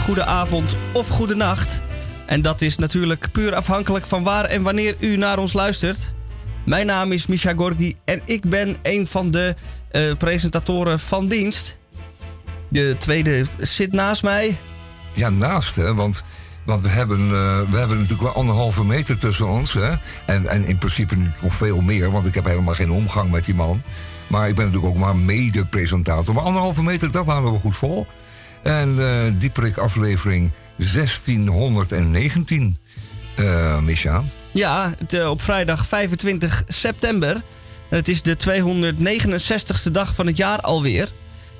[0.00, 1.82] goedemiddag, goedenavond of goedenacht.
[2.26, 6.12] En dat is natuurlijk puur afhankelijk van waar en wanneer u naar ons luistert.
[6.66, 9.54] Mijn naam is Misha Gorgi en ik ben een van de
[9.90, 11.78] eh, presentatoren van dienst.
[12.68, 14.56] De tweede zit naast mij.
[15.14, 16.22] Ja, naast hè, want,
[16.64, 19.72] want we, hebben, eh, we hebben natuurlijk wel anderhalve meter tussen ons.
[19.72, 19.92] Hè?
[20.26, 23.44] En, en in principe nu nog veel meer, want ik heb helemaal geen omgang met
[23.44, 23.82] die man.
[24.26, 26.34] Maar ik ben natuurlijk ook maar mede-presentator.
[26.34, 28.06] Maar anderhalve meter, dat houden we goed vol.
[28.62, 32.76] En uh, Dieperik aflevering 1619,
[33.38, 34.22] uh, Misha.
[34.50, 37.42] Ja, het, uh, op vrijdag 25 september.
[37.88, 41.08] Het is de 269ste dag van het jaar alweer.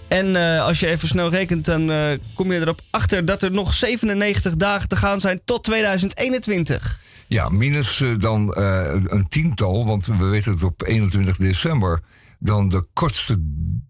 [0.08, 3.50] En uh, als je even snel rekent, dan uh, kom je erop achter dat er
[3.50, 7.00] nog 97 dagen te gaan zijn tot 2021.
[7.26, 12.00] Ja, minus dan een tiental, want we weten het op 21 december
[12.40, 13.36] dan de kortste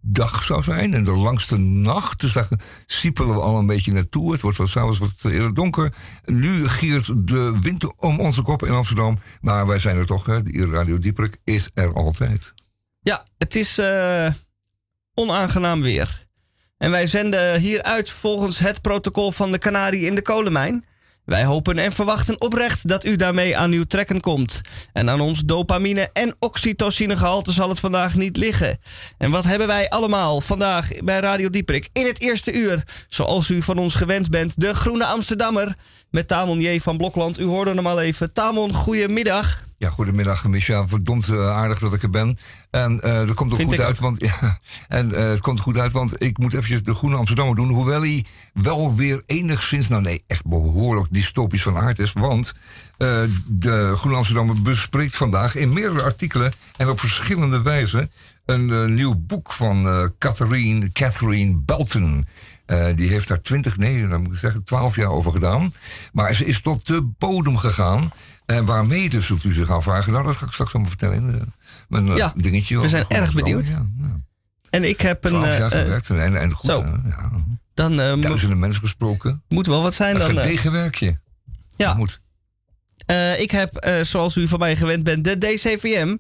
[0.00, 2.20] dag zou zijn en de langste nacht.
[2.20, 2.48] Dus daar
[2.86, 4.32] siepelen we al een beetje naartoe.
[4.32, 5.94] Het wordt wel s'avonds wat eerder donker.
[6.24, 9.18] Nu giert de wind om onze kop in Amsterdam.
[9.40, 10.38] Maar wij zijn er toch, hè?
[10.70, 12.54] Radio Dieperik is er altijd.
[13.00, 14.32] Ja, het is uh,
[15.14, 16.28] onaangenaam weer.
[16.76, 20.84] En wij zenden hieruit volgens het protocol van de Canarie in de kolenmijn.
[21.30, 24.60] Wij hopen en verwachten oprecht dat u daarmee aan uw trekken komt.
[24.92, 28.78] En aan ons dopamine- en oxytocinegehalte zal het vandaag niet liggen.
[29.18, 32.82] En wat hebben wij allemaal vandaag bij Radio Dieprik in het eerste uur?
[33.08, 35.74] Zoals u van ons gewend bent, de Groene Amsterdammer
[36.10, 36.80] met Tamon J.
[36.80, 37.38] van Blokland.
[37.38, 38.32] U hoorde hem al even.
[38.32, 39.69] Tamon, goedemiddag.
[39.80, 40.86] Ja, goedemiddag, Micha.
[40.86, 42.38] Verdomd uh, aardig dat ik er ben.
[42.70, 44.58] En uh, dat komt er goed uit, want ja,
[44.88, 47.68] en uh, het komt er goed uit, want ik moet eventjes de Groene Amsterdammer doen,
[47.68, 52.54] hoewel hij wel weer enigszins, nou nee, echt behoorlijk dystopisch van aard is, want
[53.46, 58.10] de Groene Amsterdammer bespreekt vandaag in meerdere artikelen en op verschillende wijzen
[58.44, 62.26] een nieuw boek van Catherine, Catherine Belton.
[62.70, 65.72] Uh, die heeft daar twintig, nee, dan moet ik zeggen, twaalf jaar over gedaan.
[66.12, 68.12] Maar ze is tot de bodem gegaan.
[68.50, 70.12] En waarmee dus, zult u zich afvragen.
[70.12, 71.52] Nou, dat ga ik straks allemaal vertellen in
[71.88, 72.80] mijn ja, dingetje.
[72.80, 73.66] We zijn erg benieuwd.
[73.66, 74.20] Ja, ja.
[74.70, 75.30] En ik heb een...
[75.30, 76.70] Twaalf jaar gewerkt en, en goed.
[76.70, 76.84] Zo.
[77.08, 77.30] ja.
[77.74, 79.42] Dan, Duizenden mensen gesproken.
[79.48, 80.36] Moet wel wat zijn dan.
[80.36, 81.20] Een tegenwerkje.
[81.76, 81.86] Ja.
[81.86, 82.20] Dat moet.
[83.38, 86.16] ik heb, zoals u van mij gewend bent, de DCVM.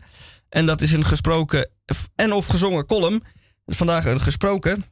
[0.48, 1.70] En dat is een gesproken
[2.14, 3.22] en of gezongen column.
[3.66, 4.84] Vandaag een gesproken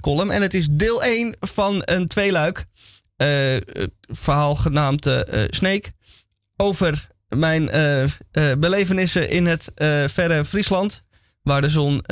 [0.00, 0.30] column.
[0.30, 2.66] En het is deel 1 van een tweeluik.
[3.16, 3.56] Uh,
[4.00, 5.10] verhaal genaamd
[5.48, 5.92] Snake.
[6.60, 9.72] Over mijn uh, belevenissen in het
[10.06, 11.02] verre Friesland.
[11.42, 12.04] Waar de zon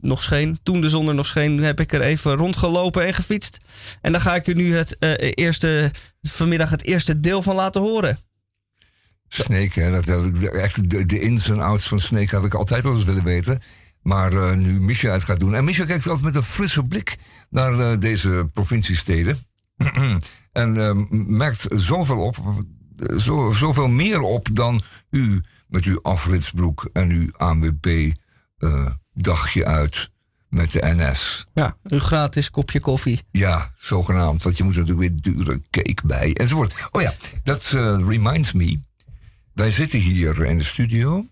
[0.00, 0.58] nog scheen.
[0.62, 3.58] Toen de zon er nog scheen, heb ik er even rondgelopen en gefietst.
[4.00, 4.96] En daar ga ik u nu het
[5.36, 5.90] eerste,
[6.22, 8.18] vanmiddag het eerste deel van laten horen.
[9.28, 12.94] Snake, hè, dat, dat, echt de, ins en outs van Snake had ik altijd wel
[12.94, 13.62] eens willen weten.
[14.02, 15.54] Maar nu Micha het gaat doen.
[15.54, 17.16] En Micha kijkt altijd met een frisse blik
[17.50, 19.38] naar deze provinciesteden.
[20.52, 20.90] en uh,
[21.26, 22.36] merkt zoveel op,
[23.16, 24.80] zo, zoveel meer op dan
[25.10, 28.12] u met uw afritsbroek en uw ANWB
[29.14, 30.10] dagje uit
[30.48, 31.46] met de NS.
[31.54, 33.20] Ja, een gratis kopje koffie.
[33.30, 34.42] Ja, zogenaamd.
[34.42, 36.88] Want je moet er natuurlijk weer dure cake bij enzovoort.
[36.90, 37.66] Oh ja, dat
[38.06, 38.78] reminds me.
[39.52, 41.24] Wij zitten hier in de studio.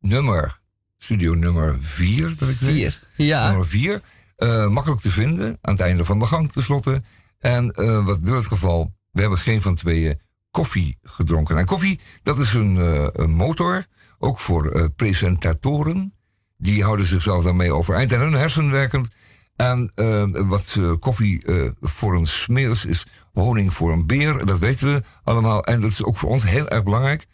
[0.00, 0.60] Nummer
[1.06, 2.68] studio nummer 4, dat ik vier.
[2.68, 3.00] weet.
[3.16, 3.48] Ja.
[3.48, 4.00] Nummer 4.
[4.38, 7.02] Uh, makkelijk te vinden, aan het einde van de gang tenslotte.
[7.38, 8.94] En uh, wat wil het geval?
[9.10, 10.20] We hebben geen van tweeën
[10.56, 11.58] koffie gedronken.
[11.58, 12.76] En koffie, dat is een,
[13.22, 13.86] een motor,
[14.18, 16.14] ook voor presentatoren.
[16.58, 19.08] Die houden zichzelf daarmee overeind en hun hersen werkend.
[19.56, 19.90] En
[20.48, 21.44] wat koffie
[21.80, 24.46] voor een smeer is honing voor een beer.
[24.46, 25.64] Dat weten we allemaal.
[25.64, 27.26] En dat is ook voor ons heel erg belangrijk.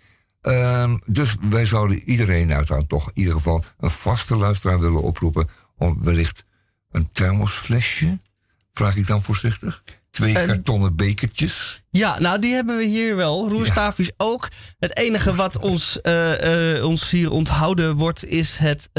[0.43, 5.49] Uh, dus wij zouden iedereen uiteraard toch in ieder geval een vaste luisteraar willen oproepen
[5.77, 6.45] om wellicht
[6.91, 8.19] een thermosflesje,
[8.73, 11.83] vraag ik dan voorzichtig, twee uh, kartonnen bekertjes.
[11.91, 13.49] Ja, nou die hebben we hier wel.
[13.49, 14.13] Roerstaafjes ja.
[14.17, 14.49] ook.
[14.79, 18.91] Het enige wat ons, uh, ons hier onthouden wordt is het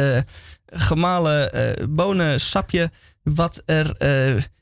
[0.65, 2.91] gemalen bonensapje
[3.23, 3.95] wat er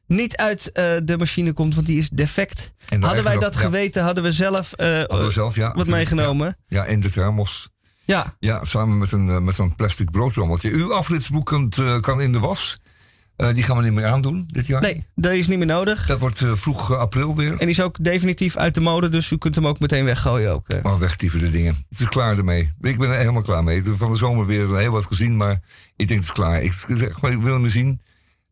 [0.08, 0.72] niet uit
[1.04, 2.72] de machine komt, want die is defect.
[3.00, 6.58] Hadden wij dat geweten, hadden we zelf, hadden we zelf ja, wat meegenomen.
[6.68, 6.86] Ja.
[6.86, 7.70] in de thermos.
[8.06, 8.36] Ja.
[8.40, 10.70] Ja, samen met, een, met zo'n plastic broodrommeltje.
[10.70, 11.46] Uw afritsboek
[12.02, 12.78] kan in de was.
[13.54, 14.82] Die gaan we niet meer aandoen dit jaar.
[14.82, 16.06] Nee, dat is niet meer nodig.
[16.06, 17.52] Dat wordt vroeg april weer.
[17.52, 20.54] En die is ook definitief uit de mode, dus u kunt hem ook meteen weggooien.
[20.54, 21.86] Ook, Oh, wegtieven de dingen.
[21.90, 22.70] Het is klaar ermee.
[22.82, 23.84] Ik ben er helemaal klaar mee.
[23.84, 25.60] Van de zomer weer heel wat gezien, maar
[25.96, 26.62] ik denk het is klaar.
[26.62, 26.74] Ik,
[27.22, 28.02] ik wil hem zien.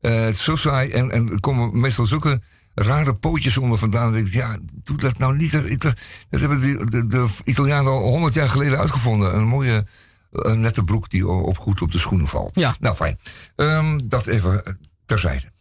[0.01, 2.41] Het is zo saai en, en er komen meestal zulke
[2.75, 4.11] rare pootjes onder vandaan.
[4.11, 5.51] denk ik, ja, doe dat nou niet.
[5.51, 5.93] Dat
[6.29, 9.35] hebben de, de, de Italianen al honderd jaar geleden uitgevonden.
[9.35, 9.85] Een mooie
[10.31, 12.55] uh, nette broek die op goed op de schoenen valt.
[12.55, 12.75] Ja.
[12.79, 13.19] Nou, fijn.
[13.55, 15.51] Um, dat even terzijde.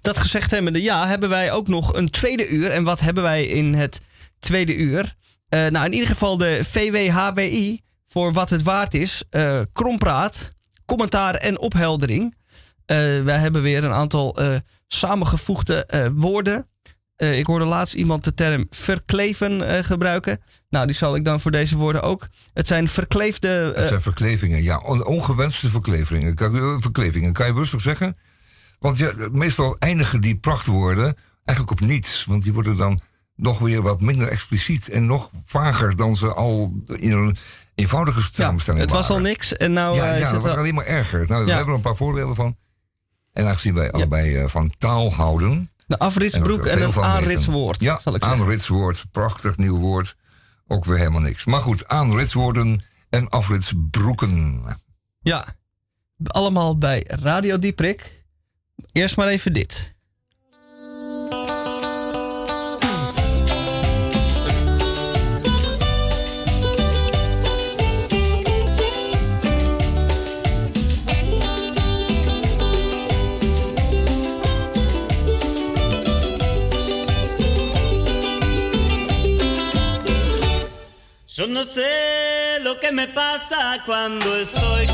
[0.00, 2.70] dat gezegd hebbende, ja, hebben wij ook nog een tweede uur.
[2.70, 4.00] En wat hebben wij in het
[4.38, 5.16] tweede uur?
[5.50, 9.22] Uh, nou, in ieder geval de VWHWI, voor wat het waard is.
[9.30, 10.48] Uh, krompraat,
[10.86, 12.34] commentaar en opheldering.
[12.86, 14.38] Uh, wij hebben weer een aantal
[14.86, 16.66] samengevoegde woorden.
[17.20, 20.40] Ik hoorde laatst iemand de term verkleven gebruiken.
[20.70, 22.28] Nou, die zal ik dan voor deze woorden ook.
[22.54, 23.72] Het zijn verkleefde...
[23.74, 24.78] het zijn verklevingen, ja.
[25.04, 26.34] ongewenste verklevingen.
[26.34, 28.16] Kan, verklevingen, kan je rustig zeggen?
[28.78, 32.24] Want ja, meestal eindigen die prachtwoorden eigenlijk op niets.
[32.24, 33.00] Want die worden dan
[33.34, 37.36] nog weer wat minder expliciet en nog vager dan ze al in een
[37.74, 39.96] eenvoudige samenstelling ja, Het was al niks en nou...
[39.96, 41.24] Ja, ja dat wordt alleen maar erger.
[41.28, 42.56] Nou, We hebben er een paar voorbeelden van.
[43.32, 45.69] En aangezien wij allebei van taal houden...
[45.90, 48.40] De afritsbroek en, en een aanritswoord, ja, zal ik zeggen.
[48.40, 50.16] aanritswoord, prachtig nieuw woord.
[50.66, 51.44] Ook weer helemaal niks.
[51.44, 54.62] Maar goed, aanritswoorden en afritsbroeken.
[55.20, 55.56] Ja,
[56.24, 58.24] allemaal bij Radio Dieprik.
[58.92, 59.92] Eerst maar even dit.
[81.40, 84.89] Yo no sé lo que me pasa cuando estoy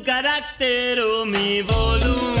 [0.00, 2.39] tu carácter o mi voluntad.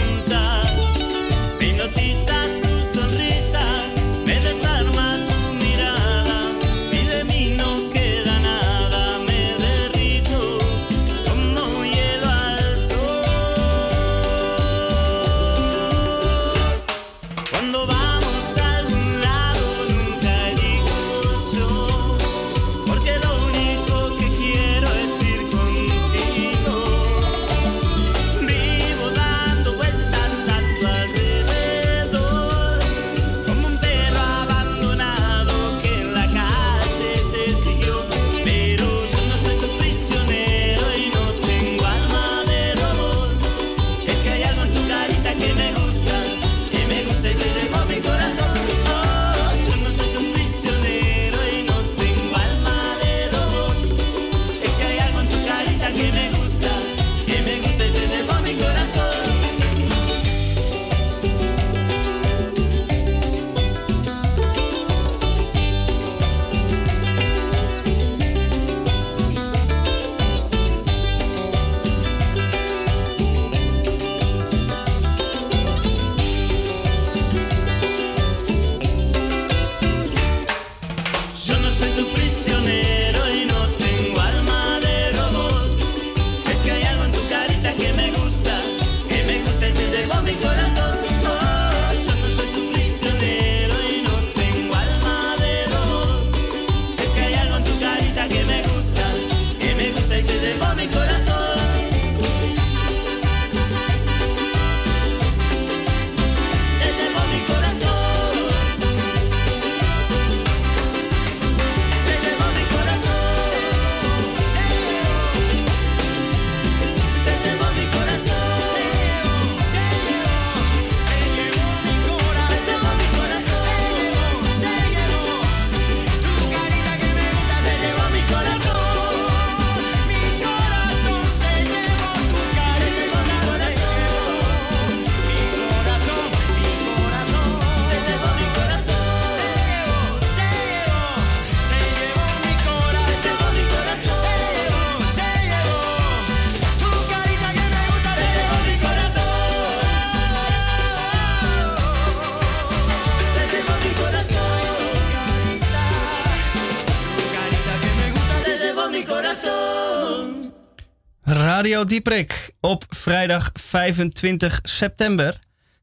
[161.90, 165.38] Radio Dieprik op vrijdag 25 september.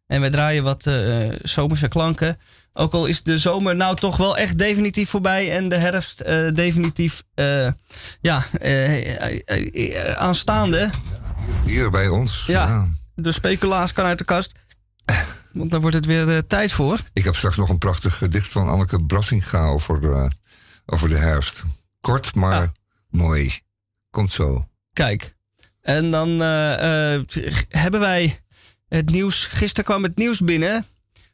[0.06, 2.40] En we draaien wat uh, zomerse klanken.
[2.74, 6.54] Ook al is de zomer nou toch wel echt definitief voorbij en de herfst uh,
[6.54, 7.70] definitief uh,
[8.22, 8.46] ja,
[10.16, 10.90] aanstaande.
[11.66, 12.46] Hier bij ons.
[12.46, 14.52] Ja, ja, de speculaas kan uit de kast.
[15.52, 17.00] Want dan wordt het weer tijd voor.
[17.14, 20.32] Ik heb straks nog een prachtig gedicht van Anneke Brassinga over,
[20.86, 21.64] over de herfst.
[22.02, 22.70] Kort, maar ah.
[23.10, 23.60] mooi.
[24.10, 24.68] Komt zo.
[24.94, 25.36] Kijk.
[25.88, 26.30] En dan
[27.70, 28.40] hebben wij
[28.88, 29.46] het nieuws.
[29.46, 30.86] Gisteren kwam het nieuws binnen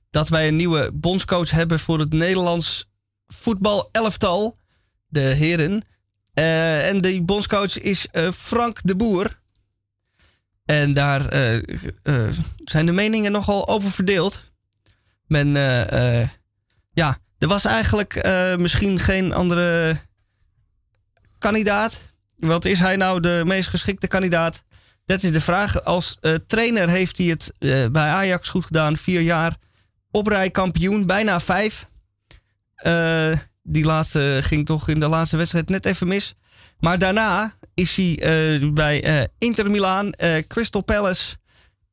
[0.10, 2.92] dat wij een nieuwe bondscoach hebben voor het Nederlands
[3.28, 4.58] voetbal elftal,
[5.08, 5.86] de heren.
[6.34, 9.40] Uh, en die bondscoach is Frank de Boer.
[10.66, 11.22] En daar
[12.64, 14.52] zijn de meningen nogal over verdeeld.
[15.28, 15.48] Men,
[16.94, 19.98] ja, er was eigenlijk misschien geen andere
[21.38, 22.13] kandidaat.
[22.48, 24.64] Wat is hij nou de meest geschikte kandidaat?
[25.06, 25.84] Dat is de vraag.
[25.84, 28.98] Als uh, trainer heeft hij het uh, bij Ajax goed gedaan.
[28.98, 29.56] Vier jaar
[30.12, 31.88] oprijkampioen, bijna vijf.
[32.86, 36.34] Uh, die laatste ging toch in de laatste wedstrijd net even mis.
[36.80, 38.20] Maar daarna is hij
[38.74, 40.14] bij Inter Milaan,
[40.48, 41.36] Crystal Palace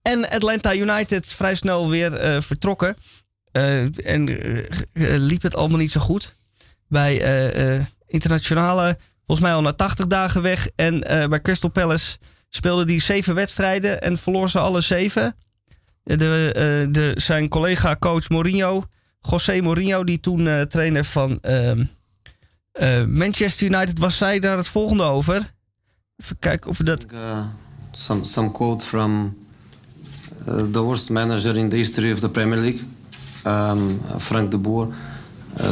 [0.03, 2.97] en Atlanta United vrij snel weer vertrokken.
[4.05, 4.25] en
[4.95, 6.33] liep het allemaal niet zo goed.
[6.89, 7.23] Bij
[8.07, 8.99] internationale,
[9.31, 10.69] volgens mij al na 80 dagen weg.
[10.77, 12.19] En bij Crystal Palace
[12.49, 15.37] speelde hij zeven wedstrijden en verloor ze alle zeven.
[16.03, 18.85] De, uh, de, zijn collega coach Mourinho,
[19.21, 25.03] José Mourinho, die toen uh, trainer van uh, Manchester United was, zei daar het volgende
[25.03, 25.51] over.
[26.17, 27.07] Even kijken of we dat.
[27.13, 27.45] Uh,
[27.93, 29.37] some, some quote from
[30.49, 32.81] uh, the worst manager in the history of the Premier League,
[33.47, 34.95] um, Frank de Boer.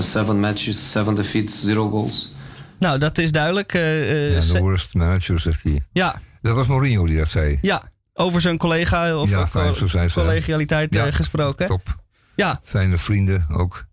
[0.01, 2.37] seven matches, seven defeats, zero goals.
[2.79, 3.73] Nou, dat is duidelijk.
[3.73, 5.83] ja, de worst manager, zegt hij.
[5.93, 7.59] Ja, dat was Mourinho die dat zei.
[7.63, 11.67] Ja, over zijn collega of ja, fijn, zo zijn collegialiteit ja, gesproken.
[11.67, 11.97] Top.
[12.35, 12.61] Ja.
[12.63, 13.87] Fijne vrienden ook.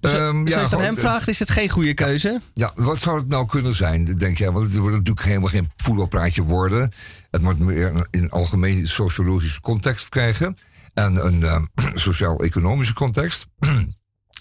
[0.00, 2.40] Dus, um, ja, als je aan hem vraagt, is het geen goede keuze?
[2.54, 4.50] Ja, wat zou het nou kunnen zijn, denk jij?
[4.50, 6.92] Want het wordt natuurlijk helemaal geen voetbalpraatje worden.
[7.30, 10.56] Het moet meer in algemeen sociologische context krijgen.
[10.94, 11.62] En een uh,
[11.94, 13.46] sociaal-economische context.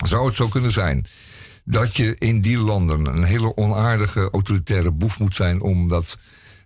[0.08, 1.06] zou het zo kunnen zijn
[1.66, 5.62] dat je in die landen een hele onaardige autoritaire boef moet zijn...
[5.62, 6.18] omdat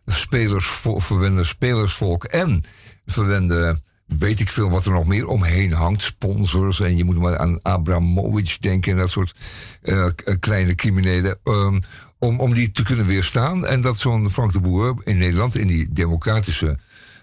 [0.05, 2.63] spelers, verwende spelersvolk en
[3.05, 6.01] verwende weet ik veel wat er nog meer omheen hangt.
[6.01, 9.35] Sponsors en je moet maar aan Abramovic denken en dat soort
[9.83, 10.07] uh,
[10.39, 11.39] kleine criminelen.
[11.43, 11.81] Um,
[12.19, 13.65] om, om die te kunnen weerstaan.
[13.65, 16.77] En dat zo'n Frank de Boer in Nederland in die democratische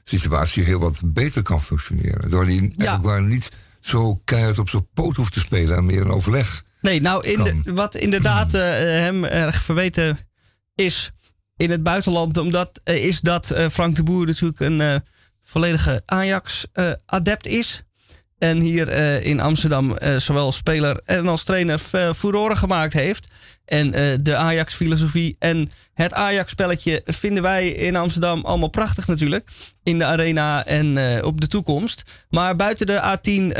[0.04, 2.30] situatie heel wat beter kan functioneren.
[2.30, 3.18] Door die ja.
[3.18, 6.64] niet zo keihard op zijn poot hoeft te spelen en meer een overleg.
[6.80, 10.18] Nee, nou, in de, wat inderdaad uh, hem erg verweten
[10.74, 11.10] is
[11.56, 12.36] in het buitenland.
[12.36, 15.02] Omdat uh, is dat uh, Frank de Boer natuurlijk een
[15.42, 17.82] volledige Ajax-adept is.
[18.38, 18.88] En hier
[19.22, 21.78] in Amsterdam zowel speler en als trainer
[22.14, 23.26] furoren gemaakt heeft.
[23.64, 23.90] En
[24.22, 29.48] de Ajax-filosofie en het Ajax-spelletje vinden wij in Amsterdam allemaal prachtig natuurlijk.
[29.82, 32.02] In de arena en op de toekomst.
[32.28, 33.52] Maar buiten de A10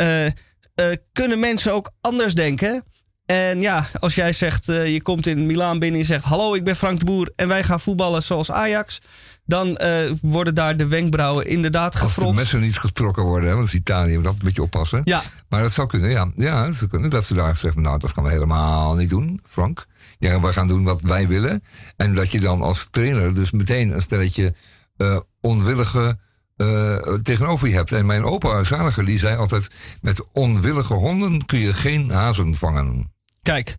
[1.13, 2.85] kunnen mensen ook anders denken.
[3.27, 6.55] En ja, als jij zegt, uh, je komt in Milaan binnen en je zegt: Hallo,
[6.55, 9.01] ik ben Frank de Boer en wij gaan voetballen zoals Ajax.
[9.45, 12.19] Dan uh, worden daar de wenkbrauwen inderdaad gefronst.
[12.19, 15.01] Als de messen niet getrokken worden, hè, want Italië moet altijd een beetje oppassen.
[15.05, 15.23] Ja.
[15.49, 16.31] Maar dat zou kunnen, ja.
[16.37, 17.11] Ja, dat zou kunnen.
[17.11, 19.87] Dat ze daar zeggen: Nou, dat gaan we helemaal niet doen, Frank.
[20.19, 21.63] Ja, we gaan doen wat wij willen.
[21.97, 24.55] En dat je dan als trainer dus meteen een stelletje
[24.97, 26.19] uh, onwillige.
[26.57, 27.93] Uh, tegenover je hebt.
[27.93, 29.69] En mijn opa Zaliger die zei altijd:
[30.01, 33.15] met onwillige honden kun je geen hazen vangen.
[33.47, 33.77] Kijk,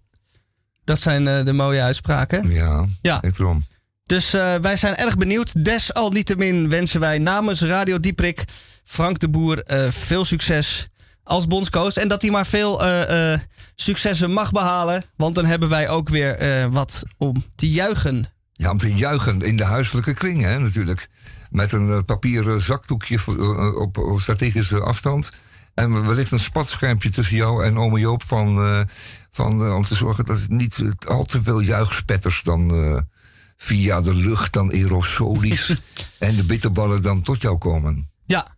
[0.84, 2.50] dat zijn uh, de mooie uitspraken.
[2.50, 3.22] Ja, ja.
[3.22, 3.64] erom.
[4.04, 5.66] Dus uh, wij zijn erg benieuwd.
[5.66, 8.44] Desalniettemin wensen wij namens Radio Dieprik
[8.84, 10.88] Frank de Boer uh, veel succes
[11.24, 11.94] als bondscoach.
[11.94, 12.82] En dat hij maar veel
[13.76, 15.04] successen mag behalen.
[15.16, 16.38] Want dan hebben wij ook weer
[16.72, 18.26] wat om te juichen.
[18.54, 21.10] Ja, om te juichen in de huiselijke kring, hè, natuurlijk.
[21.50, 23.20] Met een papieren zakdoekje
[23.76, 25.32] op, op strategische afstand.
[25.78, 28.58] En wellicht een spatschermpje tussen jou en ome Joop van
[29.38, 33.06] van, uh, om te zorgen dat het niet uh, al te veel juichspetters dan
[33.58, 35.82] via de lucht, dan aerosolisch
[36.20, 38.10] en de bitterballen dan tot jou komen.
[38.26, 38.58] Ja,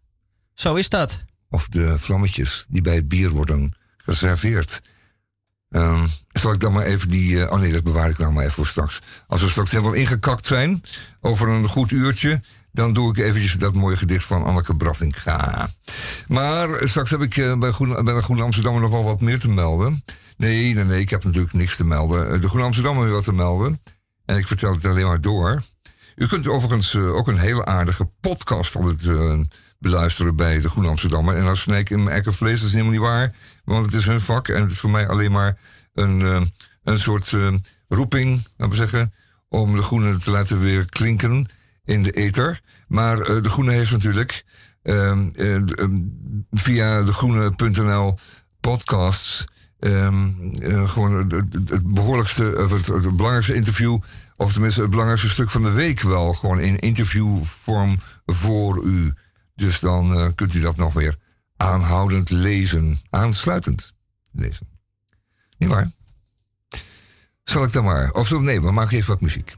[0.53, 1.23] zo is dat.
[1.49, 4.81] Of de vlammetjes die bij het bier worden geserveerd.
[5.69, 7.51] Um, zal ik dan maar even die.
[7.51, 8.99] oh nee, dat bewaar ik nou maar even voor straks.
[9.27, 10.83] Als we straks helemaal ingekakt zijn,
[11.21, 12.41] over een goed uurtje,
[12.79, 15.69] dan doe ik eventjes dat mooie gedicht van Anneke Brattinga.
[16.27, 19.49] Maar straks heb ik bij, Groen, bij de Groene Amsterdam nog wel wat meer te
[19.49, 20.03] melden.
[20.37, 22.41] Nee, nee, nee, ik heb natuurlijk niks te melden.
[22.41, 23.81] De Groene Amsterdam heeft wat te melden.
[24.25, 25.63] En ik vertel het alleen maar door.
[26.15, 29.47] U kunt overigens eh, ook een hele aardige podcast altijd
[29.79, 31.35] beluisteren bij de Groene Amsterdammer.
[31.35, 33.35] En als snijk in mijn ekken vlees, dat is helemaal niet waar.
[33.63, 35.57] Want het is hun vak en het is voor mij alleen maar
[35.93, 36.51] een,
[36.83, 37.35] een soort
[37.87, 39.13] roeping, laten we zeggen,
[39.49, 41.47] om de Groene te laten weer klinken
[41.89, 42.61] in de ether.
[42.89, 44.45] Maar de Groene heeft natuurlijk
[44.81, 45.29] ehm,
[46.51, 48.17] via de groene.nl
[48.59, 49.45] podcasts
[49.79, 50.51] um,
[50.87, 53.99] gewoon het, behoorlijkste, of het, belangrijkste interview,
[54.35, 59.13] of tenminste het belangrijkste stuk van de week wel, gewoon in interviewvorm voor u.
[59.55, 61.15] Dus dan kunt u dat nog weer
[61.57, 63.93] aanhoudend lezen, aansluitend
[64.31, 64.67] lezen.
[65.57, 65.91] Niet waar?
[67.43, 68.11] Zal ik dan maar?
[68.11, 69.55] Of nee, we maken even wat muziek.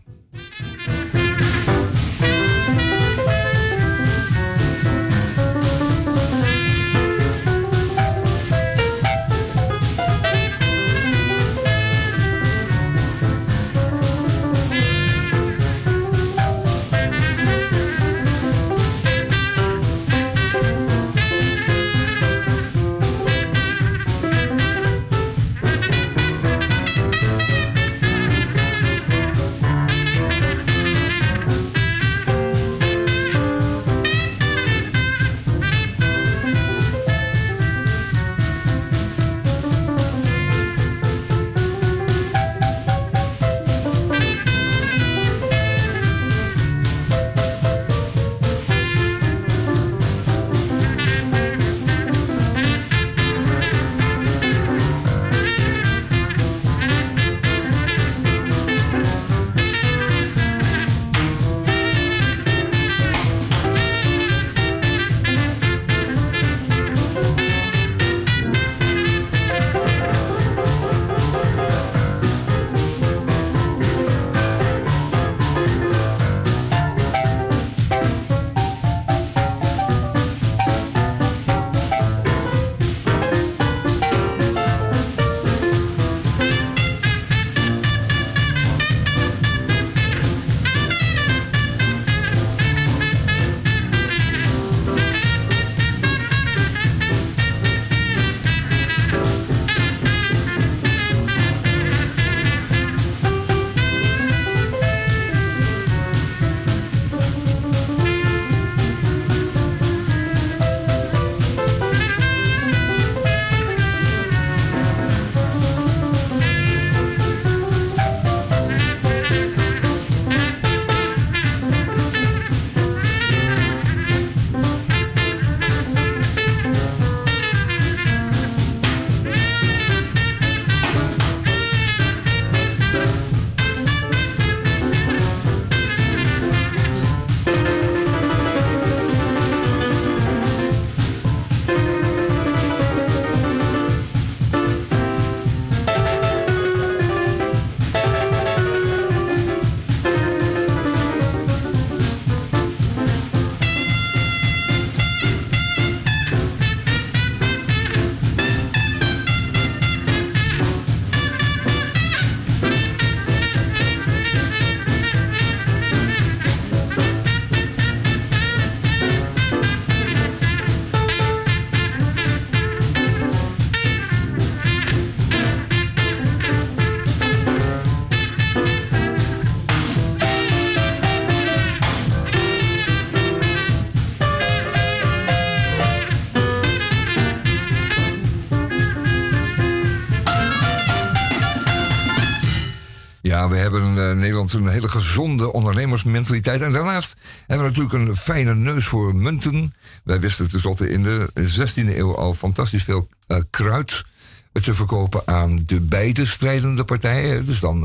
[193.71, 196.61] Hebben in uh, Nederland een hele gezonde ondernemersmentaliteit.
[196.61, 197.15] En daarnaast
[197.47, 199.73] hebben we natuurlijk een fijne neus voor munten.
[200.03, 204.03] Wij wisten tenslotte in de 16e eeuw al fantastisch veel uh, kruid
[204.51, 207.45] te verkopen aan de beide strijdende partijen.
[207.45, 207.81] Dus dan,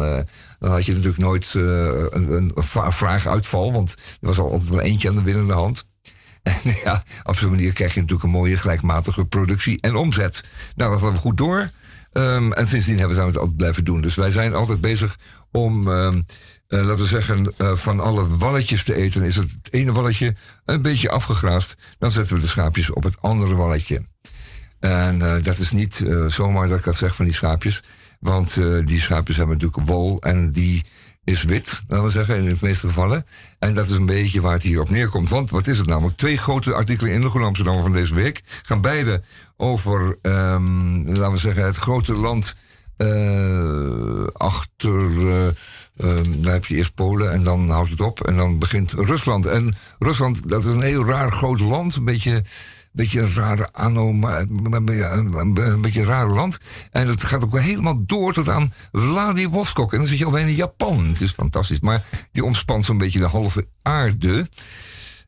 [0.59, 5.17] dan had je natuurlijk nooit een, een vraaguitval, want er was altijd wel eentje aan
[5.17, 5.87] de winnende hand.
[6.65, 10.45] En ja, op zo'n manier krijg je natuurlijk een mooie gelijkmatige productie en omzet.
[10.75, 11.71] Nou, dat hadden we goed door.
[12.17, 14.01] Um, en sindsdien hebben we het altijd blijven doen.
[14.01, 15.19] Dus wij zijn altijd bezig
[15.53, 16.13] om, uh,
[16.69, 19.23] laten we zeggen, uh, van alle walletjes te eten.
[19.23, 23.23] Is het, het ene walletje een beetje afgegraast, dan zetten we de schaapjes op het
[23.23, 24.07] andere walletje.
[24.81, 27.83] En uh, dat is niet zomaar dat ik dat zeg van die schaapjes.
[28.21, 30.85] Want die schaapjes hebben natuurlijk wol en die
[31.27, 33.27] is wit, laten we zeggen, in de meeste gevallen.
[33.59, 35.29] En dat is een beetje waar het hier op neerkomt.
[35.29, 36.17] Want wat is het namelijk?
[36.17, 39.23] Twee grote artikelen in de Groene Amsterdam van deze week gaan beide
[39.57, 42.57] over, um, laten we zeggen, het grote land
[42.99, 45.11] Uh, achter,
[45.97, 48.27] uh, heb je eerst Polen en dan houdt het op.
[48.27, 49.47] En dan begint Rusland.
[49.47, 51.97] En Rusland, dat is een heel raar groot land.
[51.97, 52.45] Een beetje,
[52.97, 56.59] beetje rare anno, een beetje een raar land.
[56.91, 59.93] En het gaat ook helemaal door tot aan Vladivostok.
[59.93, 61.07] En dan zit je alweer in Japan.
[61.07, 61.81] Het is fantastisch.
[61.81, 64.49] Maar die omspant zo'n beetje de halve aarde.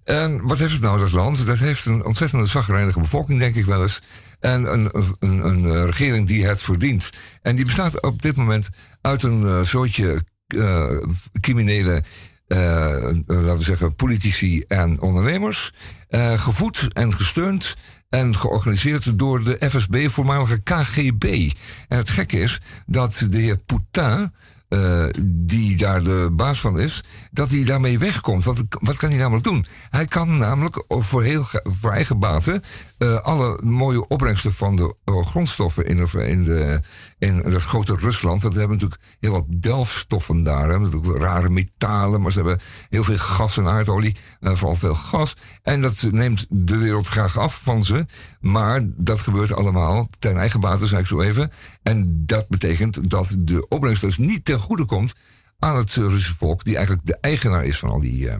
[0.05, 1.47] En wat heeft het nou, dat land?
[1.47, 4.03] Dat heeft een ontzettende zagrijnige bevolking, denk ik wel eens.
[4.41, 7.11] En een, een, een, regering die het verdient.
[7.43, 8.69] En die bestaat op dit moment
[9.01, 10.23] uit een soortje
[10.55, 11.03] uh,
[11.41, 12.03] criminele, uh,
[12.49, 15.73] laten we zeggen, politici en ondernemers.
[16.37, 17.77] gevoed en gesteund
[18.09, 21.53] en georganiseerd door de FSB, voormalige KGB.
[21.89, 24.33] En het gekke is dat de heer Poutin
[25.27, 28.45] die daar de baas van is, dat hij daarmee wegkomt.
[28.45, 29.67] Wat, wat kan hij namelijk doen?
[29.91, 31.47] Hij kan namelijk voor, heel,
[31.83, 32.63] eigen baten
[32.99, 36.81] uh, alle mooie opbrengsten van de uh, grondstoffen in, de, in, de,
[37.19, 38.43] in grote Rusland.
[38.43, 40.69] Dat hebben natuurlijk heel wat delfstoffen daar.
[40.69, 44.17] Hè, natuurlijk rare metalen, maar ze hebben heel veel gas en aardolie.
[44.41, 45.37] vooral veel gas.
[45.63, 48.07] En dat neemt de wereld graag af van ze.
[48.41, 51.51] Maar dat gebeurt allemaal ten eigen baten, zei ik zo even.
[51.83, 55.15] En dat betekent dat de opbrengst dus niet ten goede komt
[55.59, 58.35] aan het Russische volk, die eigenlijk de eigenaar is van al die uh,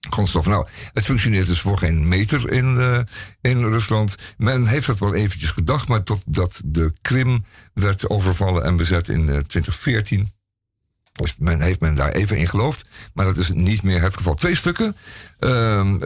[0.00, 0.52] grondstoffen.
[0.52, 2.98] Nou, het functioneert dus voor geen meter in, uh,
[3.40, 4.16] in Rusland.
[4.36, 9.20] Men heeft dat wel eventjes gedacht, maar totdat de Krim werd overvallen en bezet in
[9.20, 10.34] uh, 2014.
[11.12, 14.34] Dus men heeft men daar even in geloofd, maar dat is niet meer het geval.
[14.34, 14.96] Twee stukken.
[15.38, 15.98] Ehm,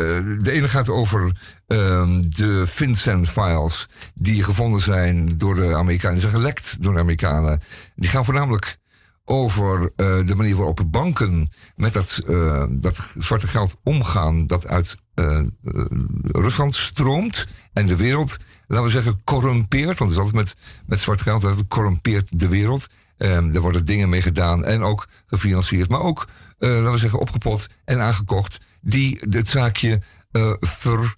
[0.43, 6.19] de ene gaat over ehm, de FinCEN-files die gevonden zijn door de Amerikanen.
[6.19, 7.61] Die zijn gelekt door de Amerikanen.
[7.95, 8.80] Die gaan voornamelijk
[9.31, 14.97] over uh, de manier waarop banken met dat, uh, dat zwarte geld omgaan dat uit
[15.15, 15.41] uh,
[16.23, 19.99] Rusland stroomt en de wereld, laten we zeggen, corrumpeert.
[19.99, 20.55] Want het is altijd met,
[20.87, 22.87] met zwart geld, dat corrumpeert de wereld.
[23.17, 27.69] Um, er worden dingen mee gedaan en ook gefinancierd, maar ook, laten we zeggen, opgepot
[27.85, 30.03] en aangekocht, die dit zaakje
[30.61, 31.17] ver,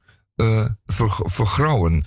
[0.87, 2.05] ver, vergrauwen,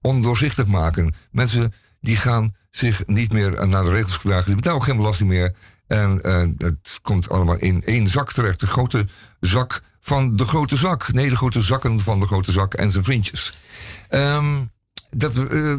[0.00, 1.14] ondoorzichtig maken.
[1.30, 4.46] Mensen die gaan zich niet meer naar de regels gedragen.
[4.46, 5.54] Die betalen geen belasting meer.
[5.86, 8.60] En uh, het komt allemaal in één zak terecht.
[8.60, 9.06] De grote
[9.40, 11.12] zak van de grote zak.
[11.12, 13.54] Nee, de grote zakken van de grote zak en zijn vriendjes.
[14.10, 14.70] Um,
[15.10, 15.72] dat uh,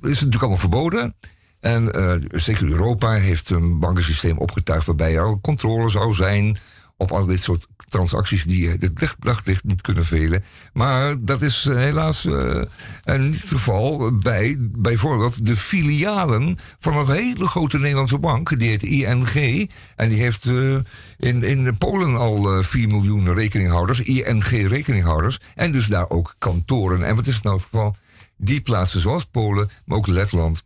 [0.00, 1.14] is natuurlijk allemaal verboden.
[1.60, 6.58] En uh, zeker Europa heeft een bankensysteem opgetuigd waarbij er al controle zou zijn
[7.00, 10.44] op al dit soort transacties die het daglicht niet kunnen velen.
[10.72, 12.62] Maar dat is uh, helaas uh,
[13.04, 18.58] niet het geval bij bijvoorbeeld de filialen van een hele grote Nederlandse bank.
[18.58, 19.70] Die heet ING.
[19.96, 20.78] En die heeft uh,
[21.16, 25.38] in, in Polen al 4 miljoen rekeninghouders, ING-rekeninghouders.
[25.54, 27.02] En dus daar ook kantoren.
[27.02, 27.96] En wat is het nou het geval?
[28.36, 30.62] Die plaatsen zoals Polen, maar ook Letland,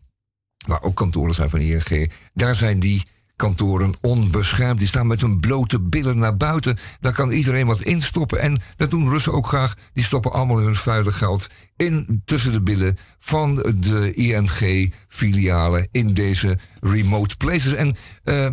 [0.67, 3.03] waar ook kantoren zijn van ING, daar zijn die
[3.43, 4.79] kantoren onbeschermd.
[4.79, 6.77] Die staan met hun blote billen naar buiten.
[7.01, 8.41] Daar kan iedereen wat instoppen.
[8.41, 9.75] En dat doen Russen ook graag.
[9.93, 16.59] Die stoppen allemaal hun vuile geld in tussen de billen van de ING-filialen in deze
[16.81, 17.73] remote places.
[17.73, 18.47] En eh,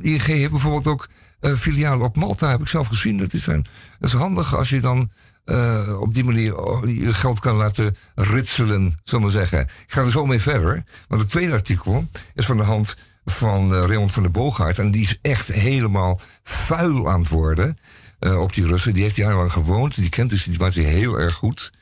[0.00, 1.08] ING heeft bijvoorbeeld ook
[1.40, 3.16] uh, filialen op Malta, heb ik zelf gezien.
[3.16, 3.66] Dat is, een,
[4.00, 5.10] is handig als je dan
[5.44, 6.54] uh, op die manier
[6.88, 9.60] je geld kan laten ritselen, zullen we zeggen.
[9.60, 13.72] Ik ga er zo mee verder, want het tweede artikel is van de hand van
[13.74, 14.78] uh, Raymond van der Boogaard.
[14.78, 17.78] En die is echt helemaal vuil aan het worden
[18.20, 18.94] uh, op die Russen.
[18.94, 19.94] Die heeft jarenlang gewoond.
[19.94, 21.72] Die kent de situatie heel erg goed.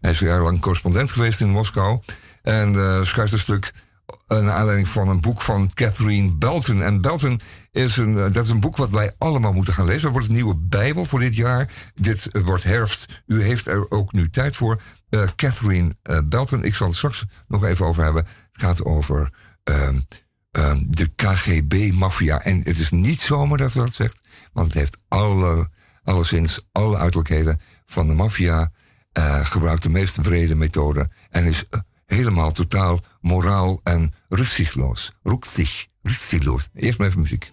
[0.00, 2.00] Hij is jarenlang correspondent geweest in Moskou.
[2.42, 3.72] En uh, schrijft een stuk
[4.28, 6.82] naar aanleiding van een boek van Catherine Belton.
[6.82, 7.40] En Belton
[7.72, 10.02] is een, dat is een boek wat wij allemaal moeten gaan lezen.
[10.02, 11.70] Dat wordt een nieuwe Bijbel voor dit jaar.
[11.94, 13.22] Dit wordt herfst.
[13.26, 14.80] U heeft er ook nu tijd voor.
[15.36, 16.64] Catherine Belton.
[16.64, 18.26] Ik zal het straks nog even over hebben.
[18.52, 19.30] Het gaat over
[19.64, 19.98] ehm,
[20.58, 22.40] uh, de KGB-maffia.
[22.40, 24.20] En het is niet zomaar dat ze dat zegt,
[24.52, 25.68] want het heeft alle,
[26.02, 28.72] alleszins alle uiterlijkheden van de maffia.
[29.18, 35.12] Uh, gebruikt de meest vrede methode en is uh, helemaal totaal moraal en rücksichtsloos.
[35.22, 36.68] Rücksich, rücksichtsloos.
[36.74, 37.52] Eerst maar even muziek.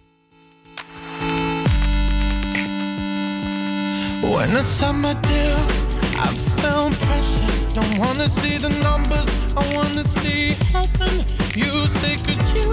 [6.22, 6.28] I
[7.04, 7.74] pressure.
[7.74, 11.24] Don't wanna see the numbers, I wanna see heaven.
[11.54, 12.68] You say, could you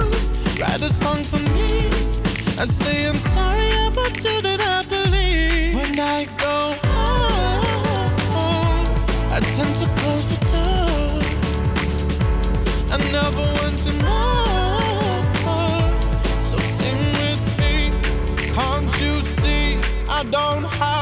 [0.61, 1.89] write a song for me?
[2.57, 5.75] I say, I'm sorry about you that I believe.
[5.75, 7.63] When I go home,
[9.35, 11.21] I tend to close the door.
[12.93, 13.59] I never.
[16.49, 17.91] So sing with me.
[18.55, 19.77] Can't you see
[20.09, 20.98] I don't have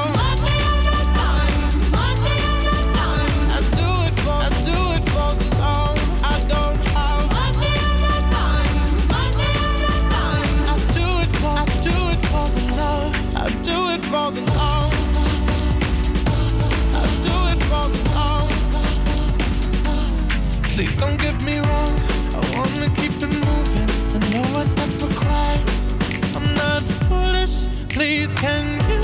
[20.78, 21.94] Please don't get me wrong.
[22.36, 23.90] I wanna keep it moving.
[24.13, 25.96] I know what that requires.
[26.36, 27.66] I'm not foolish.
[27.90, 29.02] Please, can you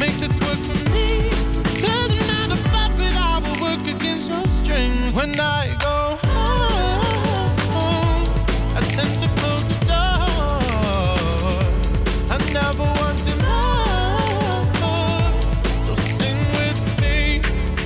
[0.00, 1.28] make this work for me?
[1.82, 3.14] Cause I'm not a puppet.
[3.14, 7.04] I will work against your strings when I go home.
[8.74, 10.24] I tend to close the door.
[12.32, 14.96] I never wanted more.
[15.84, 17.42] So sing with me.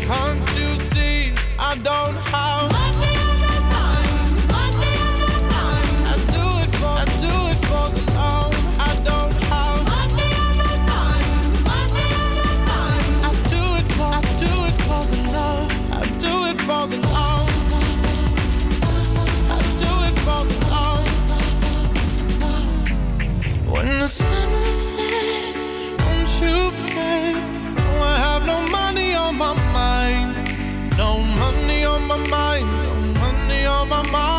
[0.07, 1.35] Can't you see?
[1.59, 2.28] I don't
[32.31, 32.67] mind.
[32.85, 34.38] No money on my mind.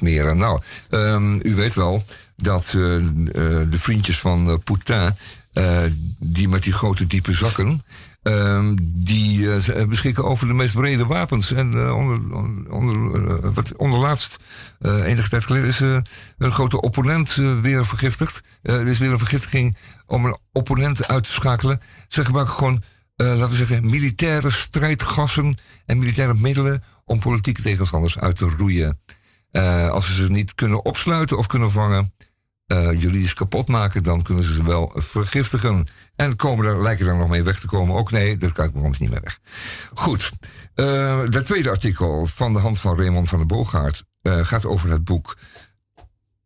[0.00, 2.04] Nou, ehm, u weet wel
[2.36, 3.02] dat eh, eh,
[3.70, 5.14] de vriendjes van eh, Poutin,
[6.18, 7.82] die met die grote diepe zakken,
[8.22, 9.48] ehm, die
[9.86, 11.52] beschikken over de meest wrede wapens.
[11.52, 12.34] En onder,
[12.70, 14.36] onder, wat onderlaatst,
[14.80, 15.80] enige tijd geleden, is
[16.38, 18.42] een grote opponent weer vergiftigd.
[18.62, 21.80] Er is weer een vergiftiging om een opponent uit te schakelen.
[22.08, 22.82] Ze gebruiken gewoon,
[23.16, 28.98] laten we zeggen, militaire strijdgassen en militaire middelen om politieke tegenstanders uit te roeien.
[29.56, 32.12] Eh, als ze ze niet kunnen opsluiten of kunnen vangen,
[32.66, 35.86] eh, juridisch kapot maken, dan kunnen ze ze wel vergiftigen.
[36.16, 37.96] En komen er, lijken er nog mee weg te komen.
[37.96, 39.38] Ook nee, dat kan ik nog niet meer weg.
[39.94, 40.32] Goed.
[40.74, 45.04] Eh dat tweede artikel van de hand van Raymond van der Boogaard gaat over het
[45.04, 45.36] boek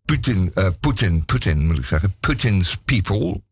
[0.04, 3.42] Putin, Putin, Putin moet ik zeggen, Putin's People.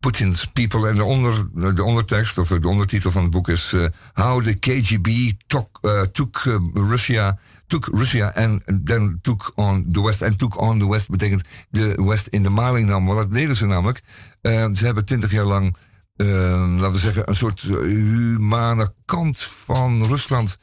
[0.00, 0.88] Putin's People.
[0.88, 3.72] En de, onder, de ondertekst, of de ondertitel van het boek is...
[3.72, 7.38] eh, How the KGB took, eh, eh, Russia...
[7.66, 10.22] Took Russia and then took on the West.
[10.22, 13.06] En took on the West betekent de West in de maling nam.
[13.06, 14.02] Want dat deden ze namelijk.
[14.42, 15.76] Ze hebben twintig jaar lang...
[16.16, 20.58] laten we zeggen, een soort humane kant van Rusland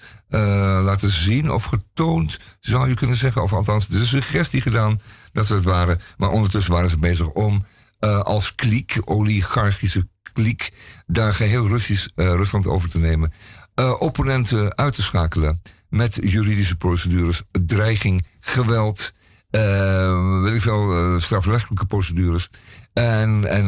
[0.83, 3.41] laten zien of getoond, zou je kunnen zeggen.
[3.41, 4.99] Of althans, de suggestie gedaan
[5.31, 5.99] dat ze het waren.
[6.17, 7.63] Maar ondertussen waren ze bezig om
[7.99, 10.71] eh, als kliek, oligarchische kliek,
[11.05, 13.31] daar geheel Russisch, eh, Rusland over te nemen.
[13.75, 19.13] Eh, opponenten uit te schakelen met juridische procedures, dreiging, geweld,
[20.41, 22.49] weet ik veel, strafrechtelijke procedures
[22.93, 23.65] en, en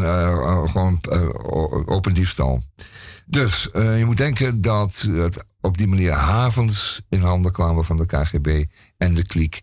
[0.69, 0.99] gewoon
[1.85, 2.63] open diefstal.
[3.25, 5.07] Dus je moet denken dat
[5.61, 8.65] op die manier havens in handen kwamen van de KGB
[8.97, 9.61] en de kliek.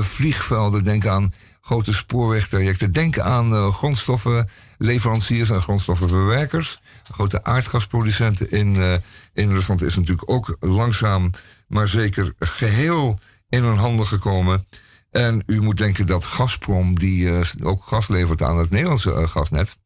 [0.00, 1.30] Vliegvelden, denk aan
[1.70, 2.92] grote spoorwegtrajecten.
[2.92, 6.80] Denk aan eh, grondstoffenleveranciers en grondstoffenverwerkers.
[7.12, 8.94] Grote aardgasproducenten in, eh,
[9.34, 11.30] in Rusland is natuurlijk ook langzaam,
[11.68, 14.66] maar zeker geheel in hun handen gekomen.
[15.10, 19.76] En u moet denken dat Gazprom, die eh, ook gas levert aan het Nederlandse gasnet,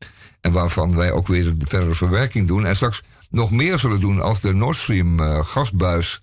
[0.40, 4.20] en waarvan wij ook weer de verdere verwerking doen, en straks nog meer zullen doen
[4.20, 6.20] als de Nord Stream gasbuis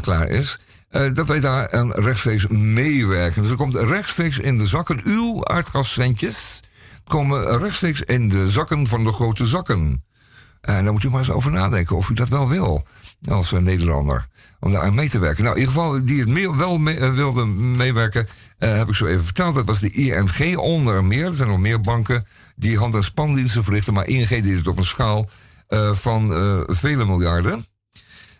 [0.00, 0.60] klaar is,
[0.96, 3.42] eh, dat wij daar een rechtstreeks meewerken.
[3.42, 6.62] Dus er komt rechtstreeks in de zakken, uw aardgascentjes
[7.04, 10.04] komen rechtstreeks in de zakken van de grote zakken.
[10.60, 12.86] En daar moet u maar eens over nadenken of u dat wel wil
[13.28, 14.26] als eh, Nederlander.
[14.60, 15.44] Om daar aan mee te werken.
[15.44, 18.28] Nou, in ieder geval, die het wel eh, wilde meewerken,
[18.58, 19.54] heb ik zo even verteld.
[19.54, 21.26] Dat was de ING onder meer.
[21.26, 23.94] Er zijn nog meer banken die hand- en spandiensten verrichten.
[23.94, 25.28] Maar ING deed het op een schaal
[25.92, 26.30] van
[26.66, 27.66] vele miljarden.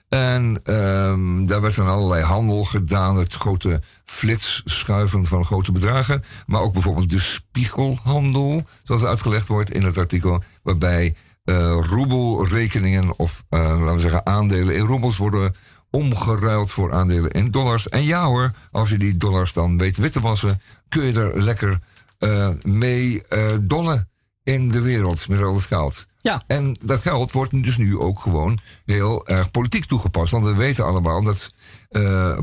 [0.08, 3.16] En ehm, daar werd dan allerlei handel gedaan.
[3.16, 6.24] Het grote flitsschuiven van grote bedragen.
[6.46, 10.42] Maar ook bijvoorbeeld de spiegelhandel, zoals uitgelegd wordt in het artikel.
[10.62, 11.14] Waarbij
[11.44, 15.54] uh, roebelrekeningen of uh, laten we zeggen aandelen in roebels worden
[15.90, 17.88] omgeruild voor aandelen in dollars.
[17.88, 21.42] En ja hoor, als je die dollars dan weet wit te wassen, kun je er
[21.42, 21.78] lekker
[22.18, 23.22] uh, mee
[23.60, 24.08] dollen
[24.46, 26.06] in de wereld met al het geld.
[26.20, 26.42] Ja.
[26.46, 30.32] En dat geld wordt dus nu ook gewoon heel erg politiek toegepast.
[30.32, 31.52] Want we weten allemaal dat
[31.90, 32.38] uh,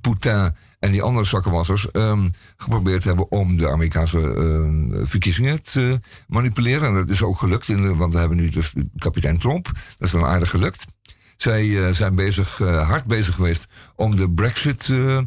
[0.00, 6.88] Poutine en die andere zakkenwassers um, geprobeerd hebben om de Amerikaanse uh, verkiezingen te manipuleren.
[6.88, 9.64] En dat is ook gelukt, in want we hebben nu dus kapitein Trump.
[9.98, 10.84] Dat is wel aardig gelukt.
[11.36, 13.66] Zij uh, zijn bezig, hard bezig geweest
[13.96, 15.26] om de Brexit te,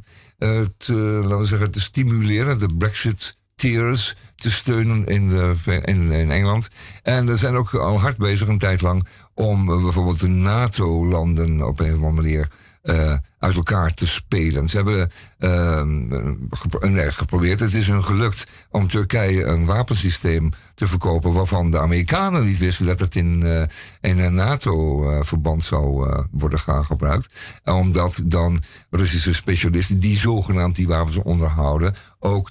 [1.23, 2.59] laten we zeggen, te stimuleren.
[2.59, 6.69] De Brexit tears te steunen in, de, in, in, Engeland.
[7.03, 11.67] En er zijn ook al hard bezig een tijd lang om uh, bijvoorbeeld de NATO-landen
[11.67, 12.49] op een of andere manier
[12.83, 14.67] uh, uit elkaar te spelen.
[14.67, 21.71] Ze hebben uh, geprobeerd, het is hun gelukt om Turkije een wapensysteem te verkopen waarvan
[21.71, 23.43] de Amerikanen niet wisten dat het in,
[24.01, 27.59] in een NATO-verband zou worden gaan gebruikt.
[27.63, 32.49] Omdat dan Russische specialisten die zogenaamd die wapens onderhouden ook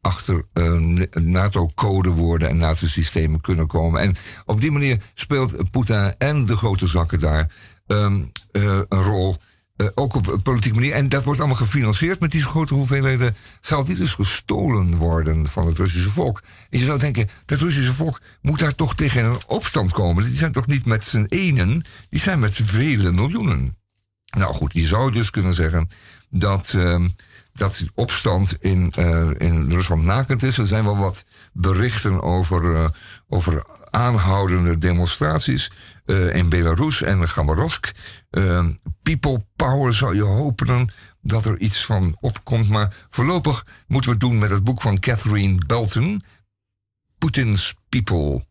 [0.00, 4.00] achter uh, NATO-codewoorden en NATO-systemen kunnen komen.
[4.00, 7.50] En op die manier speelt Poetin en de grote zakken daar
[7.86, 9.36] um, uh, een rol.
[9.76, 10.92] Uh, ook op een politieke manier.
[10.92, 15.66] En dat wordt allemaal gefinancierd met die grote hoeveelheden geld die dus gestolen worden van
[15.66, 16.42] het Russische volk.
[16.70, 20.24] En je zou denken, dat Russische volk moet daar toch tegen een opstand komen.
[20.24, 23.76] Die zijn toch niet met z'n enen, die zijn met vele miljoenen.
[24.36, 25.88] Nou goed, je zou dus kunnen zeggen
[26.30, 27.04] dat uh,
[27.52, 30.58] dat die opstand in, uh, in Rusland nakend is.
[30.58, 32.84] Er zijn wel wat berichten over, uh,
[33.28, 35.70] over aanhoudende demonstraties
[36.06, 37.92] uh, in Belarus en Khabarovsk.
[39.02, 42.68] people power zou je hopen dat er iets van opkomt.
[42.68, 46.22] Maar voorlopig moeten we het doen met het boek van Catherine Belton.
[47.18, 48.44] Putin's People.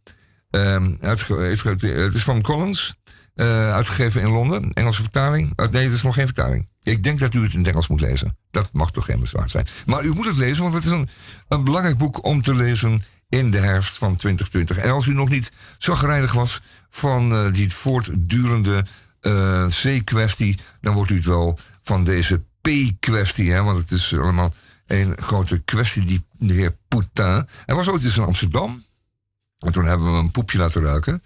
[0.99, 2.95] het is van Collins.
[3.35, 4.73] uitgegeven in Londen.
[4.73, 5.55] Engelse vertaling.
[5.71, 6.67] nee, het is nog geen vertaling.
[6.81, 8.37] Ik denk dat u het in het Engels moet lezen.
[8.51, 9.67] Dat mag toch geen bezwaar zijn.
[9.85, 11.09] Maar u moet het lezen, want het is een,
[11.47, 14.77] een belangrijk boek om te lezen in de herfst van 2020.
[14.77, 18.85] En als u nog niet zagrijnig was van uh, die voortdurende
[19.21, 23.53] uh, C-kwestie, dan wordt u het wel van deze P-kwestie.
[23.53, 24.53] Want het is allemaal
[24.87, 27.47] een grote kwestie, die de heer Poutin.
[27.65, 28.83] Hij was ooit eens in Amsterdam.
[29.59, 31.23] En toen hebben we een poepje laten ruiken.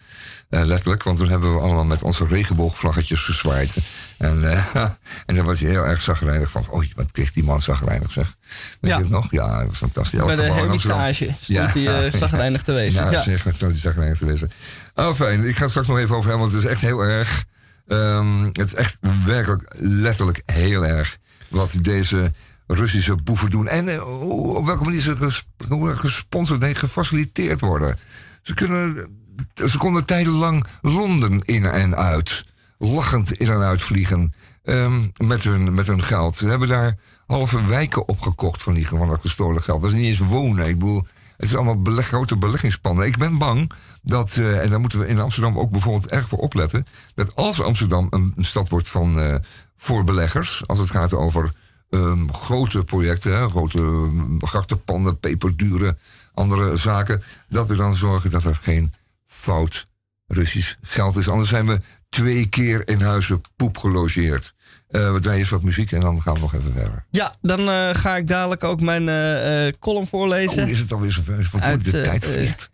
[0.49, 3.77] Uh, letterlijk, want toen hebben we allemaal met onze regenboogvlaggetjes gezwaaid.
[4.17, 4.75] En, uh,
[5.25, 6.65] en dan was hij heel erg zagrijnig van...
[6.69, 8.36] Oh, wat kreeg die man zagrijnig, zeg.
[8.79, 8.97] Weet ja.
[8.97, 9.31] je het nog?
[9.31, 10.23] Ja, dat was fantastisch.
[10.25, 11.69] Bij de hermitage stond ja.
[11.71, 13.03] hij uh, zagrijnig te wezen.
[13.03, 13.21] Ja, ja.
[13.21, 14.51] zeg, stond hij zagrijnig te wezen.
[14.95, 15.43] Oh, fijn.
[15.43, 17.43] Ik ga het straks nog even over hebben, want het is echt heel erg...
[17.88, 21.17] Um, het is echt werkelijk, letterlijk heel erg...
[21.47, 22.34] wat deze
[22.74, 23.67] Russische boeven doen.
[23.67, 25.45] En op welke manier ze ges
[25.93, 27.99] gesponsord, nee, gefaciliteerd worden.
[28.41, 29.07] Ze, kunnen,
[29.53, 32.45] ze konden tijdenlang Londen in en uit.
[32.78, 34.34] Lachend in en uit vliegen.
[34.63, 36.38] Um, met, hun, met hun geld.
[36.38, 39.82] Ze hebben daar halve wijken opgekocht van, die, van dat gestolen geld.
[39.82, 40.67] Dat is niet eens wonen.
[40.67, 41.05] Ik bedoel,
[41.38, 43.05] het is allemaal grote beleggingspannen.
[43.05, 43.71] Ik ben bang
[44.01, 46.86] dat, uh, en daar moeten we in Amsterdam ook bijvoorbeeld erg voor opletten.
[47.15, 49.36] Dat als Amsterdam een, een stad wordt van, uh,
[49.76, 50.63] voor beleggers.
[50.67, 51.51] Als het gaat over
[51.93, 55.97] um, grote projecten, hè, grote grachtenpanden, peperdure
[56.33, 57.23] andere zaken.
[57.49, 58.93] Dat we dan zorgen dat er geen
[59.25, 59.87] fout
[60.27, 61.29] Russisch geld is.
[61.29, 64.53] Anders zijn we twee keer in huizen poep gelogeerd.
[64.89, 67.05] Uh, we draaien eens wat muziek en dan gaan we nog even verder.
[67.09, 70.63] Ja, dan uh, ga ik dadelijk ook mijn uh, column voorlezen.
[70.63, 71.47] Oh, is het alweer zover?
[71.59, 72.69] Uit, de tijd vliegt.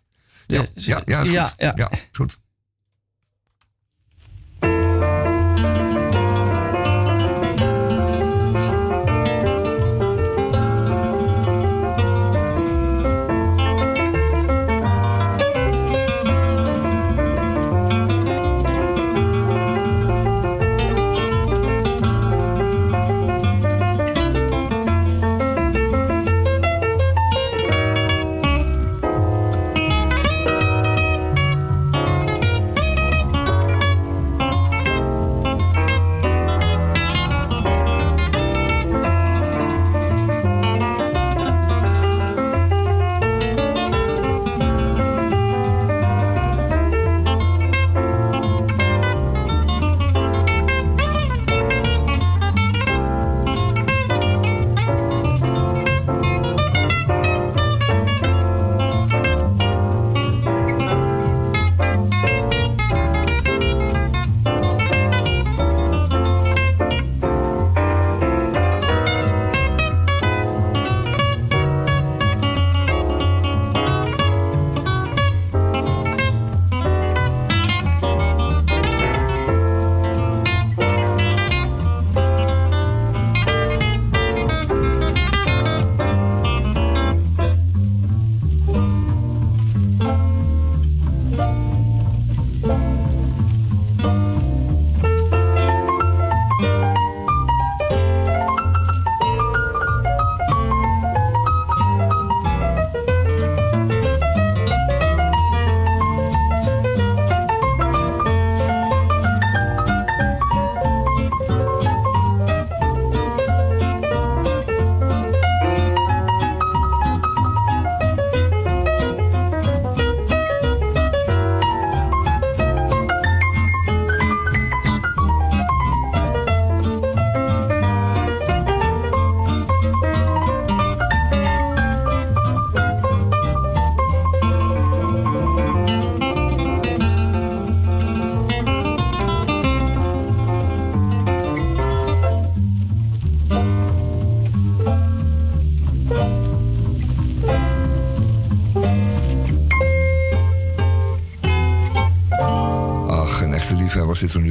[0.47, 1.73] ja, ja, ja, is ja, ja.
[1.75, 2.39] ja, goed.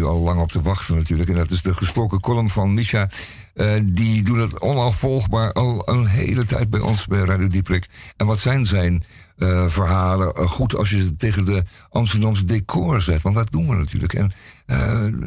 [0.08, 1.28] Al lang op te wachten natuurlijk.
[1.28, 3.08] En dat is de gesproken column van Misha.
[3.54, 7.86] Uh, die doet het onafvolgbaar al een hele tijd bij ons bij Radio Dieprik.
[8.16, 9.04] En wat zijn zijn
[9.36, 13.22] uh, verhalen uh, goed als je ze tegen de Amsterdamse decor zet?
[13.22, 14.12] Want dat doen we natuurlijk.
[14.12, 14.32] En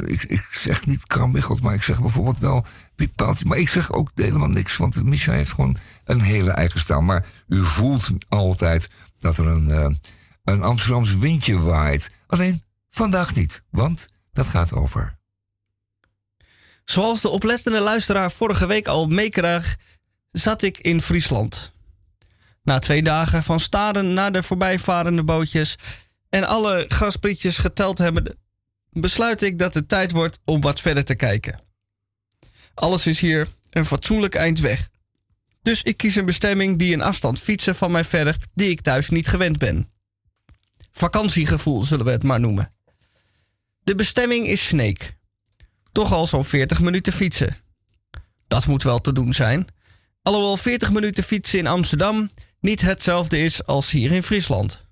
[0.06, 2.64] ik, ik, zeg niet Kramwicheld, maar ik zeg bijvoorbeeld wel
[2.94, 7.02] Piet Maar ik zeg ook helemaal niks, want Misha heeft gewoon een hele eigen stijl.
[7.02, 9.98] Maar u voelt altijd dat er een,
[10.44, 12.10] een Amsterdams windje waait.
[12.26, 15.18] Alleen vandaag niet, want dat gaat over.
[16.84, 19.76] Zoals de oplettende luisteraar vorige week al meekreeg,
[20.30, 21.72] zat ik in Friesland.
[22.62, 25.76] Na twee dagen van staren naar de voorbijvarende bootjes
[26.28, 28.38] en alle grasprietjes geteld hebben,
[28.90, 31.60] besluit ik dat het tijd wordt om wat verder te kijken.
[32.74, 34.88] Alles is hier een fatsoenlijk eind weg.
[35.62, 39.08] Dus ik kies een bestemming die een afstand fietsen van mij vergt die ik thuis
[39.08, 39.90] niet gewend ben.
[40.92, 42.74] Vakantiegevoel zullen we het maar noemen.
[43.84, 45.16] De bestemming is Sneek.
[45.92, 47.56] Toch al zo'n 40 minuten fietsen.
[48.48, 49.66] Dat moet wel te doen zijn.
[50.22, 52.28] Alhoewel 40 minuten fietsen in Amsterdam
[52.60, 54.86] niet hetzelfde is als hier in Friesland.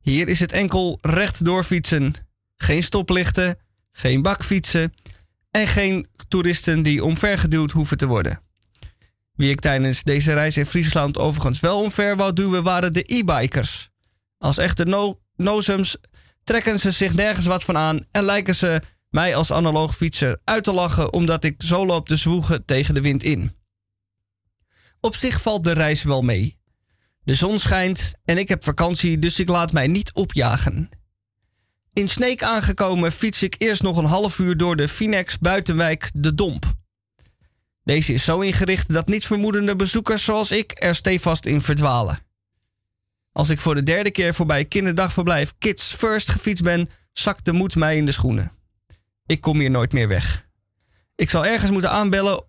[0.00, 2.14] Hier is het enkel rechtdoor fietsen,
[2.56, 3.58] geen stoplichten,
[3.92, 4.94] geen bakfietsen
[5.50, 8.42] en geen toeristen die omvergeduwd hoeven te worden.
[9.34, 13.90] Wie ik tijdens deze reis in Friesland overigens wel omver wou duwen waren de e-bikers.
[14.38, 15.96] Als echte no nozems
[16.44, 20.64] trekken ze zich nergens wat van aan en lijken ze mij als analoog fietser uit
[20.64, 23.52] te lachen omdat ik zo loop te zwoegen tegen de wind in.
[25.00, 26.58] Op zich valt de reis wel mee.
[27.24, 30.88] De zon schijnt en ik heb vakantie, dus ik laat mij niet opjagen.
[31.92, 36.34] In Sneek aangekomen fiets ik eerst nog een half uur door de Finex buitenwijk De
[36.34, 36.72] Domp.
[37.84, 42.18] Deze is zo ingericht dat nietsvermoedende bezoekers zoals ik er stevast in verdwalen.
[43.32, 47.76] Als ik voor de derde keer voorbij kinderdagverblijf Kids First gefietst ben, zakt de moed
[47.76, 48.52] mij in de schoenen.
[49.26, 50.48] Ik kom hier nooit meer weg.
[51.14, 52.44] Ik zal ergens moeten aanbellen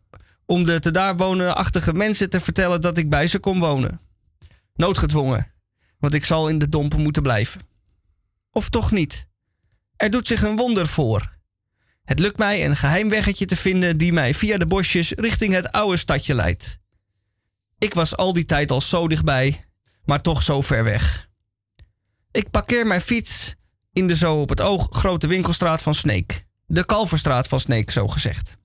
[0.46, 4.00] om de te daar wonenachtige mensen te vertellen dat ik bij ze kom wonen.
[4.74, 5.54] Noodgedwongen,
[6.00, 7.62] want ik zal in de dompen moeten blijven.
[8.52, 9.28] Of toch niet?
[9.96, 11.38] Er doet zich een wonder voor.
[12.04, 15.72] Het lukt mij een geheim weggetje te vinden die mij via de bosjes richting het
[15.72, 16.78] oude stadje leidt.
[17.78, 19.66] Ik was al die tijd al zo dichtbij,
[20.06, 21.30] maar toch zo ver weg.
[22.32, 23.56] Ik parkeer mijn fiets
[23.94, 26.46] in de zo op het oog grote winkelstraat van Sneek.
[26.66, 28.58] De Kalverstraat van Sneek, zo gezegd.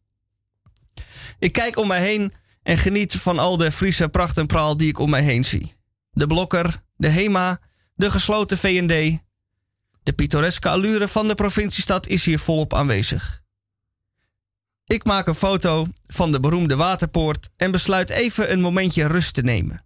[1.38, 2.32] Ik kijk om mij heen
[2.62, 5.74] en geniet van al de Friese pracht en praal die ik om mij heen zie.
[6.10, 7.60] De Blokker, de Hema,
[7.94, 9.18] de gesloten VND.
[10.02, 13.42] De pittoreske allure van de provinciestad is hier volop aanwezig.
[14.84, 19.42] Ik maak een foto van de beroemde waterpoort en besluit even een momentje rust te
[19.42, 19.84] nemen.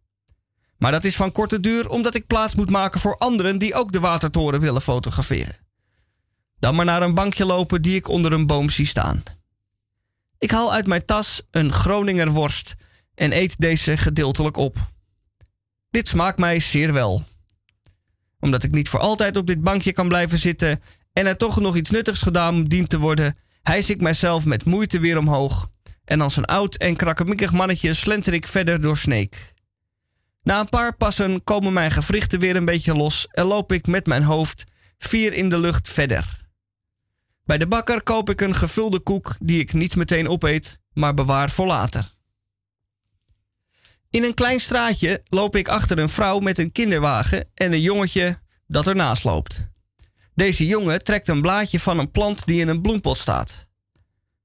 [0.83, 3.93] Maar dat is van korte duur omdat ik plaats moet maken voor anderen die ook
[3.93, 5.57] de watertoren willen fotograferen.
[6.59, 9.22] Dan maar naar een bankje lopen die ik onder een boom zie staan.
[10.39, 12.74] Ik haal uit mijn tas een Groninger worst
[13.14, 14.76] en eet deze gedeeltelijk op.
[15.91, 17.24] Dit smaakt mij zeer wel.
[18.41, 21.76] Omdat ik niet voor altijd op dit bankje kan blijven zitten en er toch nog
[21.76, 25.68] iets nuttigs gedaan dient te worden, hijs ik mijzelf met moeite weer omhoog
[26.05, 29.51] en als een oud en krakkemikkig mannetje slenter ik verder door Sneek.
[30.43, 34.07] Na een paar passen komen mijn gewrichten weer een beetje los en loop ik met
[34.07, 34.64] mijn hoofd
[34.99, 36.40] vier in de lucht verder.
[37.45, 41.51] Bij de bakker koop ik een gevulde koek die ik niet meteen opeet, maar bewaar
[41.51, 42.14] voor later.
[44.11, 48.38] In een klein straatje loop ik achter een vrouw met een kinderwagen en een jongetje
[48.66, 49.61] dat ernaast loopt.
[50.34, 53.66] Deze jongen trekt een blaadje van een plant die in een bloempot staat.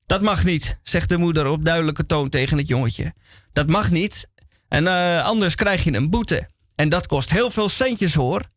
[0.05, 3.13] Dat mag niet, zegt de moeder op duidelijke toon tegen het jongetje.
[3.53, 4.29] Dat mag niet,
[4.67, 6.49] en uh, anders krijg je een boete.
[6.75, 8.49] En dat kost heel veel centjes hoor.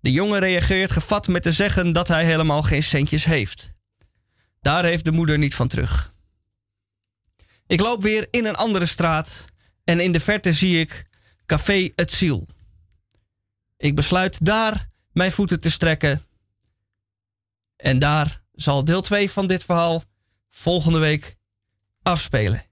[0.00, 3.72] De jongen reageert gevat met te zeggen dat hij helemaal geen centjes heeft.
[4.60, 6.12] Daar heeft de moeder niet van terug.
[7.66, 9.44] Ik loop weer in een andere straat
[9.84, 11.06] en in de verte zie ik
[11.46, 12.46] Café Het Ziel.
[13.76, 16.22] Ik besluit daar mijn voeten te strekken.
[17.76, 20.02] En daar zal deel 2 van dit verhaal
[20.50, 21.36] volgende week
[22.02, 22.64] afspelen.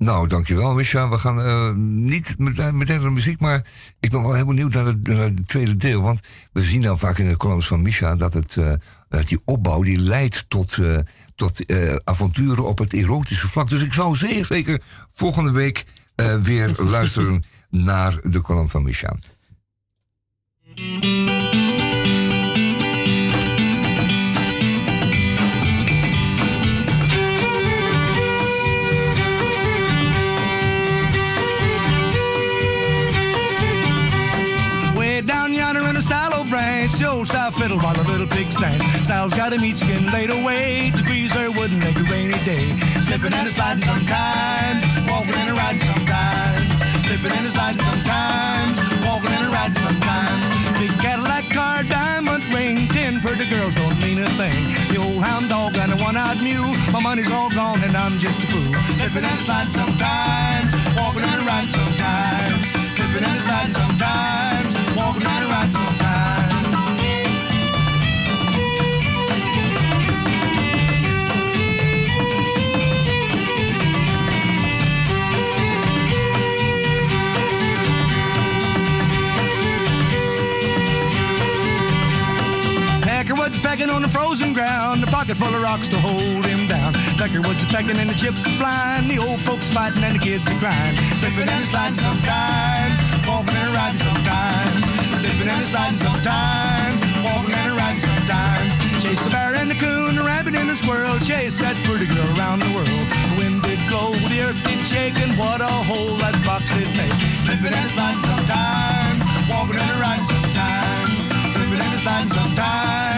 [0.00, 1.08] Nou, dankjewel, Misha.
[1.08, 1.74] We gaan uh,
[2.04, 3.64] niet meteen naar de muziek, maar
[4.00, 6.02] ik ben wel heel benieuwd naar het, het tweede deel.
[6.02, 6.20] Want
[6.52, 8.72] we zien dan vaak in de columns van Misha dat het, uh,
[9.24, 10.78] die opbouw die leidt tot,
[11.34, 11.72] tot
[12.04, 13.68] avonturen op het erotische vlak.
[13.68, 15.84] Dus ik zou zeer zeker volgende week
[16.42, 19.16] weer luisteren naar de column van Misha.
[37.00, 38.84] The old style fiddle while the little pig stands.
[39.06, 41.48] Sal's got a meat skin laid away to grease her
[41.80, 42.76] make a rainy day.
[43.00, 46.68] Slipping and a sliding sometimes, walking and a riding sometimes.
[47.08, 48.76] Slipping and a sliding sometimes,
[49.06, 50.44] walking and a riding sometimes.
[50.76, 54.60] Big Cadillac car, diamond ring, ten pretty girls don't mean a thing.
[54.92, 58.38] The old hound dog and a one-eyed mule, my money's all gone and I'm just
[58.44, 58.74] a fool.
[59.00, 60.70] Slipping and sliding sometimes,
[61.00, 62.60] walking and riding sometimes.
[62.92, 64.69] Slipping and sliding sometimes,
[85.20, 86.92] pocket full of rocks to hold him down.
[87.18, 90.58] Peckerwood's pecking and the chips are flying, the old folks fighting and the kids are
[90.58, 90.96] crying.
[91.18, 95.09] Slipping and sliding sometimes, walking and riding sometimes.
[95.30, 98.74] Slipping and sliding sometimes, walking and riding sometimes.
[99.00, 102.26] Chase the bear and the coon, the rabbit and the squirrel, chase that pretty girl
[102.36, 103.06] around the world.
[103.30, 106.90] The wind did blow, the earth did shake, and what a hole that fox did
[106.98, 107.14] make.
[107.46, 111.14] Slipping and sliding sometimes, walking and riding sometimes.
[111.54, 113.09] Slipping and sliding sometimes,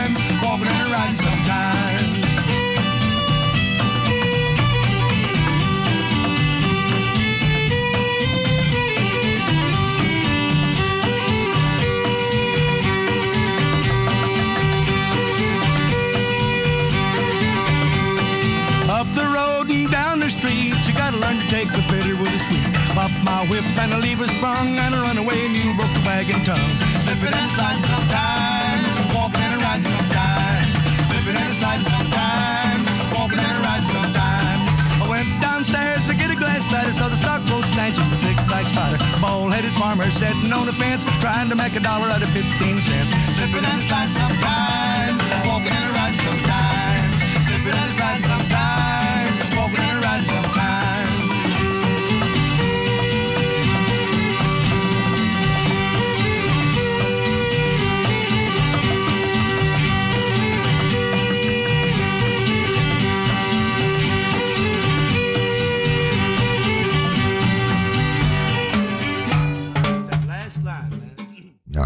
[23.63, 26.73] whip and a lever sprung and a runaway mule broke the wagon tongue.
[27.07, 30.71] Slipping and sliding sometimes, walking and riding sometimes.
[31.09, 32.85] Slipping and sliding sometimes,
[33.15, 34.65] walking and riding sometimes.
[35.03, 38.67] I went downstairs to get a glass cider, saw the stockpost stanchion, the big black
[38.67, 38.99] spider.
[39.21, 43.11] Bald-headed farmer sitting on a fence, trying to make a dollar out of 15 cents.
[43.39, 47.15] Slipping and sliding sometimes, walking and riding sometimes.
[47.47, 48.52] Slipping and sliding sometimes,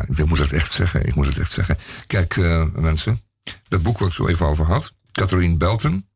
[0.09, 1.07] Ja, ik moet het echt zeggen.
[1.07, 1.79] Ik moet het echt zeggen.
[2.07, 3.21] Kijk, eh, mensen.
[3.69, 4.95] Dat boek waar ik zo even over had.
[5.13, 6.07] Catherine Belton.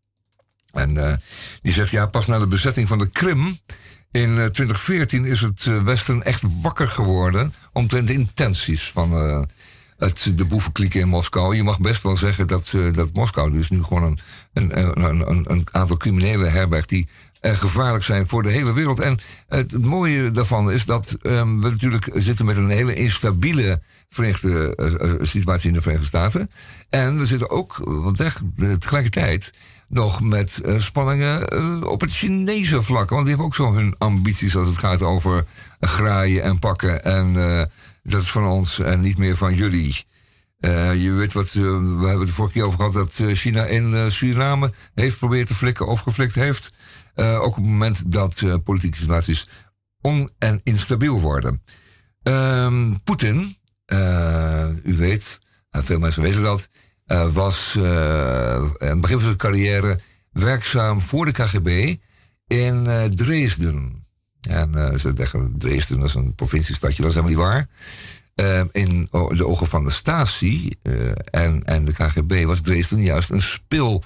[0.72, 1.16] En eh,
[1.62, 3.58] die zegt, ja, pas na de bezetting van de Krim...
[4.10, 7.54] in eh, 2014 is het eh, Westen echt wakker geworden...
[7.72, 9.42] omtrent de intenties van eh,
[10.00, 11.56] het, de boevenklieken in Moskou.
[11.56, 14.18] Je mag best wel zeggen dat, eh, dat Moskou dus nu gewoon een,
[14.52, 16.88] een, een, een, een aantal criminelen herbergt...
[16.88, 17.08] die
[17.40, 19.00] eh, gevaarlijk zijn voor de hele wereld.
[19.00, 19.18] En
[19.48, 24.74] het, het mooie daarvan is dat ehm, we natuurlijk zitten met een hele instabiele Verenigde,
[24.76, 26.50] eh, eh, situatie in de Verenigde Staten.
[26.90, 29.52] En we zitten ook want echt, eh, tegelijkertijd
[29.90, 33.10] nog met eh, spanningen eh, op het Chinese vlak.
[33.10, 35.44] Want die hebben ook zo hun ambities als het gaat over
[35.80, 37.04] graaien en pakken.
[37.04, 37.62] En eh,
[38.02, 40.04] dat is van ons en niet meer van jullie.
[40.60, 43.34] Eh, je weet wat, eh, we hebben het de vorige keer over gehad dat eh,
[43.34, 46.72] China in eh, Suriname heeft proberen te flikken of geflikt heeft.
[47.20, 49.48] Eh, ook op het moment dat eh, politieke situaties
[50.00, 51.62] on- en instabiel worden.
[52.22, 55.38] Ehm, Poetin, eh, u weet,
[55.70, 56.68] veel mensen weten dat,
[57.32, 60.00] was aan het begin van zijn carrière
[60.32, 61.96] werkzaam voor de KGB
[62.46, 64.04] in Dresden.
[64.40, 67.68] En ze zeggen Dresden, is een provinciestadje, dat is helemaal niet waar.
[68.34, 70.72] Eh, in de ogen van de Stasi
[71.30, 74.02] en, en de KGB was Dresden juist een spil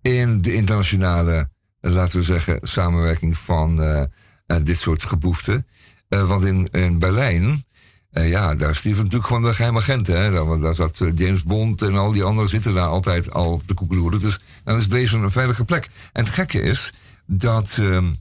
[0.00, 1.50] in de internationale,
[1.90, 5.66] laten we zeggen, samenwerking van eh, eh, dit soort geboeften.
[6.08, 7.64] Eh, want in, in Berlijn,
[8.10, 10.22] ja, daar stierven natuurlijk gewoon de geheime agenten.
[10.22, 10.58] Hè?
[10.60, 14.20] Daar, zat James Bond en al die anderen zitten daar altijd al te koekeloeren.
[14.20, 15.88] Dus dan is Dresden een veilige plek.
[16.12, 16.92] En het gekke is
[17.26, 18.12] dat ehm,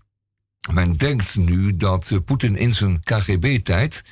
[0.74, 4.04] men denkt nu dat Poetin in zijn KGB-tijd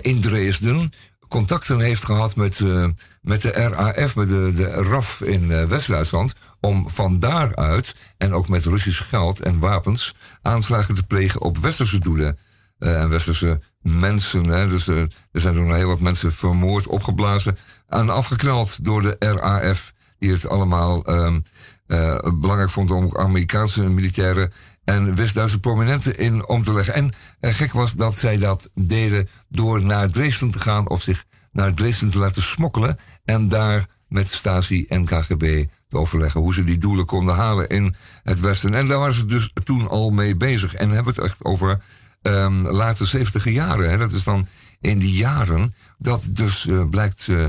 [0.00, 0.92] in Dresden
[1.34, 2.88] contacten heeft gehad met, eh,
[3.20, 8.48] met de RAF, met de, de RAF in eh, West-Duitsland, om van daaruit en ook
[8.48, 12.38] met Russisch geld en wapens aanslagen te plegen op westerse doelen
[12.78, 14.44] eh, en westerse mensen.
[14.44, 14.68] Hè.
[14.68, 17.58] Dus er zijn toen heel wat mensen vermoord, opgeblazen
[17.88, 21.40] en afgeknald door de RAF, die het allemaal ehm,
[21.86, 24.52] eh, belangrijk vond om Amerikaanse militairen
[24.84, 26.94] en West-Duitse prominenten in om te leggen.
[26.94, 31.74] En gek was dat zij dat deden door naar Dresden te gaan of zich naar
[31.74, 36.78] Dresden te laten smokkelen en daar met Stasi en KGB te overleggen hoe ze die
[36.78, 38.74] doelen konden halen in het Westen.
[38.74, 40.74] En daar waren ze dus toen al mee bezig.
[40.74, 41.82] En hebben het echt over
[42.22, 43.90] ehm late zeventiger jaren.
[43.90, 43.96] Hè.
[43.96, 44.46] Dat is dan
[44.80, 47.44] in die jaren dat dus eh, blijkt eh,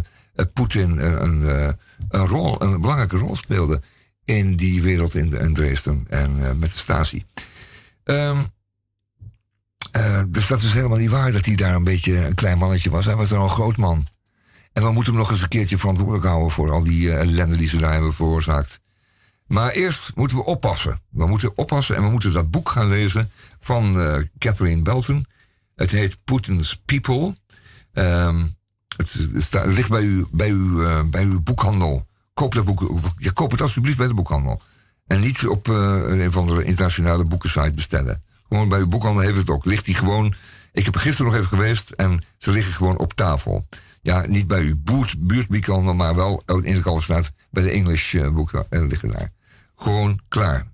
[0.53, 1.69] Poetin een, een, eh,
[2.09, 3.81] een, rol, een belangrijke rol speelde
[4.26, 7.26] in die wereld in, Dresden en eh, met de Stasi.
[8.03, 8.38] Ehm,
[9.91, 12.89] eh, dus dat is helemaal niet waar dat hij daar een beetje een klein mannetje
[12.89, 13.05] was.
[13.05, 14.07] Hij was dan een groot man.
[14.73, 17.57] En we moeten hem nog eens een keertje verantwoordelijk houden voor al die eh, ellende
[17.57, 18.80] die ze daar hebben veroorzaakt.
[19.47, 20.99] Maar eerst moeten we oppassen.
[21.09, 23.93] We moeten oppassen en we moeten dat boek gaan lezen van
[24.38, 25.26] Catherine Belton.
[25.76, 27.36] Het heet Putin's People.
[27.93, 28.45] Ehm,
[28.97, 29.15] het,
[29.65, 30.55] ligt bij, u, bij,
[31.09, 32.07] bij uw boekhandel.
[32.36, 33.11] Koop dat boek.
[33.17, 34.61] Ja, koop het alsjeblieft bij de boekhandel.
[35.07, 35.75] En niet op eh,
[36.05, 38.23] een of andere internationale boekensite bestellen.
[38.47, 39.65] Gewoon bij uw boekhandel heeft het ook.
[39.65, 40.36] Ligt die gewoon.
[40.71, 43.67] Ik heb er gisteren nog even geweest en ze liggen gewoon op tafel.
[44.01, 48.29] Ja, niet bij uw buurt, buurtboekhandel, maar wel in de Kalverstraat bij de English eh,
[48.29, 49.31] boek eh, liggen daar.
[49.75, 50.67] Gewoon klaar.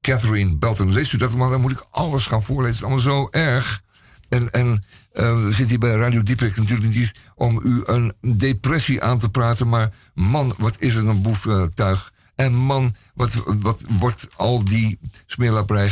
[0.00, 1.34] Catherine Belton, leest u dat?
[1.34, 2.88] Maar dan moet ik alles gaan voorlezen.
[2.88, 3.82] Het is allemaal zo erg.
[4.28, 4.84] En, en
[5.16, 9.68] we zitten hier bij Radio Dieprik natuurlijk niet om u een depressie aan te praten.
[9.68, 12.12] Maar man, wat is het een boeftuig.
[12.34, 15.88] En man, wat, wat wordt al die smeerlapperij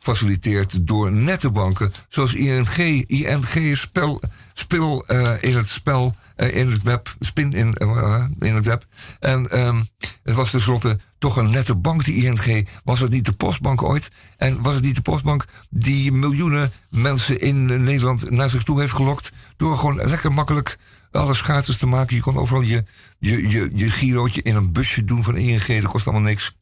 [0.00, 1.92] gefaciliteerd door nette banken.
[2.08, 3.04] Zoals ING.
[3.06, 4.20] ING spel,
[4.52, 7.14] spil eh, in het spel, eh, in het web.
[7.18, 8.84] Spin in, eh, in het web.
[9.18, 9.82] En ehm,
[10.22, 12.68] het was tenslotte toch een nette bank, die ING.
[12.84, 14.10] Was het niet de postbank ooit?
[14.36, 18.92] En was het niet de postbank die miljoenen mensen in Nederland naar zich toe heeft
[18.92, 19.30] gelokt?
[19.56, 20.78] Door gewoon lekker makkelijk
[21.10, 22.16] alles gratis te maken.
[22.16, 22.84] Je kon overal je,
[23.18, 25.66] je, je, je girootje in een busje doen van ING.
[25.66, 26.54] Dat kost allemaal niks.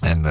[0.00, 0.24] En,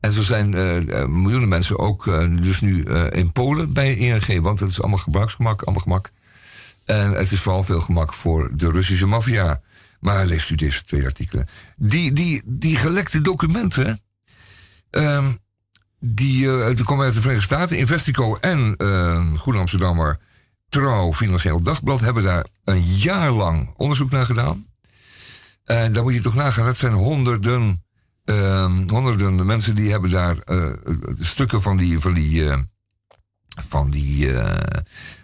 [0.00, 4.40] en zo zijn eh, eh, miljoenen mensen ook eh, dus nu in Polen bij ING.
[4.42, 6.10] Want het is allemaal gebruiksgemak, allemaal gemak.
[6.84, 9.60] En het is vooral veel gemak voor de Russische maffia.
[10.00, 11.48] Maar leest u deze twee artikelen.
[11.76, 14.00] Die, die, die gelekte documenten.
[14.90, 15.32] ehm,
[16.00, 17.78] die, die komen uit de Verenigde Staten.
[17.78, 18.74] Investico en
[19.38, 20.18] Groen Amsterdammer
[20.68, 24.66] Trouw Financieel Dagblad hebben daar een jaar lang onderzoek naar gedaan.
[25.64, 27.85] En dan moet je toch nagaan, dat zijn honderden,
[28.26, 30.70] ehm, honderden mensen die hebben daar eh,
[31.20, 32.58] stukken van die, van die, eh,
[33.68, 34.82] van die eh,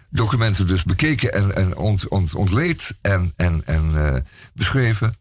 [0.09, 5.13] documenten dus bekeken en, en ont, ont, ontleed en, en, en beschreven.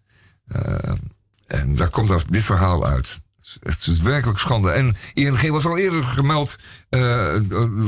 [0.53, 0.93] Eh,
[1.47, 3.22] en daar komt dan dit verhaal uit.
[3.63, 4.71] Het is werkelijk schande.
[4.71, 7.37] En ING was al eerder gemeld eh,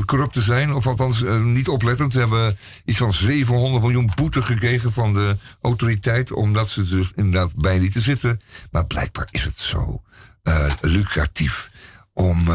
[0.05, 2.13] corrupt te zijn, of althans eh, niet oplettend.
[2.13, 7.55] Ze hebben iets van 700 miljoen boete gekregen van de autoriteit, omdat ze dus inderdaad
[7.55, 8.41] bij lieten zitten.
[8.71, 10.01] Maar blijkbaar is het zo
[10.43, 11.69] eh, lucratief
[12.13, 12.49] om,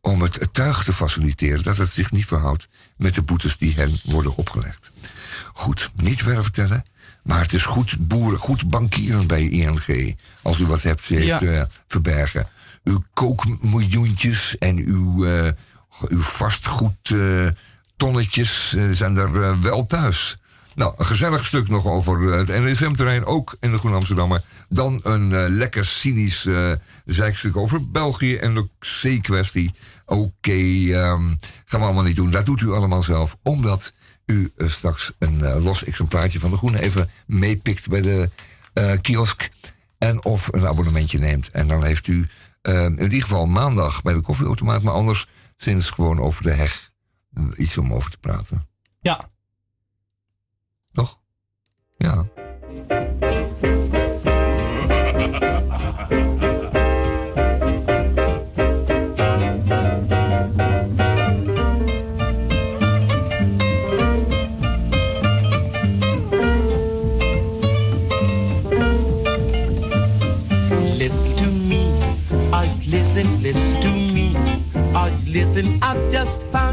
[0.00, 3.74] om het, het tuig te faciliteren dat het zich niet verhoudt met de boetes die
[3.74, 4.90] hen worden opgelegd.
[5.52, 6.84] Goed, niet verder vertellen.
[7.24, 10.16] Maar het is goed boeren, goed bankieren bij ING.
[10.42, 11.40] Als u wat hebt heeft Ja.
[11.40, 12.46] eh, verbergen.
[12.84, 15.50] Uw kookmiljoentjes en uw, eh,
[16.08, 17.46] uw vastgoed eh,
[18.90, 20.36] zijn er wel thuis.
[20.74, 24.42] Nou, een gezellig stuk nog over het NSM-terrein, ook in de Groen Amsterdammer.
[24.68, 26.72] Dan een lekker cynisch eh
[27.04, 29.74] zeikstuk over België en de C-kwestie.
[30.06, 31.22] Oké, ehm,
[31.64, 32.30] gaan we allemaal niet doen.
[32.30, 33.92] Dat doet u allemaal zelf, omdat
[34.26, 38.30] u eh, straks een eh, los exemplaartje van de Groene even meepikt bij de
[38.72, 39.50] eh, kiosk.
[39.98, 41.50] En of een abonnementje neemt.
[41.50, 42.28] En dan heeft u
[42.62, 46.92] in ieder geval maandag bij de koffieautomaat, maar anders sinds gewoon over de heg
[47.56, 48.68] iets om over te praten.
[49.00, 49.30] Ja.
[50.92, 51.20] Toch?
[51.96, 52.26] Ja.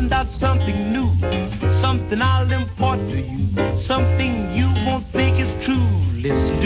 [0.02, 1.10] Found out something new.
[1.82, 3.50] Something I'll impart to you.
[3.86, 5.76] Something you won't think is true.
[6.18, 6.61] Listen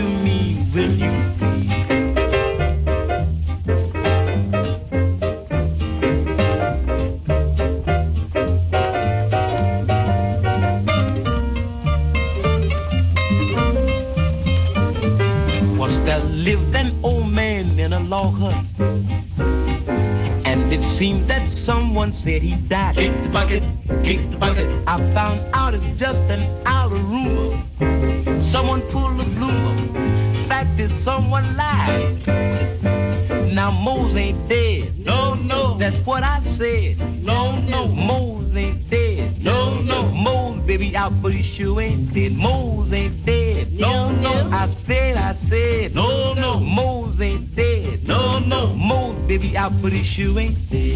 [20.97, 22.95] seemed that someone said he died.
[22.95, 23.63] Kick the bucket,
[24.03, 24.65] kick the bucket.
[24.87, 27.61] I found out it's just an outer rumor.
[28.51, 30.47] Someone pulled a bloomer.
[30.47, 32.25] Fact is, someone lied.
[33.53, 34.97] Now Mose ain't dead.
[34.99, 35.77] No, no.
[35.77, 36.97] That's what I said.
[37.21, 37.87] No, no.
[37.87, 39.14] Mose ain't dead.
[39.45, 40.09] No, no.
[40.09, 42.31] Mose, baby, out but he shoe ain't dead.
[42.31, 43.71] Mose ain't dead.
[43.73, 44.31] No, no.
[44.51, 45.93] I said, I said.
[45.93, 46.59] No, no.
[46.59, 48.07] Mose ain't dead.
[48.07, 48.73] No, no.
[48.73, 50.95] Mose, baby, out but he shoe ain't dead.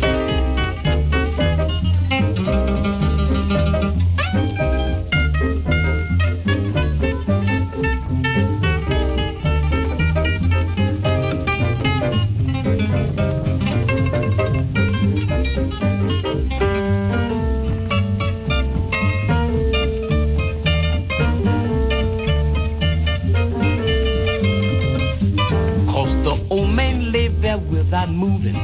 [28.19, 28.57] Moving.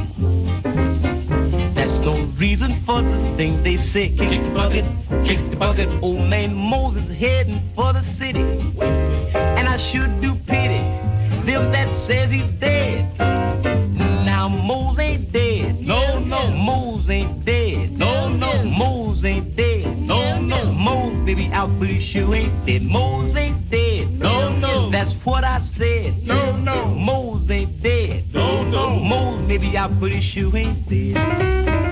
[1.74, 4.08] That's no reason for the thing they say.
[4.10, 4.84] Kick the bucket,
[5.26, 5.88] kick the bucket.
[6.02, 8.42] Old man Moses heading for the city.
[8.80, 10.96] And I should do pity
[11.46, 13.16] them that says he's dead.
[13.18, 15.80] Now Moses ain't dead.
[15.80, 16.50] No, no.
[16.50, 17.92] Moses ain't dead.
[17.92, 18.64] No, no.
[18.64, 19.96] Moses ain't dead.
[19.96, 20.72] No, no.
[20.72, 22.82] Moses, baby, out for the shoe ain't dead.
[22.82, 24.10] Moses ain't dead.
[24.18, 24.90] No, no.
[24.90, 26.22] That's what I said.
[26.24, 26.86] No, no.
[26.86, 27.95] Moses ain't dead.
[29.58, 29.72] No, no.
[29.72, 31.85] Moses, maybe out for the shoe ain't dead.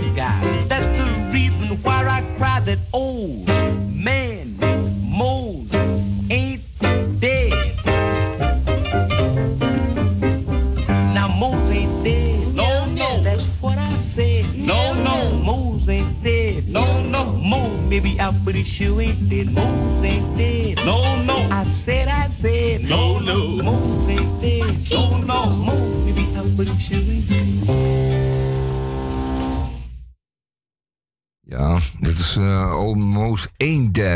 [0.00, 0.57] the guy.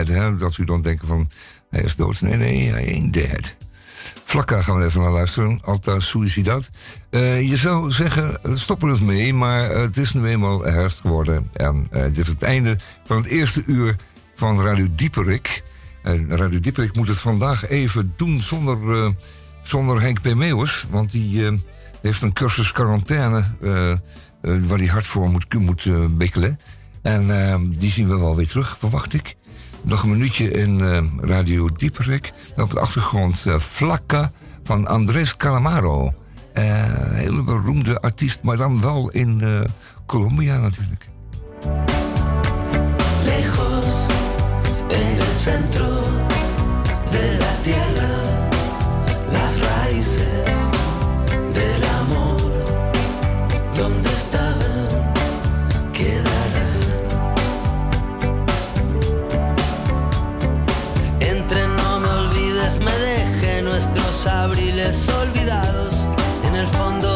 [0.01, 0.38] Dead.
[0.38, 1.30] Dat u dan denken van,
[1.70, 2.20] hij is dood.
[2.20, 3.55] Nee, nee, hij ain't dead.
[4.24, 5.61] Vlakka gaan we even naar luisteren.
[5.64, 6.70] Alta Suicidat.
[7.11, 9.34] Uh, je zou zeggen, stop er eens mee.
[9.34, 11.51] Maar uh, het is nu eenmaal herfst geworden.
[11.53, 13.97] En uh, dit is het einde van het eerste uur
[14.34, 15.62] van Radio Dieperik.
[16.28, 19.12] Radio Dieperik moet het vandaag even doen zonder,
[19.62, 20.34] zonder Henk P.
[20.34, 20.86] Meeuwers.
[20.90, 21.61] Want die
[22.01, 23.45] heeft een cursus quarantaine...
[24.40, 26.59] waar hij hard voor moet, moet bikkelen.
[27.03, 29.36] En die zien we wel weer terug, verwacht ik.
[29.82, 32.32] Nog een minuutje in uh, Radio Dieperik.
[32.56, 36.12] Op de achtergrond uh, Flakka van Andrés Calamaro.
[36.52, 39.42] een hele beroemde artiest, maar dan wel in
[40.06, 41.06] Colombia natuurlijk.
[43.24, 44.06] Lejos,
[44.88, 46.00] en el centro
[47.10, 48.21] de la tierra,
[64.26, 65.94] abriles olvidados
[66.44, 67.11] en el fondo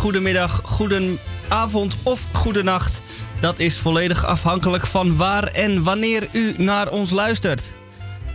[0.00, 3.02] goedemiddag, goedenavond of goedenacht.
[3.40, 7.72] Dat is volledig afhankelijk van waar en wanneer u naar ons luistert.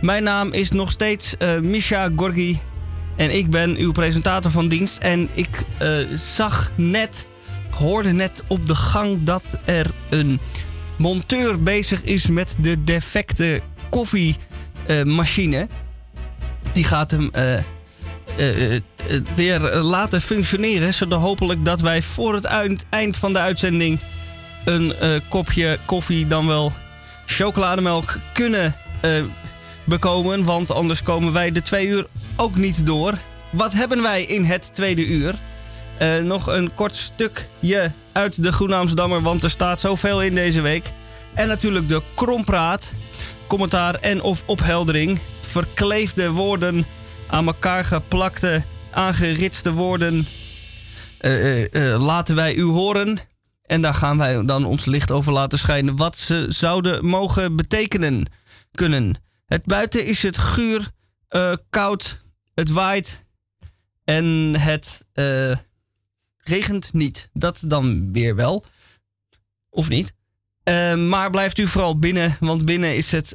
[0.00, 2.60] Mijn naam is nog steeds uh, Misha Gorgi
[3.16, 4.98] en ik ben uw presentator van dienst.
[4.98, 7.26] En ik uh, zag net,
[7.70, 10.40] hoorde net op de gang dat er een
[10.96, 15.68] monteur bezig is met de defecte koffiemachine.
[16.72, 17.30] Die gaat hem
[18.38, 18.80] uh,
[19.34, 20.94] weer laten functioneren.
[20.94, 22.44] Zodat hopelijk dat wij voor het
[22.90, 23.98] eind van de uitzending
[24.66, 26.72] een eh, kopje koffie, dan wel
[27.26, 29.10] chocolademelk kunnen eh,
[29.84, 30.44] bekomen.
[30.44, 32.06] Want anders komen wij de twee uur
[32.36, 33.18] ook niet door.
[33.52, 35.34] Wat hebben wij in het tweede uur?
[35.98, 40.60] Eh, nog een kort stukje uit de Groene Amsterdammer, want er staat zoveel in deze
[40.60, 40.92] week.
[41.34, 42.92] En natuurlijk de krompraat,
[43.46, 45.18] commentaar en of opheldering.
[45.40, 46.86] Verkleefde woorden,
[47.26, 50.26] aan elkaar geplakte, aangeritste woorden.
[51.18, 53.18] eh, eh, eh, laten wij u horen.
[53.62, 55.96] En daar gaan wij dan ons licht over laten schijnen.
[55.96, 58.26] Wat ze zouden mogen betekenen
[58.70, 59.14] kunnen.
[59.46, 60.90] Het buiten is het guur,
[61.70, 62.22] koud,
[62.54, 63.24] het waait
[64.04, 65.04] en het
[66.36, 67.28] regent niet.
[67.32, 68.64] Dat dan weer wel.
[69.70, 70.12] Of niet.
[71.08, 73.34] Maar blijft u vooral binnen, want binnen is het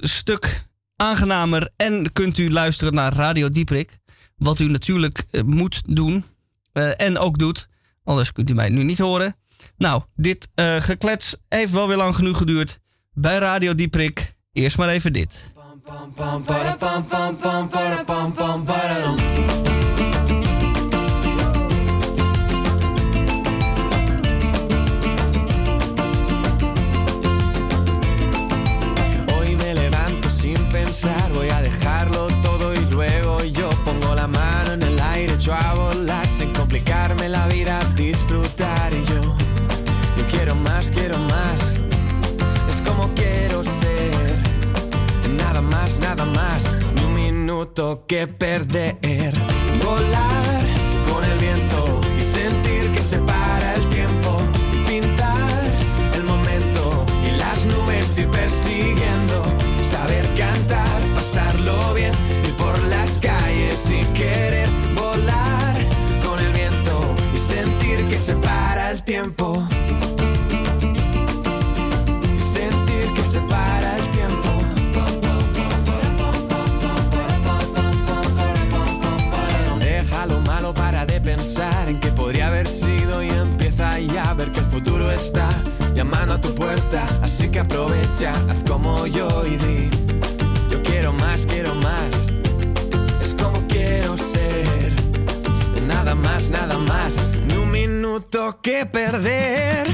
[0.00, 0.64] stuk
[0.96, 1.70] aangenamer.
[1.76, 3.98] En kunt u luisteren naar Radio Dieprik.
[4.36, 6.24] Wat u natuurlijk eh, moet doen.
[6.72, 7.68] eh, en ook doet.
[8.04, 9.34] Anders kunt u mij nu niet horen.
[9.76, 12.78] Nou, dit eh, geklets heeft wel weer lang genoeg geduurd.
[13.12, 14.34] Bij Radio Dieprik.
[14.52, 15.52] Eerst maar even dit.
[46.16, 49.34] Nada más, ni un minuto que perder,
[49.84, 50.64] volar
[51.10, 54.36] con el viento y sentir que se para el tiempo,
[54.86, 55.62] pintar
[56.14, 59.42] el momento y las nubes ir persiguiendo,
[59.90, 62.12] saber cantar, pasarlo bien,
[62.44, 64.68] ir por las calles sin querer.
[64.94, 65.88] Volar
[66.24, 67.00] con el viento
[67.34, 69.66] y sentir que se para el tiempo.
[85.24, 85.48] Está
[85.94, 87.06] llamando a tu puerta.
[87.22, 89.90] Así que aprovecha, haz como yo y di:
[90.70, 92.12] Yo quiero más, quiero más.
[93.20, 94.92] Es como quiero ser.
[95.86, 97.28] Nada más, nada más.
[97.46, 99.86] Ni un minuto que perder.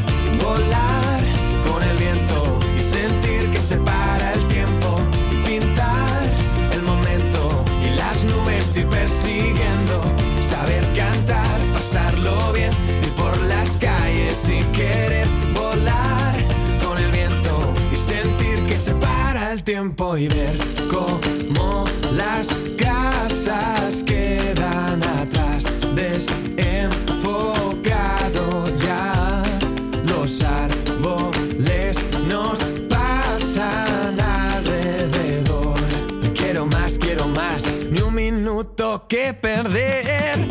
[0.43, 1.23] Volar
[1.67, 4.00] con el viento y sentir que se para
[19.71, 20.57] tiempo y ver
[20.91, 21.85] cómo
[22.17, 25.63] las casas quedan atrás,
[25.95, 26.35] desenfocado
[28.85, 29.45] ya.
[30.07, 32.59] Los árboles nos
[32.89, 35.79] pasan alrededor.
[36.35, 37.63] Quiero más, quiero más,
[37.93, 40.50] ni un minuto que perder.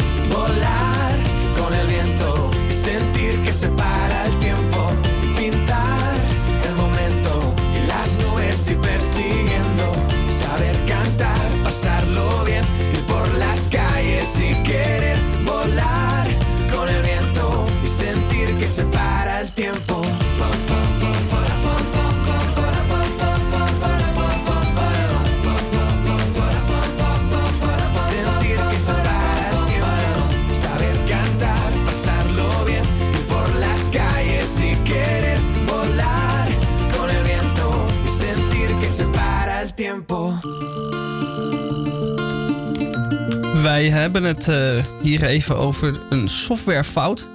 [43.80, 47.25] Wij hebben het eh, hier even over een softwarefout.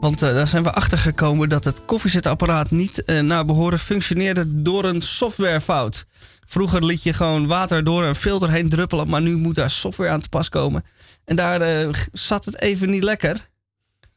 [0.00, 4.62] Want eh, daar zijn we achter gekomen dat het koffiezetapparaat niet eh, naar behoren functioneerde
[4.62, 6.06] door een softwarefout.
[6.44, 10.10] Vroeger liet je gewoon water door een filter heen druppelen, maar nu moet daar software
[10.10, 10.82] aan te pas komen.
[11.24, 13.48] En daar zat het even niet lekker.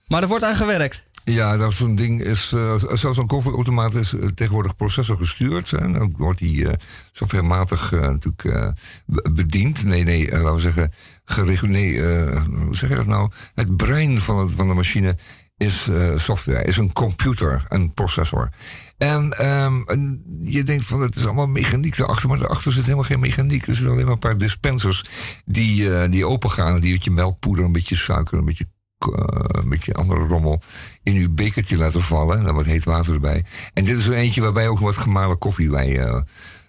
[0.07, 1.05] Maar er wordt aan gewerkt.
[1.29, 2.51] Ja, dat zo'n ding is.
[2.53, 5.73] eh, zelfs een koffieautomaat is eh, tegenwoordig processor gestuurd.
[5.73, 6.73] En dan wordt die eh,
[7.11, 8.73] softwarematig natuurlijk
[9.05, 9.83] be- bediend.
[9.83, 10.91] Nee, nee, laten we zeggen.
[11.25, 12.47] Gereguleerd.
[12.47, 13.31] Nee, hoe zeg je dat nou?
[13.55, 15.17] Het brein van, het, van de machine
[15.57, 18.49] is software, is een computer, een processor.
[18.97, 23.03] En, ehm, en je denkt van het is allemaal mechaniek daarachter, maar daarachter zit helemaal
[23.03, 23.67] geen mechaniek.
[23.67, 25.05] Er zitten alleen maar een paar dispensers
[25.45, 26.79] die, die open gaan.
[26.79, 28.67] Die een beetje melkpoeder, een beetje suiker, een beetje
[28.99, 30.61] een beetje andere rommel
[31.03, 32.37] in uw bekertje laten vallen.
[32.37, 33.45] En dan wat heet water erbij.
[33.73, 36.21] En dit is er eentje waarbij ook wat gemalen koffie bij, eh,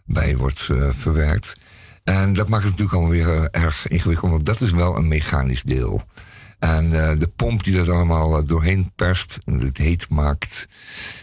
[0.04, 1.56] bij wordt eh, verwerkt.
[2.04, 5.08] En dat maakt het natuurlijk allemaal weer eh, erg ingewikkeld, want dat is wel een
[5.08, 6.02] mechanisch deel.
[6.58, 10.68] En eh, de pomp die dat allemaal eh, doorheen perst en het heet maakt,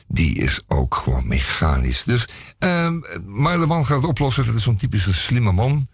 [0.08, 2.04] die is ook gewoon mechanisch.
[2.04, 2.28] Dus,
[3.26, 4.46] maar de man gaat het oplossen.
[4.46, 5.88] Dat is zo'n typische slimme man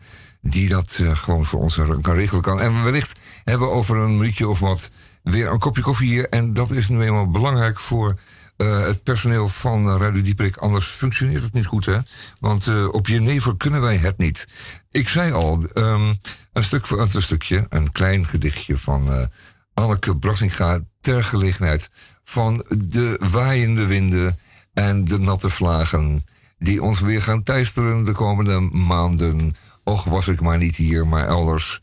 [0.44, 2.62] die dat eh, gewoon voor ons kan regelen kan.
[2.62, 4.92] En wellicht hebben we over een minuutje of wat
[5.24, 6.30] weer een kopje koffie hier.
[6.30, 8.20] En dat is nu eenmaal belangrijk voor
[8.58, 10.58] eh, het personeel van Radio Dieprik.
[10.58, 11.98] Anders functioneert het niet goed, hè?
[12.40, 14.48] Want uh, op Jenever kunnen wij het niet.
[14.92, 16.18] Ik zei al, um,
[16.54, 19.30] een, stuk, een stukje, een klein gedichtje van
[19.74, 20.80] Anneke Brassinga...
[21.02, 21.90] ter gelegenheid
[22.24, 24.40] van de waaiende winden
[24.74, 26.26] en de natte vlagen...
[26.58, 29.56] die ons weer gaan teisteren de komende maanden.
[29.84, 31.82] Och, was ik maar niet hier, maar elders,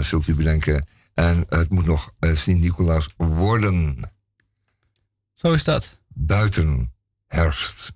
[0.00, 0.86] zult u bedenken...
[1.14, 4.10] En het moet nog uh, Sint-Nicolaas worden.
[5.34, 5.98] Zo is dat.
[6.08, 6.92] Buiten
[7.26, 7.92] herfst.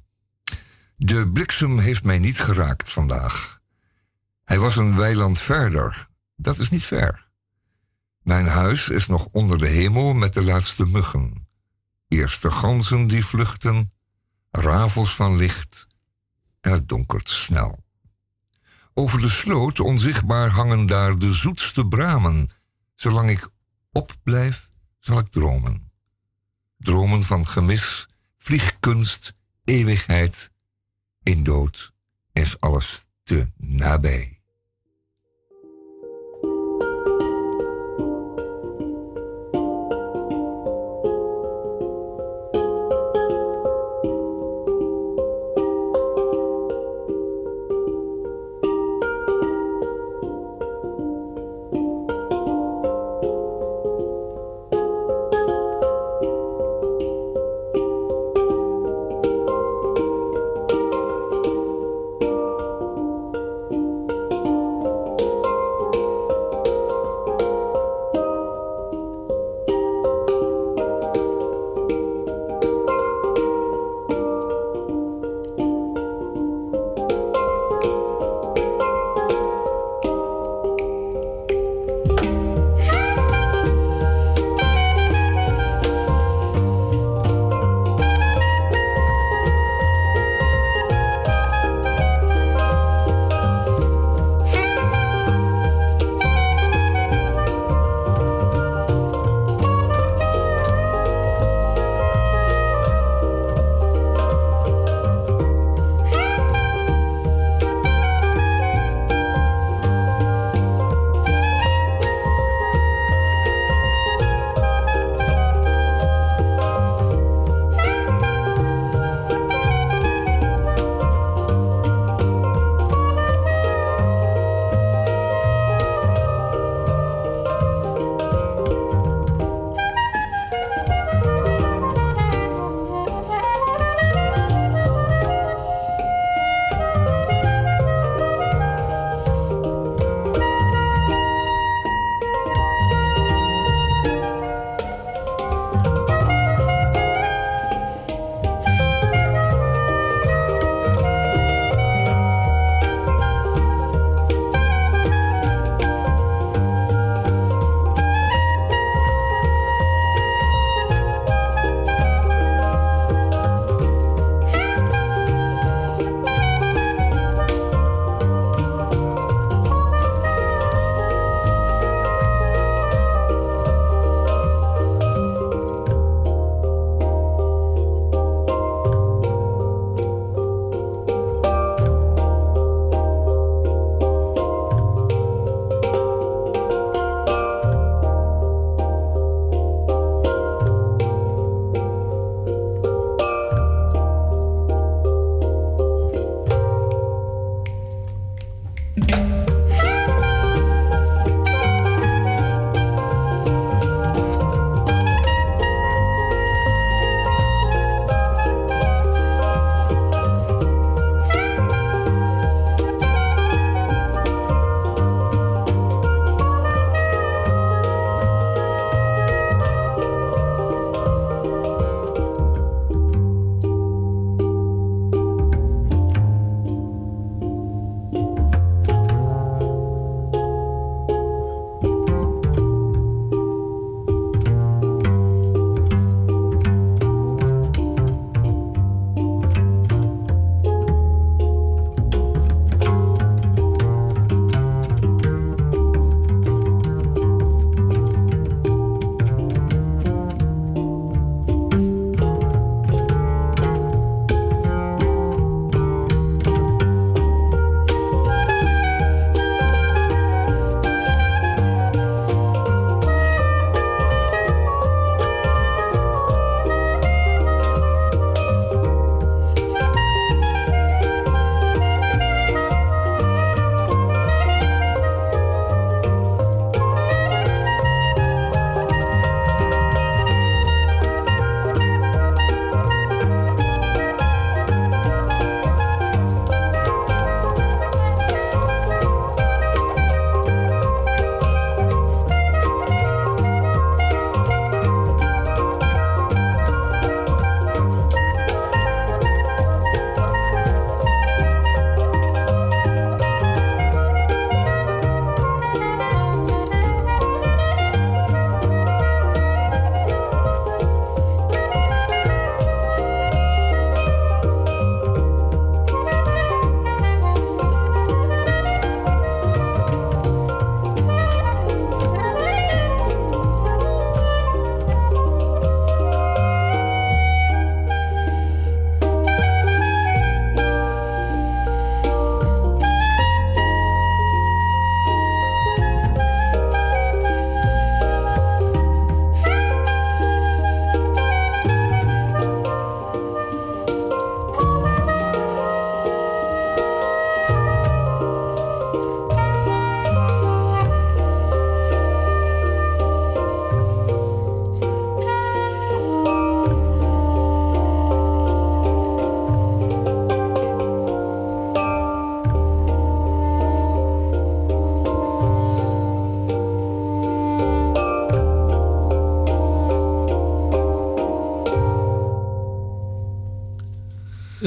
[0.95, 3.61] De bliksem heeft mij niet geraakt vandaag.
[4.45, 6.09] Hij was een weiland verder.
[6.37, 7.29] Dat is niet ver.
[8.23, 11.49] Mijn huis is nog onder de hemel met de laatste muggen.
[12.09, 13.93] Eerste ganzen die vluchten,
[14.51, 15.87] ravels van licht
[16.61, 17.84] en het donkert snel.
[18.95, 22.51] Over de sloot onzichtbaar hangen daar de zoetste bramen
[22.95, 23.49] Zolang ik
[23.93, 25.93] opblijf, zal ik dromen.
[26.79, 29.33] Dromen van gemis, vliegkunst,
[29.65, 30.53] eeuwigheid.
[31.23, 31.95] In dood
[32.33, 34.44] is alles te nabij.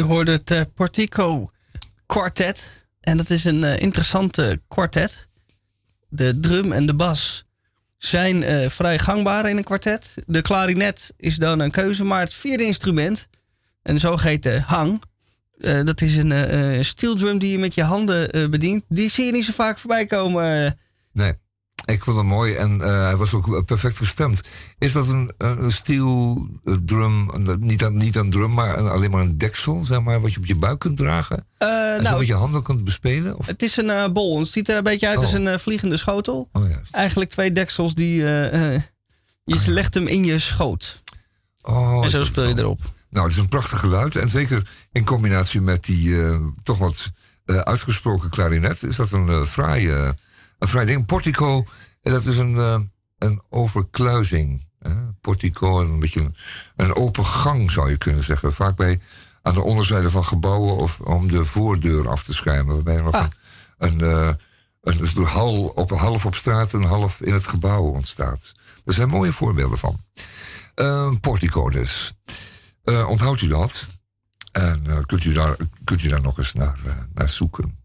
[0.08, 1.52] Hoorde het eh, Portico
[2.06, 2.86] Quartet.
[3.00, 5.28] En dat is een eh, interessante kwartet.
[6.10, 7.46] De drum en de bas
[7.98, 10.14] zijn eh, vrij gangbaar in een kwartet.
[10.26, 13.28] De klarinet is dan een keuze, maar het vierde instrument,
[13.84, 15.02] en zo heet de hang.
[15.84, 18.84] dat is een steel drum die je met je handen bedient.
[18.88, 20.80] Die zie je niet zo vaak voorbij komen.
[21.12, 21.34] Nee,
[21.94, 24.42] ik vond hem mooi en eh, hij was ook perfect gestemd.
[24.78, 26.48] Is dat een, een een steel
[26.86, 30.22] drum, een- niet, een, niet een drum, maar een- alleen maar een deksel, zeg maar,
[30.22, 31.46] wat je op je buik kunt dragen?
[31.58, 33.38] Eh, en zo nou, met je handen kunt bespelen?
[33.38, 33.46] Of?
[33.48, 34.40] Het is een eh, bol.
[34.40, 35.24] Het ziet er een beetje uit Oh.
[35.24, 36.50] als een eh, vliegende schotel.
[36.54, 36.64] Oh.
[36.92, 38.16] Eigenlijk twee deksels die...
[38.16, 38.82] je
[39.66, 41.02] legt hem in je schoot.
[41.62, 42.80] Oh, en zo speel je erop.
[43.10, 44.16] Nou, het is een prachtig geluid.
[44.16, 46.16] En zeker in combinatie met die
[46.64, 47.12] toch wat
[47.46, 48.84] uitgesproken klarinet...
[48.84, 50.10] is dat een, fraai, eh,
[50.60, 51.06] een fraai ding.
[51.06, 51.66] Portico,
[52.02, 52.80] eh, dat is een, eh,
[53.18, 54.66] een overkluizing.
[54.80, 54.94] hè.
[55.22, 56.36] Portico, een beetje een,
[56.76, 58.54] een open gang zou je kunnen zeggen.
[58.54, 59.00] Vaak bij
[59.42, 60.76] aan de onderzijde van gebouwen...
[60.76, 62.74] of om de voordeur af te schermen.
[62.76, 63.26] Waarbij er nog Ah.
[63.78, 64.34] een, een, eh,
[65.16, 68.54] een, hal, op, half op straat en half in het gebouw ontstaat.
[68.86, 70.04] Er zijn mooie voorbeelden van.
[70.76, 72.14] Eh, portico dus.
[72.84, 73.90] Onthoudt u dat?
[74.52, 76.80] En kunt, u daar, kunt u daar nog eens naar,
[77.14, 77.77] naar zoeken.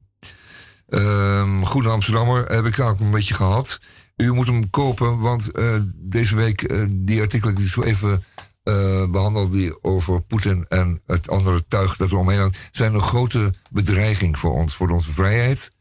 [1.62, 3.80] Goede Amsterdammer heb ik ook een beetje gehad.
[4.16, 8.24] U moet hem kopen, want eh, deze week eh, die artikelen die zo even
[8.62, 9.52] eh behandeld...
[9.52, 12.68] die over Poetin en het andere tuig dat er omheen hangt...
[12.72, 15.72] zijn een grote bedreiging voor ons, voor onze vrijheid.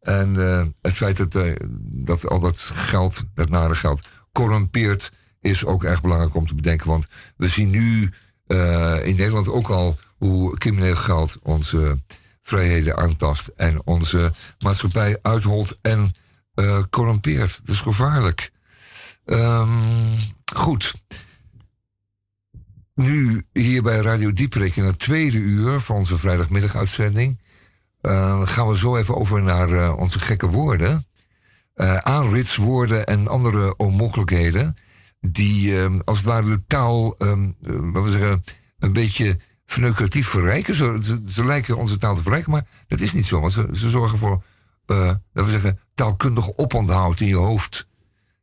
[0.00, 0.34] En
[0.82, 4.02] het feit dat, dat al dat geld, dat nare geld,
[4.32, 5.12] corrumpeert...
[5.40, 6.88] is ook erg belangrijk om te bedenken.
[6.88, 8.10] Want we zien nu
[9.02, 11.98] in Nederland ook al hoe crimineel geld onze
[12.42, 16.12] vrijheden aantast en onze maatschappij uitholt en
[16.54, 17.60] eh, corrumpeert.
[17.64, 18.50] Dat is gevaarlijk.
[19.24, 19.68] Ehm,
[20.54, 20.94] goed.
[22.94, 27.40] Nu hier bij Radio Dieperik in het tweede uur van onze vrijdagmiddaguitzending.
[28.00, 31.06] eh, gaan we zo even over naar eh, onze gekke woorden.
[32.02, 34.76] Aanritswoorden en andere onmogelijkheden.
[35.20, 37.32] Die ehm, als het ware de taal, eh,
[37.92, 38.44] wat we zeggen,
[38.78, 40.74] een beetje verneukeratief verrijken.
[40.74, 43.40] Ze, ze, ze lijken onze taal te verrijken, maar dat is niet zo.
[43.40, 44.42] Want ze, ze zorgen voor,
[44.86, 47.86] dat we zeggen, taalkundig oponthoud in je hoofd.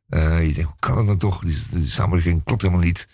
[0.08, 1.40] Eh, je denkt, hoe kan dat nou toch?
[1.44, 3.08] Die, die samenleving klopt helemaal niet.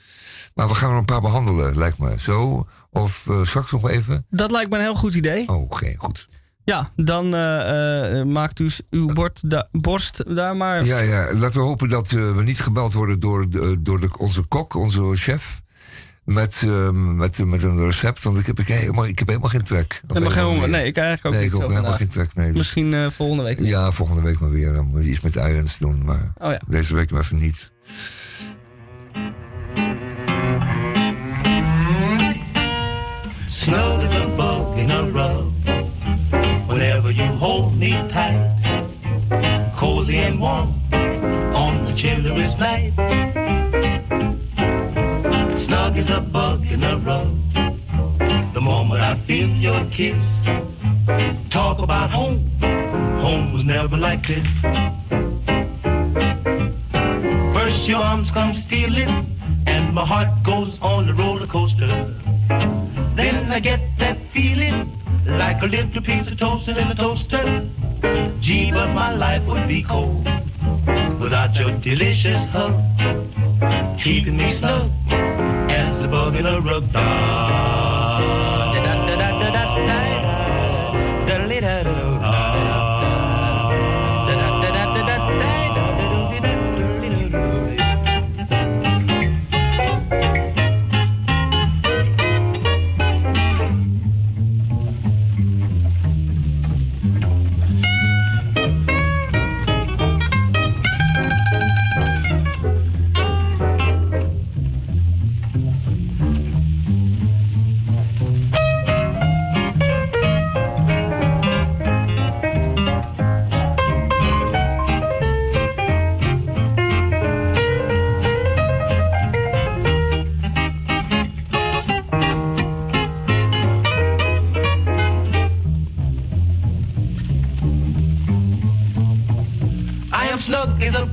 [0.54, 2.20] Maar we gaan er een paar behandelen, lijkt me.
[2.20, 4.26] Zo, of eh, straks nog even.
[4.30, 5.48] Dat lijkt me een heel goed idee.
[5.48, 6.28] Oh, Oké, goed.
[6.64, 7.28] Ja, dan
[8.32, 10.84] maakt u uw bord da- borst daar maar.
[10.84, 13.46] Ja, ja, laten we hopen dat we niet gebeld worden door,
[13.80, 15.62] door de, onze kok, onze chef.
[16.26, 19.62] Met, eh, met, met een recept, want ik heb, ik, helemaal, ik heb helemaal geen
[19.62, 20.02] trek.
[20.06, 20.68] Helemaal geen honger.
[20.68, 22.00] Nee, ik eigenlijk ook nee, niet ik ook helemaal vandaag.
[22.00, 22.34] geen trek.
[22.34, 23.60] Nee, dus- Misschien eh, volgende week.
[23.60, 24.72] Ja, volgende week maar weer.
[24.72, 26.04] Dan moet je iets met eiwens doen.
[26.04, 26.60] Maar Oh ja.
[26.68, 27.72] deze week maar even niet.
[33.48, 35.52] Snug as a bug in a rug.
[36.68, 40.74] Whenever you hold me tight, cozy and warm
[41.54, 42.92] on the chilliest night.
[45.96, 47.34] Snug as a bug in a rug.
[48.54, 50.16] The moment I feel your kiss,
[51.52, 52.50] talk about home.
[52.60, 54.46] Home was never like this.
[57.54, 59.08] First your arms come stealing,
[59.66, 62.25] and my heart goes on the roller coaster.
[62.48, 64.92] Then I get that feeling
[65.26, 67.68] like a little piece of toast in a toaster.
[68.40, 70.24] Gee, but my life would be cold
[71.20, 72.74] without your delicious hug,
[74.02, 74.90] keeping me snug
[75.70, 77.95] as the bug in a rug.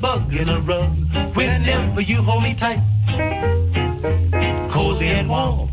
[0.03, 0.91] Bug in a rug
[1.33, 2.83] whenever you hold me tight.
[4.73, 5.69] Cozy and warm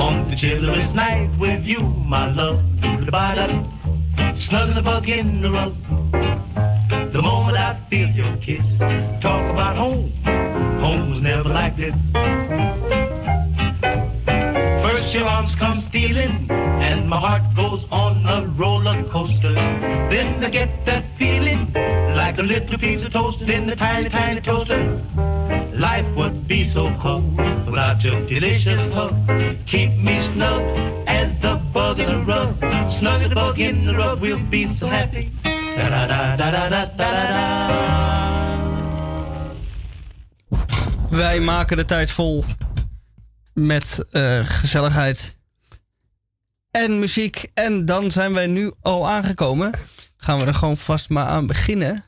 [0.00, 2.64] on the chilliest night with you, my love.
[3.10, 3.46] Ba-da.
[4.48, 5.74] Snug as a bug in the rug.
[7.12, 8.64] The moment I feel your kiss,
[9.20, 10.14] talk about home.
[10.80, 11.92] Home was never like this.
[14.80, 16.48] First your arms come stealing,
[16.80, 19.54] and my heart goes on a roller coaster.
[20.10, 21.72] Then I get that feeling
[22.14, 24.82] like a little piece of toast in a tiny, tiny toaster.
[25.74, 27.36] Life would be so cold
[27.66, 29.14] without your delicious hug.
[29.66, 30.62] Keep me snug
[31.06, 32.58] as the bug in the rug.
[32.98, 35.32] Snug as the bug in the rug, we'll be so happy.
[35.42, 37.88] Da da da da da da.
[41.10, 42.44] Wij maken de tijd vol
[43.52, 45.37] met uh, gezelligheid
[46.70, 47.50] en muziek.
[47.54, 49.72] En dan zijn wij nu al aangekomen.
[50.16, 52.04] Gaan we er gewoon vast maar aan beginnen.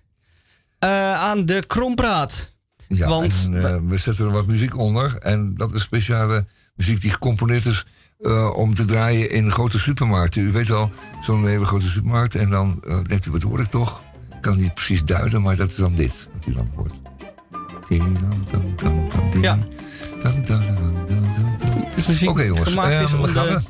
[0.79, 2.53] Eh, aan de krompraat.
[2.89, 5.17] Ja, Want en, eh, we zetten er wat muziek onder.
[5.19, 7.85] En dat is speciale muziek die gecomponeerd is
[8.19, 10.43] eh, om te draaien in grote supermarkten.
[10.43, 12.35] U weet wel, zo'n hele grote supermarkt.
[12.35, 14.03] En dan denkt u, wat hoor ik toch?
[14.35, 16.93] Ik kan het niet precies duiden, maar dat is dan dit wat u dan hoort.
[19.41, 19.59] Ja.
[22.27, 23.63] Oké jongens, gemaakt is om daar gaan de- we.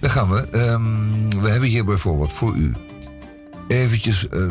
[0.00, 0.40] Daar gaan we.
[0.50, 2.74] Ehm, we hebben hier bijvoorbeeld voor u
[3.68, 4.28] eventjes...
[4.28, 4.42] eh,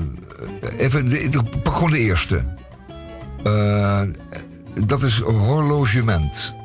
[0.77, 2.55] even, de, de- pak gewoon de eerste.
[3.43, 4.01] Eh,
[4.85, 6.55] dat is horlogement.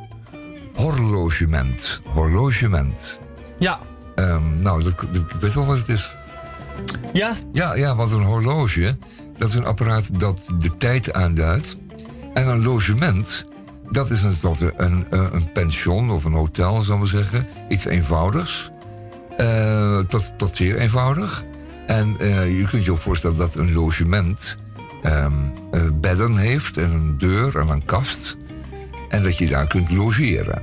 [0.75, 2.01] Horlogement.
[2.05, 3.21] Horlogement.
[3.59, 3.79] Ja.
[4.15, 6.17] Ehm, nou, dat, dat- ik weet wel wat het is.
[7.13, 7.35] Ja?
[7.53, 8.97] Ja, ja, want een horloge,
[9.37, 11.77] dat is een apparaat dat de tijd aanduidt.
[12.35, 13.47] En een logement,
[13.93, 14.37] dat is een,
[14.77, 17.47] een, een, een pension of een hotel, zullen we zeggen.
[17.69, 18.71] Iets eenvoudigs.
[19.37, 19.99] Eh,
[20.37, 21.45] tot, zeer eenvoudig.
[21.87, 24.57] En eh, je kunt je ook voorstellen dat een logement
[25.03, 25.33] ehm,
[25.71, 28.37] eh, bedden heeft en een deur en een kast.
[29.09, 30.63] En dat je daar kunt logeren.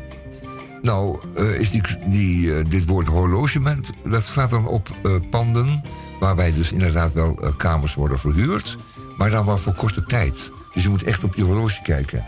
[0.82, 5.82] Nou, eh, is die, die, eh, dit woord horlogement, dat slaat dan op eh, panden...
[6.20, 8.78] waarbij dus inderdaad wel eh, kamers worden verhuurd...
[9.18, 10.52] maar dan maar voor korte tijd.
[10.74, 12.24] Dus je moet echt op je horloge kijken.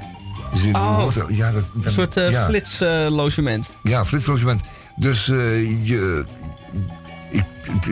[0.51, 0.81] Dus in Oh.
[0.81, 2.45] een hotel- ja, dat, Een soort eh, ja.
[2.45, 3.69] flitslogement.
[3.83, 4.61] Ja, flitslogement.
[4.95, 6.25] Dus eh, je,
[7.29, 7.85] ik, het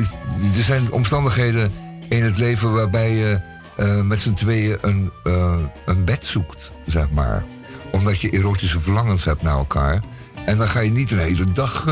[0.58, 1.72] er zijn omstandigheden
[2.10, 3.40] in het leven waarbij je
[3.76, 5.12] eh, met z'n tweeën een,
[5.86, 7.44] een bed zoekt, zeg maar.
[7.92, 10.02] Omdat je erotische verlangens hebt naar elkaar.
[10.46, 11.88] En dan ga je niet een hele dag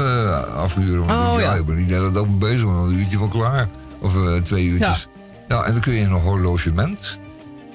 [0.56, 1.06] afhuren.
[1.06, 1.53] Want Oh, ja, ja.
[1.53, 3.68] ik ben niet de hele dag bezig, want een uurtje van klaar.
[3.99, 4.14] Of
[4.44, 5.07] twee uurtjes.
[5.48, 7.19] Nou, en dan kun je in een horlogement...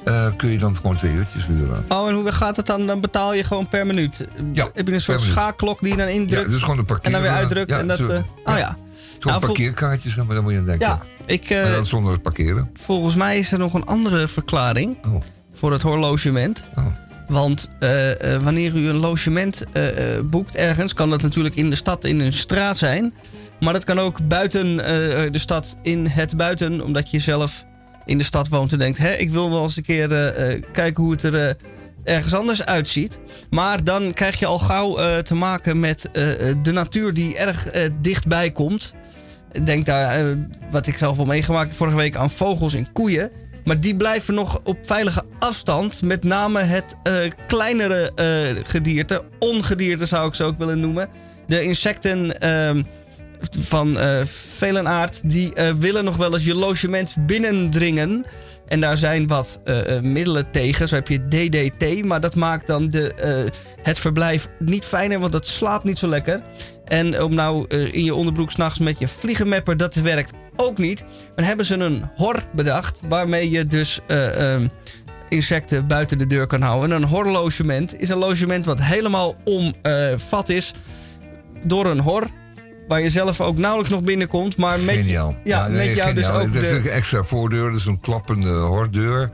[0.04, 1.84] eh, kun je dan gewoon twee uurtjes huren.
[1.88, 2.86] Oh, en hoe gaat het dan?
[2.86, 4.26] Dan betaal je gewoon per minuut.
[4.52, 6.42] Ja, Heb je een soort schaakklok die je dan Ja, indrukt?
[6.42, 7.06] het is gewoon een parkeer.
[7.06, 7.70] en dan weer uitdrukt.
[7.70, 8.76] Ja, en dat, zo- eh, oh ja.
[9.18, 10.86] Zo'n Nou, vol- parkeerkaartje, zeg maar, daar moet je aan denken.
[10.88, 12.70] Ja, ik, eh, Maar dat zonder het parkeren.
[12.74, 15.22] volgens mij is er nog een andere verklaring Oh.
[15.54, 16.64] voor het horlogement.
[16.76, 16.86] Oh.
[17.28, 21.70] Want eh, eh, wanneer u een logement eh, eh, boekt ergens, kan dat natuurlijk in
[21.70, 23.14] de stad, in een straat zijn.
[23.60, 27.64] Maar dat kan ook buiten eh, de stad, in het buiten, omdat je zelf
[28.04, 30.62] in de stad woont en denkt: hè, ik wil wel eens een keer eh, eh,
[30.72, 31.54] kijken hoe het er eh,
[32.04, 33.18] ergens anders uitziet.
[33.50, 36.08] Maar dan krijg je al gauw te maken met
[36.62, 37.68] de natuur die erg
[38.00, 38.94] dichtbij komt.
[39.64, 40.36] Denk daar,
[40.70, 43.30] wat ik zelf al meegemaakt vorige week, aan vogels en koeien.
[43.64, 46.02] Maar die blijven nog op veilige afstand.
[46.02, 46.96] Met name het
[47.46, 49.22] kleinere eh, gedierte.
[49.38, 51.08] Ongedierte zou ik ze ook willen noemen.
[51.46, 52.82] De insecten ehm,
[53.58, 55.20] van eh vele aard.
[55.22, 58.24] Die eh, willen nog wel eens je logement binnendringen.
[58.66, 60.88] En daar zijn wat eh, middelen tegen.
[60.88, 62.04] Zo heb je DDT.
[62.04, 63.50] Maar dat maakt dan de,
[63.82, 65.18] het verblijf niet fijner.
[65.18, 66.42] Want het slaapt niet zo lekker.
[66.84, 69.76] En om nou in je onderbroek s'nachts met je vliegenmapper.
[69.76, 71.04] Dat werkt ook niet.
[71.34, 73.00] Dan hebben ze een hor bedacht.
[73.08, 74.68] Waarmee je dus eh, ehm,
[75.28, 76.90] insecten buiten de deur kan houden.
[76.90, 80.72] En een horlogement is een logement wat helemaal omvat is
[81.64, 82.26] door een hor.
[82.88, 84.56] Waar je zelf ook nauwelijks nog binnenkomt.
[84.56, 85.34] Maar met, Geniaal.
[85.44, 86.42] Ja, nee, met jou dus geniaal.
[86.46, 89.30] ook Er is een extra voordeur, dat is een klappende hordeur.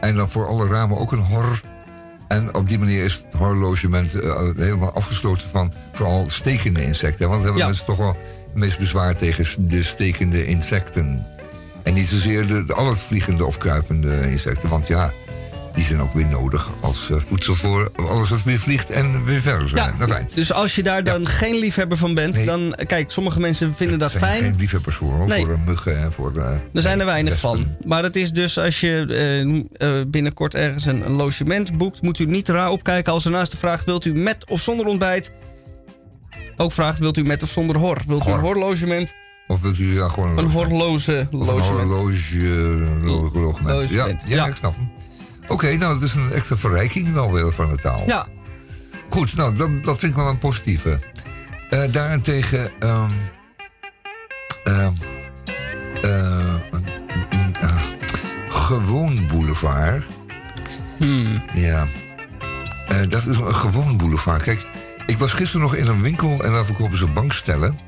[0.00, 1.60] En dan voor alle ramen ook een hor.
[2.28, 7.28] En op die manier is het horlogement eh, helemaal afgesloten van vooral stekende insecten.
[7.28, 7.66] Want dan hebben Ja.
[7.66, 8.16] mensen toch wel
[8.46, 11.26] het meest bezwaar tegen de stekende insecten.
[11.82, 14.68] En niet zozeer de, de al het vliegende of kruipende insecten.
[14.68, 15.12] Want ja,
[15.74, 19.40] die zijn ook weer nodig als eh, voedsel voor alles wat weer vliegt en weer
[19.40, 19.84] verder zijn.
[19.90, 20.28] Ja, Nou, fijn.
[20.34, 22.46] dus als je daar dan geen liefhebber van bent, Nee.
[22.46, 22.74] dan...
[22.86, 24.42] Kijk, sommige mensen vinden dat Er zijn fijn.
[24.44, 25.44] geen liefhebbers voor, hoor, Nee.
[25.44, 26.58] voor de muggen en voor de...
[26.72, 27.66] Er zijn er weinig van.
[27.84, 29.40] Maar het is dus als je eh,
[30.00, 33.50] eh, binnenkort ergens een, een logement boekt, moet u niet raar opkijken als er naast
[33.50, 35.32] de vraag: wilt u met of zonder ontbijt?
[36.56, 37.98] Ook vraagt: wilt u met of zonder hor?
[38.06, 38.42] Wilt u een Hor.
[38.54, 39.14] horlogement?
[39.46, 40.68] Of wilt u ja, gewoon Een een logement.
[40.68, 41.44] horloge, lo-
[43.34, 43.90] logement.
[43.90, 44.46] Ja, ja, ja.
[44.46, 44.90] ik snap hem.
[45.52, 48.02] Oké, nou, dat is een extra verrijking wel weer van de taal.
[48.06, 48.26] Ja,
[49.12, 50.98] Goed, nou, dat, dat vind ik wel een positieve.
[51.70, 52.70] Eh, daarentegen...
[52.78, 53.10] ehm
[54.64, 54.92] ehm,
[56.02, 56.54] eh,
[58.48, 60.04] gewoon boulevard.
[60.96, 61.42] Hmm.
[61.54, 61.86] Ja.
[62.88, 64.42] Eh, dat is een gewoon boulevard.
[64.42, 64.66] Kijk,
[65.06, 67.78] ik was gisteren nog in een winkel en daar verkopen ze bankstellen.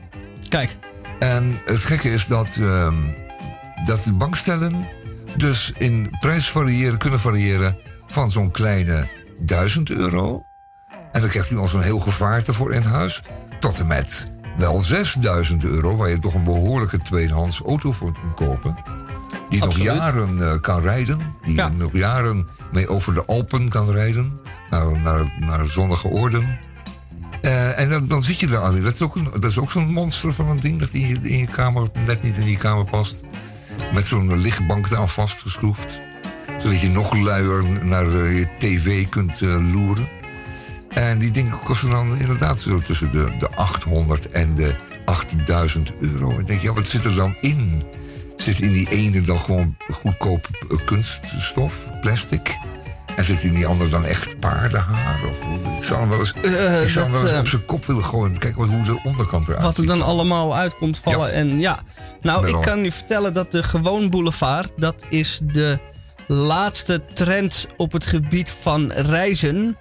[0.49, 0.77] kijk.
[1.19, 2.97] En het gekke is dat, ehm,
[3.85, 4.89] dat de bankstellen
[5.37, 9.09] dus in prijs variëren, kunnen variëren van zo'n kleine
[9.39, 10.43] 1000 euro.
[11.13, 13.23] En dan krijgt u al zo'n heel gevaarte voor in huis.
[13.61, 18.35] Tot en met wel 6000 euro, waar je toch een behoorlijke tweedehands auto voor kunt
[18.35, 18.77] kopen.
[19.49, 19.87] Die Absoluut.
[19.87, 21.19] nog jaren eh, kan rijden.
[21.45, 21.69] Die Ja.
[21.69, 24.41] nog jaren mee over de Alpen kan rijden.
[24.71, 26.59] Naar, naar, naar zonnige oorden.
[27.41, 28.83] Eh, en dan, dan zit je daar al in.
[28.83, 31.19] Dat is ook, een- dat is ook zo'n monster van een ding dat in je,
[31.23, 33.23] in je kamer net niet in die kamer past.
[33.93, 36.01] Met zo'n lichtbank daar vastgeschroefd.
[36.59, 40.09] Zodat je nog luier naar eh, je tv kunt eh, loeren.
[40.89, 44.75] En die dingen kosten dan inderdaad zo tussen de, de 800 en de
[45.05, 46.39] 8000 euro.
[46.39, 47.83] Ik denk, ja, wat zit er dan in?
[48.37, 52.57] Zit in die ene dan gewoon goedkoop eh, kunststof, plastic?
[53.17, 55.21] En zit in die andere dan echt paardenhaar?
[55.29, 55.39] Of,
[55.79, 57.65] ik zou hem wel eens, Eh, ik zou hem wel dat, eens eh, op zijn
[57.65, 58.39] kop willen gooien.
[58.39, 61.33] Kijk wat, hoe de onderkant eruit Wat er dan allemaal uit komt vallen.
[61.33, 61.79] En ja,
[62.21, 65.79] nou, ik kan u vertellen dat de Gewoon Boulevard, dat is de
[66.27, 69.77] laatste trend op het gebied van reizen.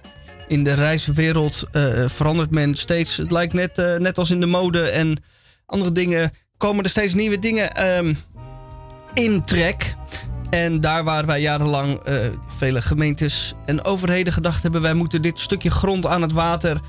[0.48, 3.16] In de reiswereld eh, verandert men steeds.
[3.16, 5.22] Het lijkt net, eh, net als in de mode en
[5.66, 6.30] andere dingen.
[6.56, 8.14] Komen er steeds nieuwe dingen ehm,
[9.14, 9.94] in trek.
[10.50, 12.16] En daar waar wij jarenlang eh,
[12.46, 14.82] vele gemeentes en overheden gedacht hebben...
[14.82, 16.80] wij moeten dit stukje grond aan het water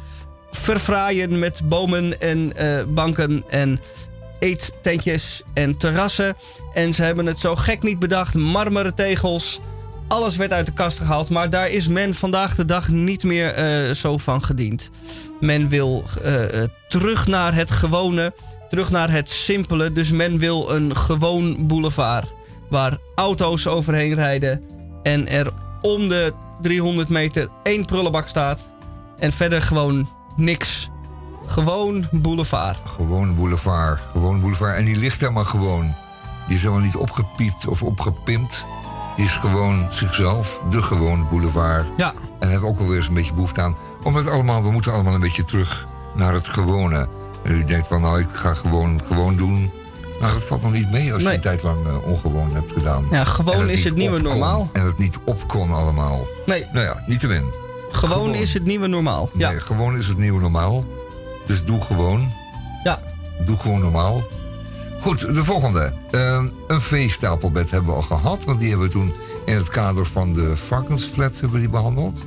[0.51, 3.79] verfraaien met bomen en eh, banken en
[4.39, 6.35] eettentjes en terrassen.
[6.73, 8.33] En ze hebben het zo gek niet bedacht.
[8.33, 9.59] Marmeren tegels.
[10.07, 11.29] Alles werd uit de kast gehaald.
[11.29, 14.89] Maar daar is men vandaag de dag niet meer eh, zo van gediend.
[15.39, 16.03] Men wil
[16.87, 18.33] terug naar het gewone.
[18.69, 19.91] Terug naar het simpele.
[19.91, 22.34] Dus men wil een gewoon boulevard.
[22.69, 24.63] Waar auto's overheen rijden.
[25.03, 25.51] En er
[25.81, 28.63] om de 300 meter één prullenbak staat.
[29.19, 30.89] En verder gewoon niks.
[31.45, 32.77] Gewoon boulevard.
[32.83, 34.75] Gewoon boulevard, gewoon boulevard.
[34.75, 35.93] En die ligt daar maar gewoon.
[36.47, 38.65] Die is helemaal niet opgepiept of opgepimpt.
[39.15, 41.85] Die is gewoon zichzelf, de gewoon boulevard.
[41.97, 42.13] Ja.
[42.39, 43.75] En hebben ook wel weer eens een beetje behoefte aan.
[44.03, 47.07] Omdat allemaal, we moeten allemaal een beetje terug naar het gewone.
[47.43, 49.71] En u denkt van, nou, ik ga gewoon, gewoon doen.
[50.19, 51.35] Nou, dat valt nog niet mee als je Nee.
[51.35, 53.07] een tijd lang eh, ongewoon hebt gedaan.
[53.11, 54.69] Ja, gewoon is het nieuwe normaal.
[54.73, 56.27] En het niet op kon allemaal.
[56.45, 57.45] Nee, Nou ja, niet te win.
[57.91, 58.35] gewoon, Gewoon.
[58.35, 59.29] is het nieuwe normaal.
[59.37, 59.49] Ja.
[59.49, 60.85] Nee, gewoon is het nieuwe normaal.
[61.45, 62.31] Dus doe gewoon.
[62.83, 62.99] Ja.
[63.45, 64.21] Doe gewoon normaal.
[65.01, 65.93] Goed, de volgende.
[66.11, 68.43] Eh, een veestapelbed hebben we al gehad.
[68.43, 69.13] Want die hebben we toen
[69.45, 72.25] in het kader van de varkensflats hebben die behandeld.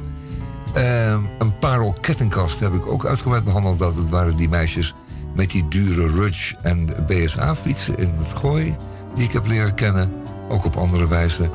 [0.75, 3.79] Eh, een parel kettingkast heb ik ook uitgebreid behandeld.
[3.79, 4.95] Dat het waren die meisjes
[5.35, 8.77] met die dure Rudge en BSA-fietsen in het gooi.
[9.15, 10.13] Die ik heb leren kennen.
[10.49, 11.51] Ook op andere wijze.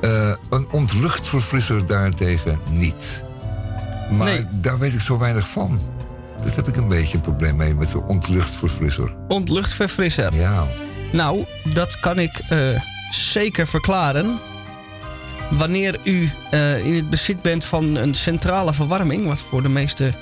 [0.00, 3.24] Eh, een ontluchtverfrisser daarentegen niet.
[4.10, 4.46] Maar Nee.
[4.50, 5.80] daar weet ik zo weinig van.
[6.42, 9.14] Dat heb ik een beetje een probleem mee met de ontluchtverfrisser.
[9.28, 10.34] Ontluchtverfrisser.
[10.34, 10.66] Ja.
[11.12, 12.58] Nou, dat kan ik eh,
[13.10, 14.38] zeker verklaren.
[15.50, 20.12] Wanneer u eh, in het bezit bent van een centrale verwarming, wat voor de meeste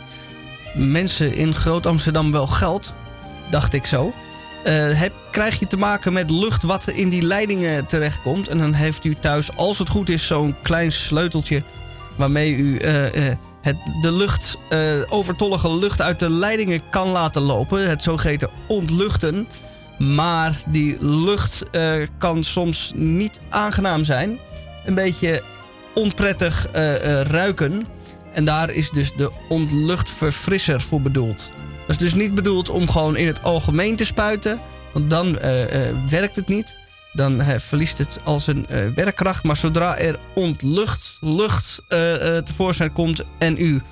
[0.74, 2.92] mensen in Groot-Amsterdam wel geldt,
[3.50, 4.12] dacht ik zo.
[4.64, 8.48] eh, heb, krijg je te maken met lucht wat in die leidingen terechtkomt.
[8.48, 11.62] En dan heeft u thuis, als het goed is, zo'n klein sleuteltje
[12.16, 14.58] waarmee u eh, eh, het, de lucht,
[15.08, 17.88] overtollige lucht uit de leidingen kan laten lopen.
[17.88, 19.48] Het zogeheten ontluchten.
[19.98, 21.62] Maar die lucht
[22.18, 24.38] kan soms niet aangenaam zijn.
[24.84, 25.42] Een beetje
[25.94, 26.66] onprettig
[27.22, 27.86] ruiken.
[28.32, 31.50] En daar is dus de ontluchtverfrisser voor bedoeld.
[31.80, 34.60] Dat is dus niet bedoeld om gewoon in het algemeen te spuiten.
[34.92, 36.76] Want dan eh, eh, werkt het niet.
[37.12, 39.44] Dan eh, verliest het al zijn werkkracht.
[39.44, 41.82] Maar zodra er ontlucht lucht
[42.44, 43.82] tevoorschijn komt en u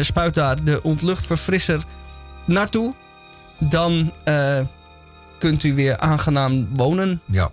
[0.00, 1.82] spuit daar de ontluchtverfrisser
[2.44, 2.94] naartoe,
[3.58, 4.12] dan
[5.38, 7.20] kunt u weer aangenaam wonen.
[7.24, 7.50] Ja.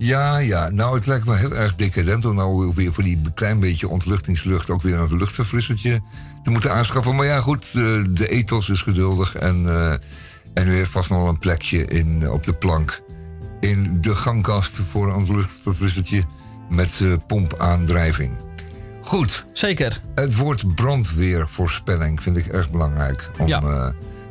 [0.00, 0.70] Ja, ja.
[0.70, 4.70] Nou, het lijkt me heel erg decadent om nou weer voor die klein beetje ontluchtingslucht
[4.70, 6.00] ook weer een luchtverfrissertje
[6.42, 7.16] te moeten aanschaffen.
[7.16, 9.90] Maar ja, goed, de, de ethos is geduldig en, eh,
[10.54, 13.02] en u heeft vast nog wel een plekje in, op de plank
[13.60, 16.22] in de gangkast voor een luchtverfrissertje
[16.70, 18.32] met eh, pompaandrijving.
[19.00, 19.46] Goed.
[19.52, 20.00] Zeker.
[20.14, 23.60] Het woord brandweervoorspelling vind ik erg belangrijk om Ja.
[23.62, 23.88] eh,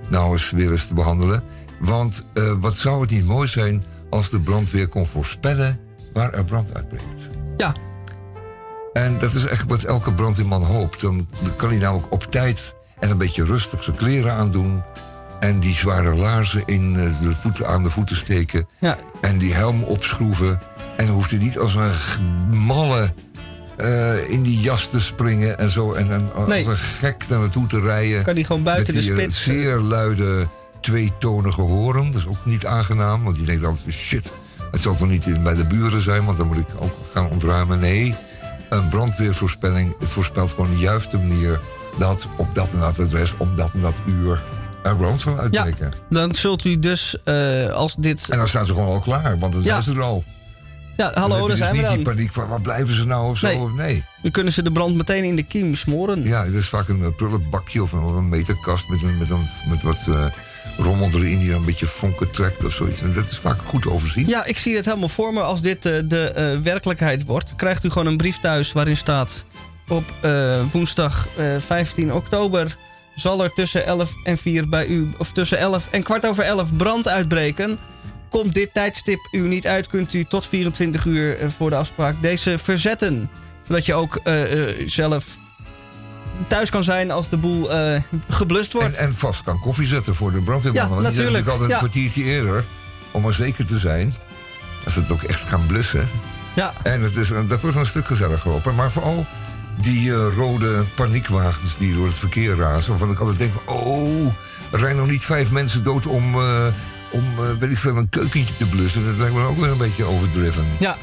[0.09, 1.43] nou eens weer eens te behandelen.
[1.79, 5.79] Want eh, wat zou het niet mooi zijn als de brandweer kon voorspellen
[6.13, 7.29] waar er brand uitbreekt.
[7.57, 7.73] Ja.
[8.93, 11.01] En dat is echt wat elke brandweerman hoopt.
[11.01, 14.83] Dan kan hij namelijk op tijd en een beetje rustig zijn kleren aandoen.
[15.39, 18.67] En die zware laarzen in eh, de voeten, aan de voeten steken.
[18.79, 18.97] Ja.
[19.21, 20.59] En die helm opschroeven.
[20.97, 21.91] En dan hoeft hij niet als een
[22.57, 23.13] malle
[23.77, 25.93] eh, in die jas te springen en zo.
[25.93, 26.65] En, en als Nee.
[26.65, 28.23] een gek naar naartoe te rijden.
[28.23, 29.43] Kan hij gewoon buiten met de die, eh, spits.
[29.43, 30.47] zeer luide
[30.79, 32.05] tweetonige horen.
[32.11, 34.31] Dat is ook niet aangenaam, want die denkt altijd, shit,
[34.71, 37.79] het zal toch niet bij de buren zijn, want dan moet ik ook gaan ontruimen.
[37.79, 38.15] Nee,
[38.69, 41.59] een brandweervoorspelling voorspelt gewoon de juiste manier
[41.97, 44.43] dat op dat en dat adres, op dat en dat uur
[44.83, 45.91] er brand zal uitbreken.
[46.09, 48.29] Dan zult u dus, eh, als dit...
[48.29, 49.67] En dan staan ze gewoon al klaar, want dan Ja.
[49.67, 50.23] zijn ze er al.
[50.97, 51.95] Ja, hallo, daar dus zijn we niet dan.
[51.95, 53.47] die paniek van, waar blijven ze nou of zo?
[53.47, 53.57] Nee.
[53.57, 54.03] Of nee.
[54.21, 56.23] Dan kunnen ze de brand meteen in de kiem smoren.
[56.23, 59.29] Ja, het is vaak een eh, prullenbakje of een, of een meterkast met, een, met,
[59.29, 60.25] een, met wat eh,
[60.77, 63.01] rommel erin die dan een beetje vonken trekt of zoiets.
[63.01, 64.27] En dat is vaak goed overzien.
[64.27, 65.41] Ja, ik zie het helemaal voor me.
[65.41, 69.45] Als dit eh, de werkelijkheid wordt, krijgt u gewoon een brief thuis waarin staat:
[69.87, 70.13] op
[70.71, 72.77] woensdag eh, 15 oktober
[73.15, 76.75] zal er tussen 11 en 4 bij u, of tussen 11 en kwart over 11
[76.75, 77.79] brand uitbreken.
[78.29, 82.21] Komt dit tijdstip u niet uit, kunt u tot 24 uur eh, voor de afspraak
[82.21, 83.29] deze verzetten.
[83.67, 85.25] Zodat je ook eh, eh, zelf
[86.47, 87.69] thuis kan zijn als de boel
[88.29, 88.95] geblust wordt.
[88.95, 90.89] En, en vast kan koffie zetten voor de brandweermannen.
[90.97, 91.45] Ja, want die zijn natuurlijk.
[91.45, 91.75] natuurlijk altijd Ja.
[91.75, 92.65] een kwartiertje eerder.
[93.11, 94.13] Om maar zeker te zijn.
[94.85, 96.07] Als ze het ook echt gaan blussen.
[96.55, 96.73] Ja.
[96.83, 98.71] En het is, dat wordt een stuk gezelliger op.
[98.75, 99.25] Maar vooral
[99.75, 102.89] die rode paniekwagens die door het verkeer razen.
[102.89, 104.25] Waarvan ik altijd denk, oh,
[104.71, 106.35] er rijden nog niet vijf mensen dood om,
[107.11, 109.05] om eh, weet ik veel, een keukentje te blussen.
[109.05, 110.65] Dat lijkt me ook weer een beetje overdriven.
[110.79, 110.97] Ja.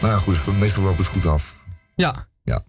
[0.00, 1.56] Maar goed, meestal loopt het goed af.
[1.94, 2.28] Ja.
[2.42, 2.62] Ja.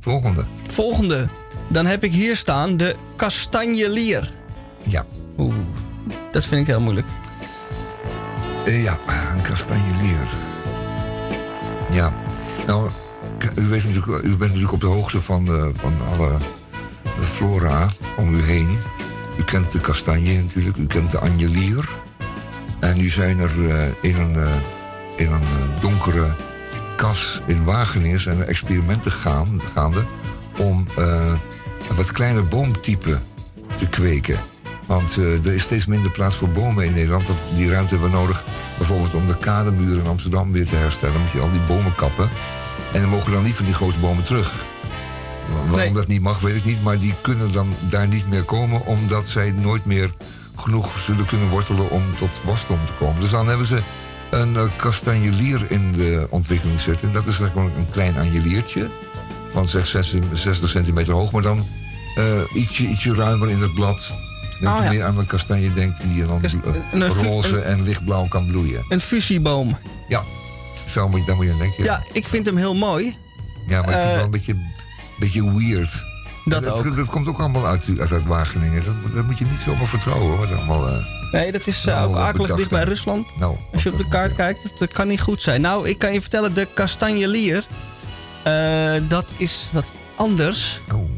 [0.00, 0.44] Volgende.
[0.66, 1.28] Volgende.
[1.68, 4.32] Dan heb ik hier staan de kastanjelier.
[4.82, 5.06] Ja.
[5.38, 5.54] Oeh,
[6.30, 7.06] dat vind ik heel moeilijk.
[8.64, 8.98] Eh, ja,
[9.34, 10.26] een kastanjelier.
[11.90, 12.14] Ja,
[12.66, 12.90] nou,
[13.56, 16.38] u, weet natuurlijk, u bent natuurlijk op de hoogte van, de, van alle
[17.18, 18.78] de flora om u heen.
[19.38, 21.88] U kent de kastanje natuurlijk, u kent de anjelier.
[22.80, 24.54] En nu zijn er eh, in een, eh,
[25.16, 26.34] in een eh, donkere
[26.96, 30.04] kas in Wageningen zijn er experimenten gaan, gaande
[30.58, 30.86] om
[31.96, 33.18] wat kleiner boomtype
[33.74, 34.38] te kweken.
[34.86, 37.26] Want er is steeds minder plaats voor bomen in Nederland.
[37.26, 38.44] Want die ruimte hebben we nodig
[38.76, 41.14] bijvoorbeeld om de kademuur in Amsterdam weer te herstellen.
[41.14, 42.28] Dan moet je al die bomen kappen.
[42.92, 44.64] En dan mogen dan niet van die grote bomen terug.
[45.52, 45.92] Waarom Nee.
[45.92, 46.82] dat niet mag, weet ik niet.
[46.82, 48.86] Maar die kunnen dan daar niet meer komen...
[48.86, 50.14] omdat zij nooit meer
[50.54, 53.20] genoeg zullen kunnen wortelen om tot wasdom te komen.
[53.20, 53.78] Dus dan hebben ze
[54.30, 57.12] een eh, kastanjelier in de ontwikkeling zitten.
[57.12, 58.88] Dat is gewoon een klein anjeliertje
[59.52, 59.86] van zeg
[60.32, 61.66] 60 centimeter hoog, maar dan
[62.16, 62.24] eh,
[62.54, 64.14] ietsje, ietsje ruimer in het blad.
[64.60, 64.90] Dat Oh, je ja.
[64.90, 68.28] meer aan de kastanje denkt die je dan Kast- een- een- roze een- en lichtblauw
[68.28, 68.84] kan bloeien.
[68.88, 69.78] Een fusieboom.
[70.08, 70.22] Ja,
[70.86, 71.84] zo moet je, daar moet je aan denken.
[71.84, 73.16] Ja, ik vind hem heel mooi.
[73.66, 74.56] Ja, maar ik vind het eh, wel een beetje,
[75.20, 76.04] beetje weird.
[76.44, 76.96] Dat dat, ook.
[76.96, 78.84] dat komt ook allemaal uit, uit, uit Wageningen.
[78.84, 80.38] Dat, dat moet je niet zomaar vertrouwen.
[80.38, 82.84] Wat allemaal, eh, Nee, dat is eh, ook akelig dicht bij.
[82.84, 83.38] Rusland.
[83.38, 85.60] nou, Als je op de kaart kijkt, dat, dat kan niet goed zijn.
[85.60, 87.66] Nou, ik kan je vertellen, de kastanjelier,
[88.42, 90.80] eh, dat is wat anders.
[90.94, 91.10] oh,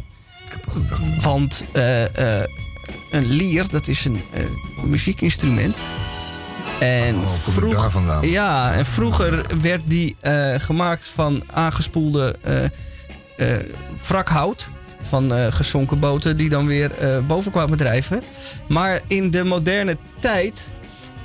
[0.46, 1.22] ik heb al gedacht.
[1.22, 2.48] Want eh, eh,
[3.10, 4.44] een lier, dat is een eh,
[4.84, 5.78] muziekinstrument.
[6.78, 8.28] En Oh, vandaan?
[8.28, 12.70] Ja, en vroeger werd die eh, gemaakt van aangespoelde eh eh,
[14.06, 14.70] wrakhout.
[15.00, 18.22] Van eh, gezonken boten die dan weer eh, boven kwamen drijven.
[18.68, 20.66] Maar in de moderne tijd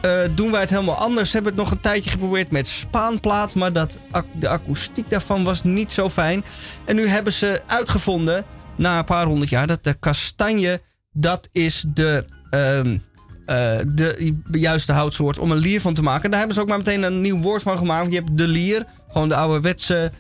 [0.02, 1.34] eh, doen wij het helemaal anders.
[1.34, 3.56] Hebben het nog een tijdje geprobeerd met spaanplaat.
[3.56, 3.98] Maar dat,
[4.40, 6.44] de akoestiek daarvan was niet zo fijn.
[6.86, 8.46] En nu hebben ze uitgevonden,
[8.76, 10.82] na een paar honderd jaar, dat de kastanje,
[11.12, 12.98] dat is de, ehm,
[13.46, 16.30] eh, de juiste houtsoort om een lier van te maken.
[16.30, 18.12] Daar hebben ze ook maar meteen een nieuw woord van gemaakt.
[18.12, 20.12] Je hebt de lier, gewoon de ouderwetse eh eh eh, eh,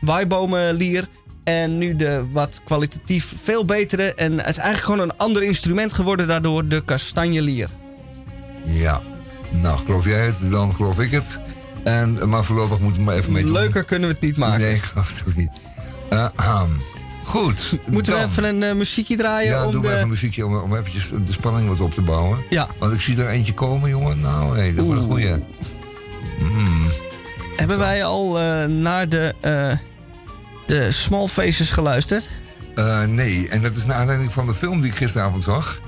[0.00, 1.08] waaibomenlier.
[1.44, 4.14] En nu de wat kwalitatief veel betere.
[4.14, 7.68] En het is eigenlijk gewoon een ander instrument geworden daardoor, de kastanjelier.
[8.64, 9.00] Ja,
[9.50, 11.40] nou, geloof jij het, dan geloof ik het.
[11.84, 13.52] En, maar voorlopig moeten we maar even mee doen.
[13.52, 14.60] Leuker kunnen we het niet maken.
[14.60, 15.50] Nee, ik geloof het ook niet.
[16.10, 16.62] Eh,
[17.24, 17.78] goed.
[17.90, 19.50] Moeten we even een eh, muziekje draaien?
[19.50, 19.86] Ja, om doe de...
[19.86, 22.38] maar even een muziekje om, om eventjes de spanning wat op te bouwen.
[22.50, 22.68] Ja.
[22.78, 24.20] Want ik zie er eentje komen, jongen.
[24.20, 25.34] Nou, hé, dat wordt een goeie.
[26.38, 26.90] Mm.
[27.60, 29.76] Hebben wij al eh, naar de, eh,
[30.66, 32.28] de Small Faces geluisterd?
[32.74, 35.80] Eh, nee, en dat is naar aanleiding van de film die ik gisteravond zag.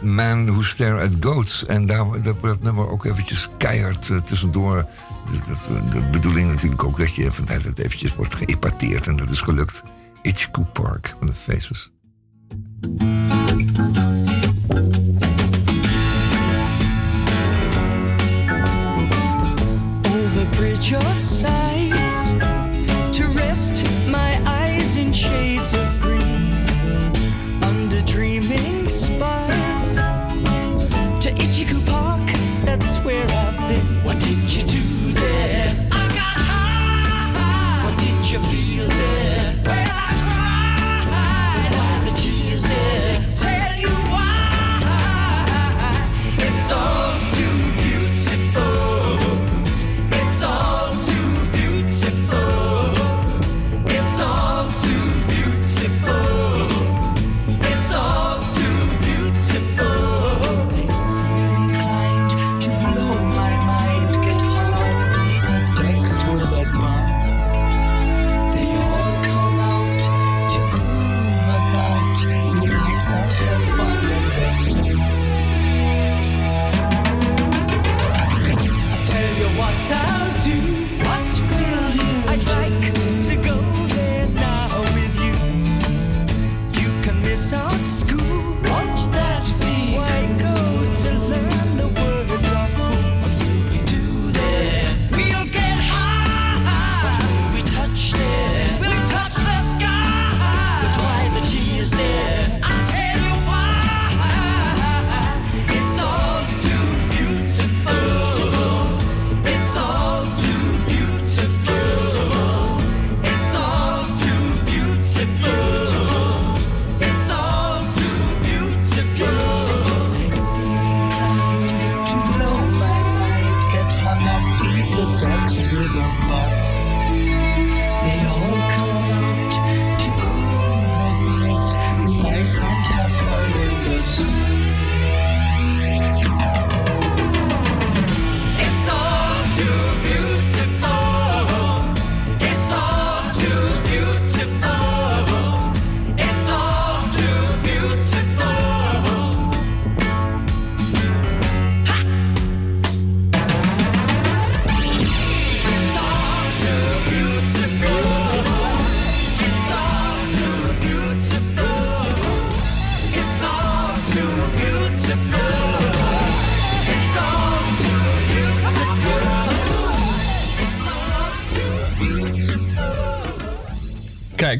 [0.00, 1.66] Man Who Stare at Goats.
[1.66, 4.86] En daar dat wordt het nummer ook eventjes keihard tussendoor.
[5.30, 9.06] Dus dat, de bedoeling natuurlijk ook dat je van tijd tot eventjes wordt geëpateerd.
[9.06, 9.82] En dat is gelukt.
[10.22, 11.90] Hitchcock Park van de Faces.
[20.94, 21.20] Of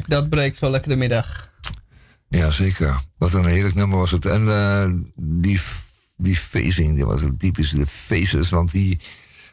[0.05, 1.51] Dat breekt zo lekker de middag.
[2.29, 2.99] Ja, zeker.
[3.17, 4.25] Wat een heerlijk nummer was het.
[4.25, 5.59] En eh, die,
[6.17, 8.99] die facing, die was het typisch de faces, want die,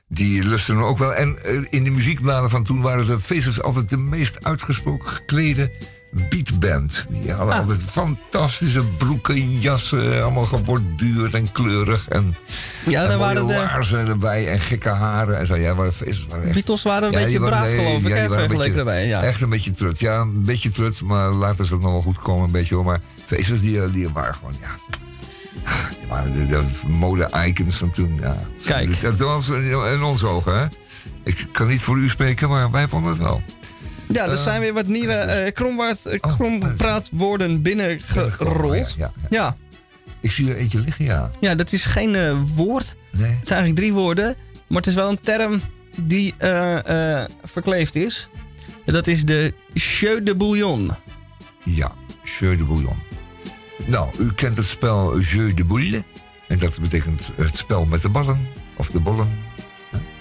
[0.08, 1.14] die lusten ook wel.
[1.14, 5.72] En eh, in de muziekbladen van toen waren de faces altijd de meest uitgesproken geklede
[6.28, 7.06] beatband.
[7.10, 7.60] Die hadden Ah.
[7.60, 12.08] altijd fantastische broeken, jassen, allemaal geborduurd en kleurig.
[12.08, 12.34] En,
[12.86, 15.38] Ja, en daar waren de- laarzen erbij en gekke haren.
[15.38, 15.56] En zo.
[15.56, 15.86] Ja, maar
[16.28, 16.54] waren echt...
[16.54, 19.06] Beatles waren een Ja, beetje braaf, nee, geloof ik, ja, vergeleken daarbij.
[19.06, 19.22] Ja.
[19.22, 20.00] Echt een beetje trut.
[20.00, 22.84] Ja, een beetje trut, maar later is dat nog wel goed komen, een beetje hoor.
[22.84, 24.68] Maar Faces, die, die waren gewoon, ja...
[25.98, 28.38] Die waren de, de mode-icons van toen, ja.
[28.64, 29.00] Kijk.
[29.00, 30.66] Dat was in onze ogen, hè.
[31.24, 33.42] Ik kan niet voor u spreken, maar wij vonden het wel.
[34.08, 35.52] Ja, er Eh, zijn weer wat nieuwe eh,
[36.20, 38.94] krompraatwoorden binnengerold.
[38.96, 39.56] Ja, ja.
[40.20, 41.30] Ik zie er eentje liggen, ja.
[41.40, 42.96] Ja, dat is geen woord.
[43.10, 43.30] Nee.
[43.30, 44.36] Het zijn eigenlijk drie woorden.
[44.68, 45.60] Maar het is wel een term
[45.96, 48.28] die eh, eh, verkleefd is.
[48.84, 50.90] Dat is de jeu de bouillon.
[51.64, 51.92] Ja,
[52.38, 52.96] jeu de bouillon.
[53.86, 56.02] Nou, u kent het spel jeu de boule.
[56.48, 58.48] En dat betekent het spel met de ballen.
[58.76, 59.38] Of de bollen.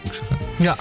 [0.03, 0.37] Hè, moet ik zeggen.
[0.57, 0.75] Ja.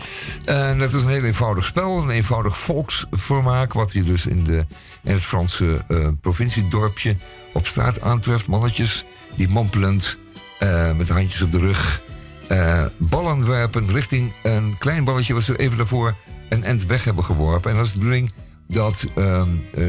[0.44, 1.98] En dat is een heel eenvoudig spel.
[1.98, 3.72] Een eenvoudig volksvermaak.
[3.72, 4.66] Wat je dus in, de,
[5.02, 7.16] in het Franse eh, provinciedorpje
[7.52, 8.48] op straat aantreft.
[8.48, 9.04] Mannetjes
[9.36, 10.18] die mompelend
[10.58, 12.02] eh, met handjes op de rug...
[12.48, 15.34] eh, ballen werpen richting een klein balletje...
[15.34, 16.14] wat ze even daarvoor
[16.48, 17.70] een end weg hebben geworpen.
[17.70, 18.32] En dat is de bedoeling
[18.68, 19.84] dat ehm, eh,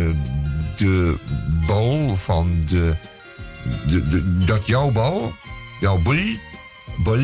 [0.76, 1.16] de
[1.68, 2.96] bal van de,
[3.88, 4.44] de, de...
[4.44, 5.34] Dat jouw bal,
[5.80, 6.38] jouw boel,
[6.98, 7.24] bol,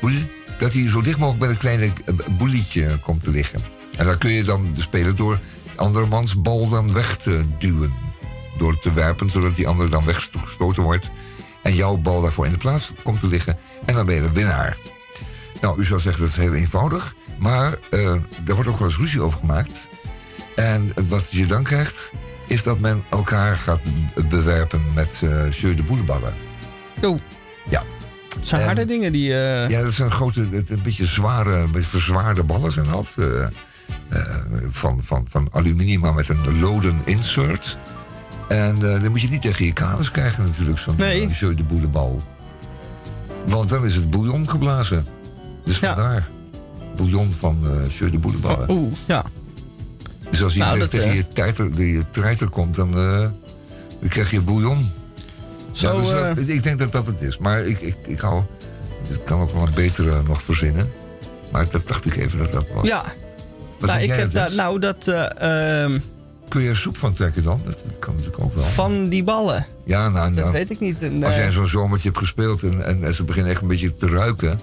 [0.00, 0.42] boel...
[0.58, 3.60] dat hij zo dicht mogelijk bij het kleine eh, boelietje komt te liggen.
[3.98, 5.38] En dan kun je dan de speler door
[5.76, 7.94] andermans bal dan weg te duwen.
[8.56, 11.10] Door te werpen, zodat die andere dan weggestoten wordt.
[11.62, 13.58] En jouw bal daarvoor in de plaats komt te liggen.
[13.84, 14.76] En dan ben je de winnaar.
[15.60, 17.14] Nou, u zou zeggen dat is heel eenvoudig.
[17.38, 18.12] Maar eh
[18.46, 19.88] er wordt ook wel eens ruzie over gemaakt.
[20.54, 22.12] En wat je dan krijgt,
[22.46, 23.80] is dat men elkaar gaat
[24.28, 26.34] bewerpen met eh jeu de boeleballen.
[27.02, 27.20] Oh.
[27.68, 27.82] Ja.
[28.34, 29.32] Het zijn harde dingen die...
[29.34, 33.14] eh, Ja, dat zijn grote, een beetje zware, een beetje verzwaarde ballen zijn dat.
[33.18, 33.48] eh, eh,
[34.70, 37.78] van, van, van aluminium, maar met een loden insert.
[38.48, 41.28] En dan moet je niet tegen je kaders krijgen natuurlijk, zo'n Nee.
[41.28, 42.22] jeu de boelebal.
[43.46, 45.06] Want dan is het bouillon geblazen.
[45.64, 46.28] Dus vandaar.
[46.96, 47.58] Bouillon van
[47.98, 48.70] jeu de boeleballen.
[48.70, 49.24] Oeh, ja.
[50.30, 54.08] Dus als je Nou, tegen, dat, tegen je, treiter, de, je treiter komt, dan, dan
[54.08, 54.90] krijg je bouillon.
[55.74, 57.38] Zo, ja, dus dat- eh, ik denk dat dat het is.
[57.38, 58.42] Maar ik, ik, ik hou...
[59.08, 60.92] Ik kan ook wel een betere nog verzinnen.
[61.52, 62.86] Maar dat dacht ik even dat dat was.
[62.86, 63.04] Ja.
[63.80, 64.54] Wat nou, ik heb is?
[64.54, 65.98] nou, dat eh, ehm,
[66.48, 67.60] Kun je er soep van trekken dan?
[67.64, 68.64] Dat kan natuurlijk ook wel.
[68.64, 69.66] van die ballen.
[69.84, 71.02] Ja, nou, Dat nou, weet ik niet.
[71.02, 73.68] En, als eh, jij zo'n zomertje hebt gespeeld en, en, en ze beginnen echt een
[73.68, 74.60] beetje te ruiken.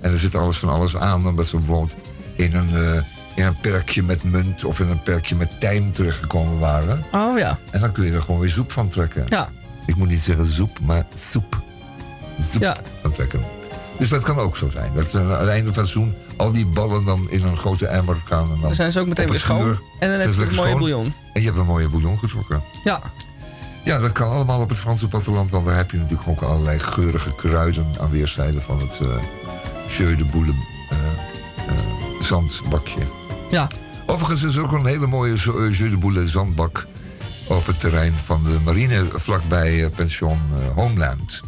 [0.00, 1.26] En er zit alles van alles aan.
[1.26, 1.96] Omdat ze bijvoorbeeld
[2.36, 3.02] in een, eh,
[3.34, 7.04] in een perkje met munt of in een perkje met tijm terechtgekomen waren.
[7.12, 7.58] Oh ja.
[7.70, 9.24] En dan kun je er gewoon weer soep van trekken.
[9.28, 9.48] Ja.
[9.86, 11.60] Ik moet niet zeggen soep, maar soep.
[12.38, 12.76] Soep Ja.
[13.00, 13.44] van trekken.
[13.98, 14.90] Dus dat kan ook zo zijn.
[14.94, 18.16] Dat eh, aan het einde van seizoen al die ballen dan in een grote emmer
[18.24, 18.42] gaan.
[18.42, 19.60] En dan Dan zijn ze ook meteen weer schoon.
[19.62, 19.80] vuur.
[19.98, 21.12] En dan heb je een mooie bouillon.
[21.32, 22.62] En je hebt een mooie bouillon getrokken.
[22.84, 23.00] Ja.
[23.84, 25.50] Ja, dat kan allemaal op het Franse platteland.
[25.50, 29.08] Want daar heb je natuurlijk ook allerlei geurige kruiden aan weerszijden van het eh
[29.96, 30.52] Jeu de Boule
[30.90, 30.96] eh,
[31.68, 31.74] eh,
[32.20, 33.00] zandbakje.
[33.50, 33.68] Ja.
[34.06, 35.34] Overigens is er ook een hele mooie
[35.70, 36.86] Jeu de Boule zandbak
[37.46, 41.40] op het terrein van de marine vlakbij eh, pension eh, Homeland.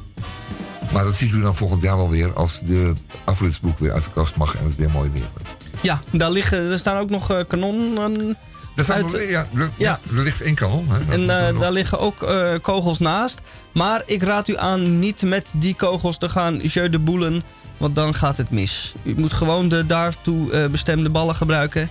[0.92, 2.92] Maar dat ziet u dan volgend jaar wel weer als de
[3.24, 5.54] afritsboek weer uit de kast mag en het weer mooi weer wordt.
[5.80, 8.36] Ja, daar, liggen, er staan ook nog eh, kanonnen.
[8.76, 10.00] Er, uit- ja, er, ja.
[10.16, 10.88] er ligt één kanon.
[10.88, 11.12] Hè.
[11.12, 11.26] En
[11.58, 12.26] daar liggen ook
[12.62, 13.40] kogels naast.
[13.72, 17.42] Maar ik raad u aan niet met die kogels te gaan jeu de boelen.
[17.76, 18.94] Want dan gaat het mis.
[19.02, 21.90] U moet gewoon de daartoe bestemde ballen gebruiken.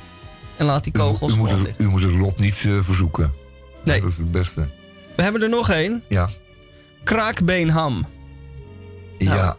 [0.57, 3.33] En laat die kogels u, moet gewoon het, u moet het lot niet verzoeken.
[3.85, 4.01] Nee.
[4.01, 4.61] Dat is het beste.
[5.15, 6.03] We hebben er nog één.
[6.09, 6.29] Ja.
[7.03, 8.05] Kraakbeenham.
[9.17, 9.57] Ja,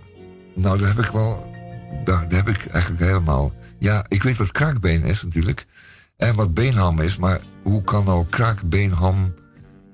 [0.54, 1.54] nou, daar heb ik wel.
[2.04, 3.52] Daar, daar heb ik eigenlijk helemaal.
[3.78, 5.66] Ja, ik weet wat kraakbeen is natuurlijk.
[6.16, 9.34] En wat beenham is, maar hoe kan nou kraakbeenham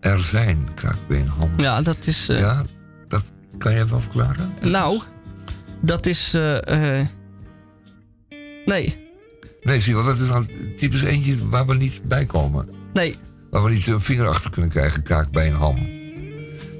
[0.01, 0.69] er zijn?
[0.75, 1.51] Kraakbeenham.
[1.61, 2.29] Ja, dat is...
[2.29, 2.65] eh, Ja,
[3.09, 4.53] dat kan je wel verklaren?
[4.61, 5.03] Nou,
[5.81, 6.35] dat is...
[6.35, 7.07] eh, eh,
[8.65, 9.01] nee,
[9.63, 10.47] Nee, zie je wel, dat is nou
[10.77, 12.69] typisch eentje waar we niet bij komen.
[12.93, 13.17] nee.
[13.53, 15.77] Waar we niet een vinger achter kunnen krijgen, kraakbeenham.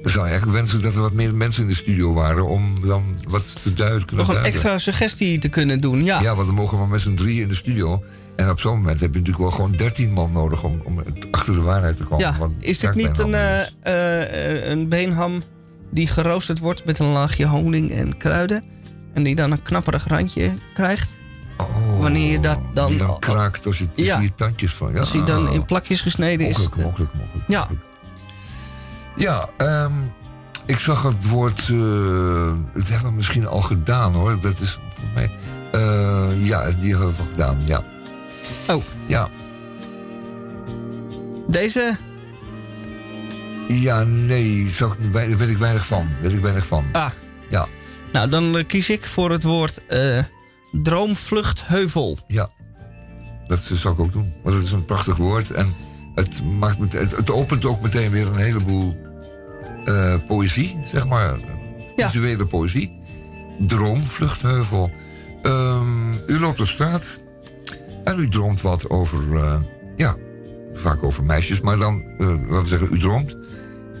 [0.01, 2.73] Dan zou je eigenlijk wensen dat er wat meer mensen in de studio waren om
[2.85, 6.03] dan wat te duiden kunnen Nog een extra suggestie te kunnen doen.
[6.03, 8.03] Ja, Ja, want dan mogen we met z'n drieën in de studio.
[8.35, 11.53] En op zo'n moment heb je natuurlijk wel gewoon 13 man nodig om, om achter
[11.53, 12.19] de waarheid te komen.
[12.25, 12.35] ja.
[12.39, 15.43] Want is dit niet een, eh, is- eh, een beenham
[15.91, 18.63] die geroosterd wordt met een laagje honing en kruiden?
[19.13, 21.15] En die dan een knapperig randje krijgt?
[21.99, 22.89] Wanneer je dat dan...
[22.89, 24.19] Die dan kraakt als je tussen Ja.
[24.21, 24.91] je tandjes van.
[24.93, 26.57] Ja, Als hij dan in plakjes gesneden is.
[26.57, 27.43] Mogelijk, mogelijk, mogelijk.
[27.47, 27.67] Ja.
[29.15, 29.91] Ja, ehm,
[30.65, 31.59] ik zag het woord.
[31.59, 34.39] eh, dat hebben we misschien al gedaan hoor.
[34.39, 35.31] Dat is voor mij.
[35.71, 37.83] eh, ja, die hebben we gedaan, ja.
[38.67, 38.81] Oh.
[39.07, 39.29] Ja.
[41.47, 41.97] Deze?
[43.67, 44.77] Ja, nee, ik-
[45.11, 46.09] daar weet ik weinig van.
[46.21, 46.85] Weet ik weinig van.
[46.91, 47.09] Ah.
[47.49, 47.67] Ja.
[48.11, 49.81] Nou, dan eh, kies ik voor het woord
[50.81, 52.17] droomvluchtheuvel.
[52.27, 52.49] Ja,
[53.47, 54.33] dat zou ik ook doen.
[54.43, 55.51] Want het is een prachtig woord.
[55.51, 55.73] En
[56.15, 58.97] het, maakt het, het opent ook meteen weer een heleboel
[59.85, 61.39] eh, poëzie, zeg maar.
[61.95, 63.01] Visuele poëzie.
[63.59, 64.91] Droom, vluchtheuvel.
[65.41, 67.21] Ehm, u loopt op straat
[68.03, 69.59] en u droomt wat over, eh,
[69.95, 70.15] ja,
[70.73, 71.61] vaak over meisjes.
[71.61, 73.37] Maar dan, eh, laten we zeggen, u droomt.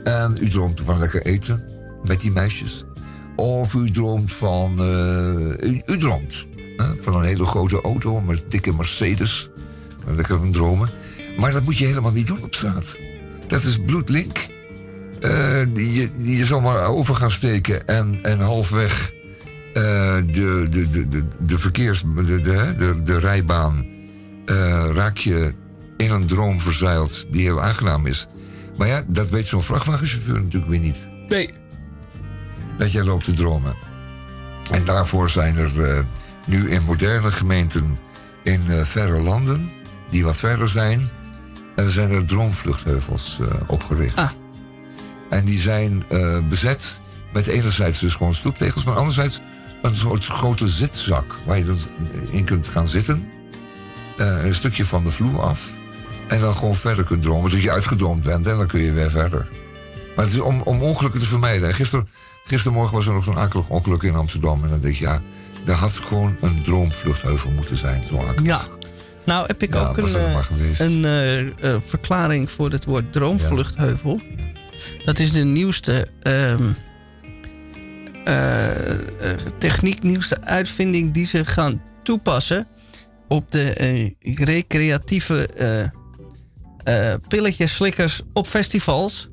[0.03, 1.67] En u droomt van lekker eten
[2.03, 2.83] met die meisjes.
[3.35, 4.79] Of u droomt van,
[5.61, 9.49] u, u droomt van een hele grote auto met een dikke Mercedes.
[10.05, 10.89] Lekker van dromen.
[11.37, 12.99] Maar dat moet je helemaal niet doen op straat.
[13.47, 14.37] Dat is bloedlink.
[15.19, 19.13] Eh, je, je zal maar over gaan steken en, en halfweg
[19.73, 22.03] eh, de, de, de, de, de verkeers...
[22.15, 23.85] De, de, de, de rijbaan
[24.45, 25.53] eh, raak je
[25.97, 28.27] in een droom verzeild die heel aangenaam is.
[28.77, 31.09] Maar ja, dat weet zo'n vrachtwagenchauffeur natuurlijk weer niet.
[31.27, 31.49] Nee.
[32.77, 33.75] Dat jij loopt te dromen.
[34.71, 36.03] En daarvoor zijn er eh,
[36.45, 37.97] nu in moderne gemeenten
[38.43, 39.71] in eh, verre landen,
[40.09, 41.09] die wat verder zijn,
[41.75, 44.37] eh, zijn er droomvluchtheuvels eh, opgericht.
[45.29, 46.03] En die zijn
[46.49, 47.01] bezet
[47.33, 49.41] met enerzijds dus gewoon stoeptegels, maar anderzijds
[49.81, 51.75] een soort grote zitzak waar je
[52.29, 53.31] in kunt gaan zitten.
[54.17, 55.77] Een stukje van de vloer af.
[56.27, 57.51] En dan gewoon verder kunt dromen.
[57.51, 59.47] Dat je uitgedroomd bent en dan kun je weer verder.
[60.15, 61.67] Maar het is om, om ongelukken te vermijden.
[61.67, 62.03] En Gister,
[62.43, 64.63] gistermorgen was er nog zo'n akelig ongeluk in Amsterdam.
[64.63, 65.21] En dan denk je, ja,
[65.65, 68.05] daar had gewoon een droomvluchtheuvel moeten zijn.
[68.05, 68.33] Zo.
[68.43, 68.61] Ja.
[69.25, 70.39] Nou heb ik Ja, ook een, eh,
[70.77, 71.39] een eh,
[71.73, 74.21] eh, verklaring voor het woord droomvluchtheuvel.
[75.05, 76.71] Dat is de nieuwste ehm,
[78.23, 78.99] eh, eh,
[79.57, 82.67] techniek, nieuwste uitvinding die ze gaan toepassen
[83.27, 85.49] op de recreatieve
[87.27, 89.29] pilletjeslikkers op festivals.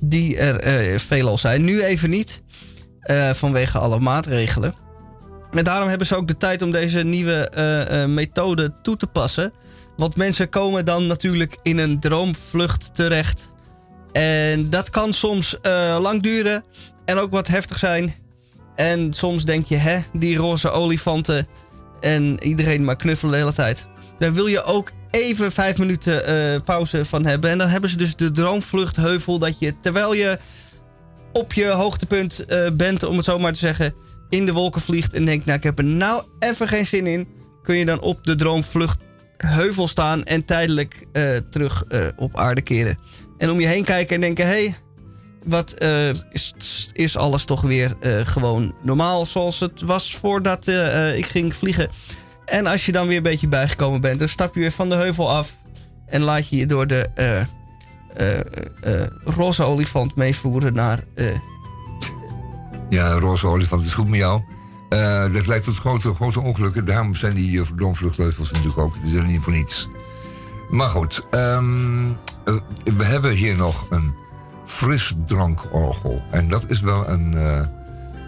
[0.00, 1.64] Die er veelal zijn.
[1.64, 2.42] Nu even niet,
[3.32, 4.74] vanwege alle maatregelen.
[5.50, 9.06] En daarom hebben ze ook de tijd om deze nieuwe eh, eh, methode toe te
[9.06, 9.52] passen.
[9.96, 13.52] Want mensen komen dan natuurlijk in een droomvlucht terecht.
[14.12, 16.64] En dat kan soms eh, lang duren
[17.04, 18.14] en ook wat heftig zijn.
[18.74, 21.48] En soms denk je, hè, die roze olifanten
[22.00, 23.86] en iedereen maar knuffelen de hele tijd.
[24.18, 27.50] Daar wil je ook even vijf minuten pauze van hebben.
[27.50, 30.38] En dan hebben ze dus de droomvluchtheuvel dat je terwijl je
[31.32, 33.94] op je hoogtepunt bent, om het zo maar te zeggen,
[34.28, 37.28] in de wolken vliegt en denkt, nou ik heb er nou even geen zin in,
[37.62, 42.98] kun je dan op de droomvluchtheuvel staan en tijdelijk eh, terug eh, op aarde keren.
[43.38, 44.76] En om je heen kijken en denken, hé, hey,
[45.44, 46.54] wat eh, is,
[46.92, 50.66] is alles toch weer gewoon normaal zoals het was voordat
[51.14, 51.90] ik ging vliegen.
[52.44, 54.94] En als je dan weer een beetje bijgekomen bent, dan stap je weer van de
[54.94, 55.56] heuvel af
[56.06, 57.08] en laat je je door de
[59.24, 61.04] roze olifant meevoeren naar
[62.88, 64.42] Ja, roze olifant is goed met jou.
[64.88, 66.84] Eh, dat leidt tot grote, grote ongelukken.
[66.84, 67.64] Daarom zijn die uh,
[68.16, 69.02] natuurlijk ook.
[69.02, 69.88] Die zijn niet voor niets.
[70.70, 72.08] Maar goed, ehm,
[72.44, 72.54] eh,
[72.96, 74.14] we hebben hier nog een
[74.64, 76.22] frisdrankorgel.
[76.30, 77.36] En dat is wel een,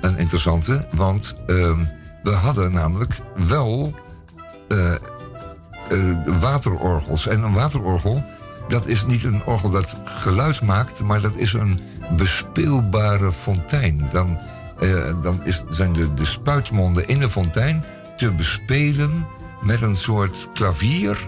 [0.00, 0.88] een interessante.
[0.92, 1.78] Want ehm,
[2.22, 3.94] we hadden namelijk wel
[6.40, 7.26] waterorgels.
[7.26, 8.24] En een waterorgel,
[8.68, 11.02] dat is niet een orgel dat geluid maakt...
[11.02, 11.80] maar dat is een
[12.16, 14.08] bespeelbare fontein.
[14.12, 14.38] Dan,
[14.78, 17.84] eh, dan is, zijn de, de spuitmonden in de fontein
[18.16, 19.26] te bespelen
[19.62, 21.18] met een soort klavier...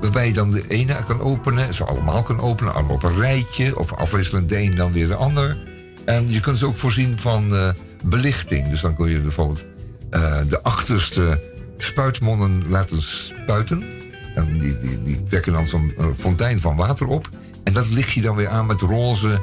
[0.00, 2.74] waarbij je dan de ene kan openen, ze allemaal kan openen...
[2.74, 5.58] allemaal op een rijtje, of afwisselend de een dan weer de ander.
[6.04, 7.68] En je kunt ze ook voorzien van eh,
[8.04, 8.68] belichting.
[8.68, 9.66] Dus dan kun je bijvoorbeeld
[10.10, 11.42] eh, de achterste
[11.76, 14.04] spuitmonden laten spuiten...
[14.34, 17.30] En die, die, die trekken dan zo'n fontein van water op.
[17.64, 19.40] En dat licht je dan weer aan met roze,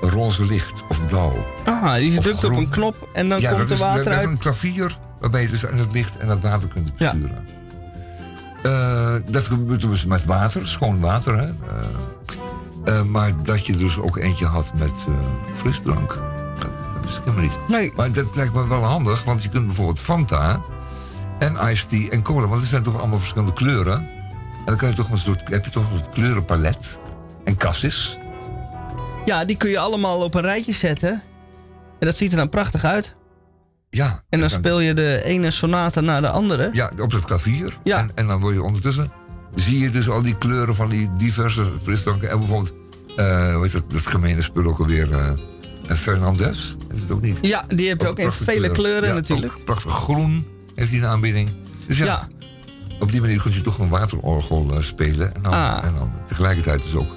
[0.00, 1.46] roze licht of blauw.
[1.64, 4.12] Ah, je Of drukt op een knop en dan ja, komt er is, water dat
[4.12, 4.28] is uit.
[4.28, 7.46] een klavier waarbij je dus aan het licht en het water kunt besturen.
[8.62, 11.38] Eh, dat gebeurt dus met water, schoon water.
[11.38, 11.44] Hè?
[11.46, 15.04] Eh, eh, maar dat je dus ook eentje had met
[15.54, 16.18] frisdrank.
[16.58, 17.58] Dat, dat wist ik helemaal niet.
[17.68, 17.92] Nee.
[17.96, 20.62] Maar dat lijkt me wel handig, want je kunt bijvoorbeeld Fanta
[21.38, 23.96] en iced tea en cola, want het zijn toch allemaal verschillende kleuren.
[23.98, 27.00] En dan kan je toch een soort, heb je toch een soort kleurenpalet
[27.44, 28.18] en cassis.
[29.26, 31.22] Ja, die kun je allemaal op een rijtje zetten.
[31.98, 33.14] En dat ziet er dan prachtig uit.
[33.90, 34.22] Ja.
[34.28, 36.70] En dan speel je de ene sonate na de andere.
[36.72, 37.78] Ja, op het klavier.
[37.82, 37.98] Ja.
[37.98, 39.10] En, en dan word je ondertussen...
[39.54, 42.30] zie je dus al die kleuren van die diverse frisdranken.
[42.30, 42.74] En bijvoorbeeld,
[43.16, 45.12] eh hoe heet dat, dat gemene spul ook alweer...
[45.12, 45.28] eh
[45.88, 47.38] eh, Fernandez, is het ook niet?
[47.40, 49.52] Ja, die heb je ook in vele kleuren Ja, natuurlijk.
[49.58, 51.54] ook prachtig groen heeft hij in aanbieding.
[51.86, 52.28] Dus ja, Ja.
[53.00, 55.34] op die manier kun je toch een waterorgel spelen.
[55.34, 55.84] En dan, Ah.
[55.84, 57.15] en dan tegelijkertijd dus ook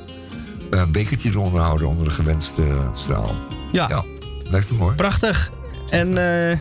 [0.69, 3.35] een bekertje eronder houden onder de gewenste eh, straal.
[3.71, 3.85] Ja.
[3.89, 4.03] Ja,
[4.43, 4.95] lijkt me mooi.
[4.95, 5.51] Prachtig.
[5.89, 6.17] En
[6.51, 6.57] eh,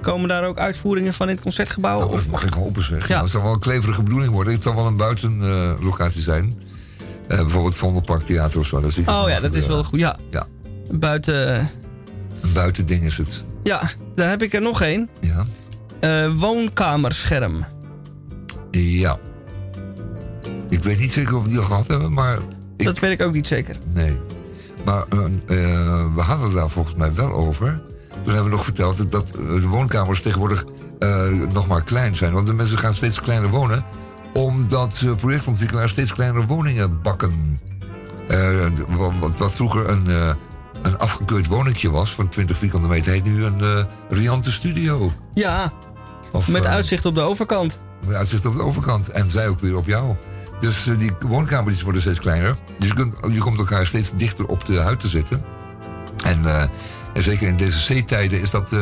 [0.00, 1.98] komen daar ook uitvoeringen van in het concertgebouw?
[1.98, 3.08] Nou, Of- dat mag ik hopen zeg.
[3.08, 3.14] Ja.
[3.14, 3.20] Ja.
[3.22, 4.52] Het zal wel een kleverige bedoeling worden.
[4.52, 6.54] Het zal wel een buitenlocatie zijn.
[7.28, 8.80] Eh, bijvoorbeeld het Vondelpark Theater of zo.
[8.80, 9.98] Dat zie ik Oh ja, dat is wel goed.
[10.00, 10.46] Ja, Ja,
[10.92, 11.58] buiten.
[12.40, 13.46] een buitending is het.
[13.62, 15.08] Ja, daar heb ik er nog één.
[15.20, 15.44] Ja.
[16.00, 17.64] Eh, woonkamerscherm.
[18.70, 19.18] Ja.
[20.68, 22.38] Ik weet niet zeker of we die al gehad hebben, maar...
[22.76, 23.76] Ik, Dat weet ik ook niet zeker.
[23.92, 24.18] Nee.
[24.84, 27.80] Maar eh, eh, we hadden het daar volgens mij wel over.
[28.10, 30.64] Toen hebben we nog verteld dat eh, de woonkamers tegenwoordig
[30.98, 32.32] eh, nog maar klein zijn.
[32.32, 33.84] Want de mensen gaan steeds kleiner wonen.
[34.32, 37.60] Omdat projectontwikkelaars steeds kleinere woningen bakken.
[38.88, 40.06] Wa- wat, wat vroeger een,
[40.82, 43.12] een afgekeurd woningje was van 20 vierkante meter...
[43.12, 45.12] heet nu een riante studio.
[45.34, 45.72] Ja,
[46.34, 47.80] Of, met eh, uitzicht op de overkant.
[48.06, 49.08] met uitzicht op de overkant.
[49.08, 50.16] En zij ook weer op jou.
[50.60, 52.56] Dus eh, die woonkamertjes worden steeds kleiner.
[52.78, 55.44] Dus je, kunt, je komt elkaar steeds dichter op de huid te zitten.
[56.24, 56.62] En, eh,
[57.14, 58.76] en zeker in deze C-tijden is dat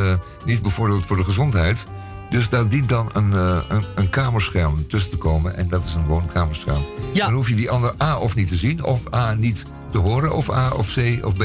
[0.44, 1.86] niet bevorderlijk voor de gezondheid.
[2.30, 3.32] Dus daar dient dan een,
[3.68, 5.56] een, een kamerscherm tussen te komen.
[5.56, 6.84] En dat is een woonkamerscherm.
[7.12, 7.24] Ja.
[7.24, 8.84] Dan hoef je die ander A of niet te zien.
[8.84, 10.34] Of A niet te horen.
[10.34, 11.44] Of A of C of B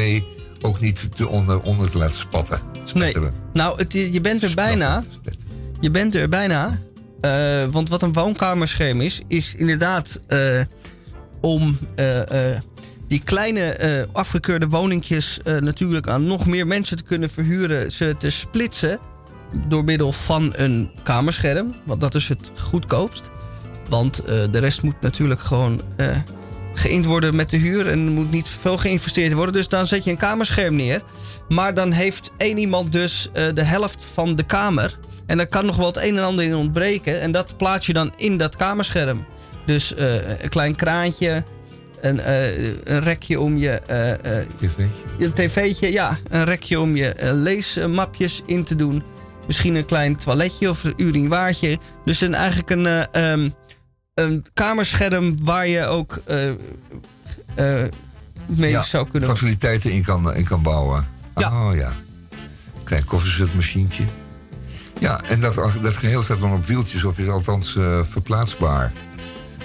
[0.62, 2.60] ook niet te onder, onder te laten spatten.
[2.74, 2.82] Nee.
[2.84, 3.34] Spetteren.
[3.54, 5.04] Nou, het, je bent er bijna.
[5.10, 5.47] Spetteren.
[5.80, 6.80] Je bent er bijna.
[7.22, 10.62] Eh, want wat een woonkamerscherm is, is inderdaad eh,
[11.42, 12.22] om eh,
[13.08, 19.00] die kleine afgekeurde woningjes natuurlijk aan nog meer mensen te kunnen verhuren, ze te splitsen
[19.68, 21.76] door middel van een kamerscherm.
[21.84, 23.30] Want dat is het goedkoopst.
[23.90, 25.82] Want de rest moet natuurlijk gewoon
[26.74, 29.54] geïnd worden met de huur en moet niet veel geïnvesteerd worden.
[29.54, 31.04] Dus dan zet je een kamerscherm neer.
[31.50, 34.98] Maar dan heeft één iemand dus de helft van de kamer.
[35.28, 37.22] En daar kan nog wel het een en ander in ontbreken.
[37.22, 39.26] En dat plaats je dan in dat kamerscherm.
[39.66, 41.44] Dus eh, een klein kraantje,
[42.02, 43.70] een, eh, een rekje om je...
[43.70, 44.78] eh, eh, TV.
[45.20, 46.18] een tv'tje, ja.
[46.30, 49.04] Een rekje om je leesmapjes in te doen.
[49.48, 51.78] Misschien een klein toiletje of een urinoirtje.
[52.04, 53.50] Dus een, eigenlijk een, eh, ehm,
[54.14, 56.22] een kamerscherm waar je ook
[58.46, 59.30] mee Ja, zou kunnen...
[59.30, 61.08] faciliteiten in kan, in kan bouwen.
[61.36, 61.68] Ja.
[61.70, 61.92] Oh ja.
[62.84, 64.04] Klein koffiezetmachientje.
[65.00, 68.92] Ja, en dat, dat geheel staat dan op wieltjes of is althans eh, verplaatsbaar.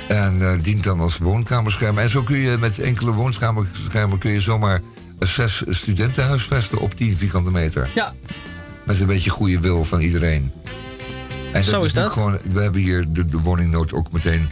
[0.09, 1.99] En eh, dient dan als woonkamerscherm.
[1.99, 4.81] En zo kun je met enkele woonschermen kun je zomaar
[5.19, 7.89] zes studenten huisvesten op 10 vierkante meter.
[7.95, 8.15] Ja,
[8.85, 10.53] Met een beetje goede wil van iedereen.
[11.53, 12.13] En Zo is natuurlijk dat.
[12.13, 14.51] Gewoon, we hebben hier de, de woningnood ook meteen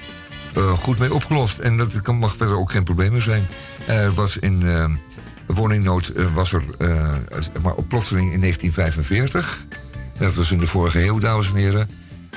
[0.54, 1.58] eh, goed mee opgelost.
[1.58, 3.46] En dat kan, mag verder ook geen probleem meer zijn.
[3.86, 4.98] Er was in
[5.46, 6.62] woningnood was er
[7.62, 9.66] maar op plotseling in 1945.
[10.20, 11.88] Dat was in de vorige eeuw, dames en heren.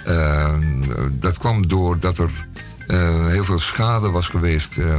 [0.05, 0.53] Eh,
[1.11, 2.47] dat kwam doordat er
[2.88, 4.95] eh, heel veel schade was geweest eh,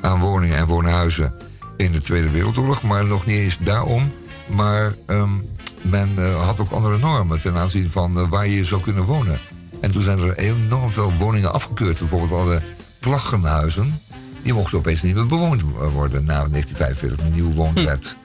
[0.00, 1.34] aan woningen en woonhuizen
[1.76, 2.82] in de Tweede Wereldoorlog.
[2.82, 4.12] Maar nog niet eens daarom.
[4.48, 5.30] Maar ehm,
[5.82, 9.38] men eh, had ook andere normen ten aanzien van waar je zou kunnen wonen.
[9.80, 11.98] En toen zijn er enorm veel woningen afgekeurd.
[11.98, 12.62] Bijvoorbeeld alle
[12.98, 14.00] plaggenhuizen.
[14.42, 15.62] Die mochten opeens niet meer bewoond
[15.92, 18.16] worden na 1945, een nieuwe woonwet.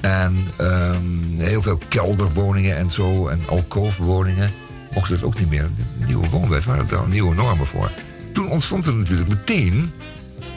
[0.00, 4.52] En ehm, heel veel kelderwoningen en zo, en alkoofwoningen,
[4.94, 5.68] mochten dat ook niet meer.
[5.74, 7.90] De nieuwe woonwet waren daar nieuwe normen voor.
[8.32, 9.92] Toen ontstond er natuurlijk meteen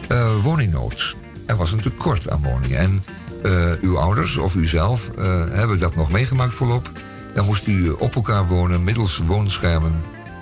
[0.07, 1.15] eh, woningnood.
[1.45, 2.78] Er was een tekort aan woningen.
[2.78, 3.03] En
[3.44, 6.91] eh, uw ouders of u zelf eh, hebben dat nog meegemaakt volop.
[7.34, 10.02] Dan moest u op elkaar wonen middels woonschermen,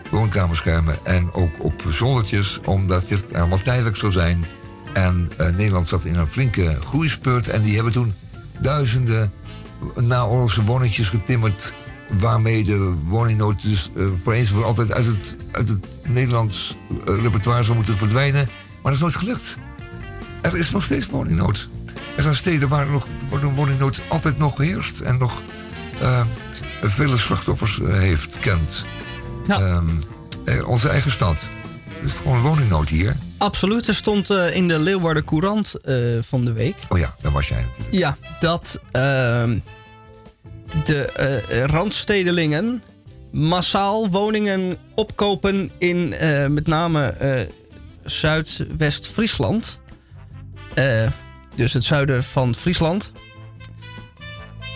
[0.09, 4.45] woonkamerschermen en ook op zoldertjes, omdat het allemaal tijdelijk zou zijn.
[4.93, 8.13] En Nederland zat in een flinke groeispurt en die hebben toen
[8.61, 9.31] duizenden
[9.95, 11.73] naoorlogse woningjes getimmerd.
[12.09, 16.77] Waarmee de woningnood dus eh, voor eens en voor altijd uit het, uit het Nederlands
[16.89, 18.45] eh, repertoire zou moeten verdwijnen.
[18.45, 19.57] Maar dat is nooit gelukt.
[20.41, 21.69] Er is nog steeds woningnood.
[22.15, 25.41] Er zijn steden waar, nog, waar de woningnood altijd nog heerst en nog
[25.99, 26.25] eh,
[26.81, 28.85] vele slachtoffers heeft, kent.
[29.47, 29.59] Ja.
[29.59, 29.89] Ehm,
[30.45, 31.51] eh, onze eigen stad.
[31.97, 33.15] Er is gewoon woningnood hier.
[33.41, 33.87] Absoluut.
[33.87, 36.75] Er stond eh, in de Leeuwarden Courant eh, van de week...
[36.89, 37.93] Oh ja, daar was jij natuurlijk.
[37.93, 39.59] Ja, dat ehm,
[40.83, 42.83] de eh, randstedelingen
[43.31, 46.13] massaal woningen opkopen in
[46.53, 47.15] met name
[48.03, 49.79] Zuidwest-Friesland.
[51.55, 53.11] Dus het zuiden van Friesland.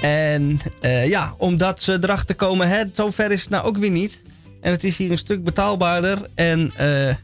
[0.01, 0.59] En
[1.07, 4.23] ja, omdat ze erachter komen, hè, zover is het nou ook weer niet.
[4.65, 6.29] En het is hier een stuk betaalbaarder.
[6.35, 7.15] En eh,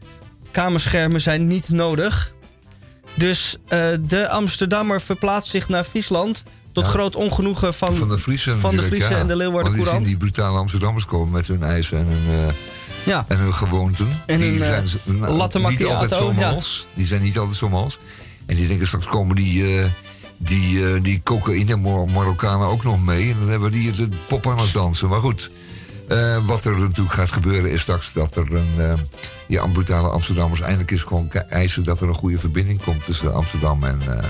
[0.52, 2.32] kamerschermen zijn niet nodig.
[3.14, 6.42] Dus eh, de Amsterdammer verplaatst zich naar Friesland.
[6.72, 6.90] Tot Ja.
[6.90, 9.20] groot ongenoegen van, Van de Friesen van de natuurlijk, Friesen ja.
[9.22, 10.20] en de Leeuwarden Want die zien Courant.
[10.20, 12.54] die brutale Amsterdammers komen met hun eisen en hun, eh,
[13.04, 13.24] Ja.
[13.28, 14.22] en hun gewoonten.
[14.26, 16.86] En die hun, eh, zijn nou, latte niet altijd zo mals.
[16.94, 17.98] Die zijn niet altijd zo mals.
[18.46, 19.86] En die denken straks komen die, eh,
[20.36, 23.30] die, eh, die cocaïne Mar- Marokkanen ook nog mee.
[23.30, 25.08] En dan hebben we die de pop aan het dansen.
[25.08, 25.50] Maar goed,
[26.12, 28.72] eh, wat er natuurlijk gaat gebeuren is straks dat er een...
[28.78, 28.94] eh,
[29.48, 33.84] die brutale Amsterdammers eindelijk is gewoon eisen dat er een goede verbinding komt tussen Amsterdam
[33.84, 34.24] en, eh,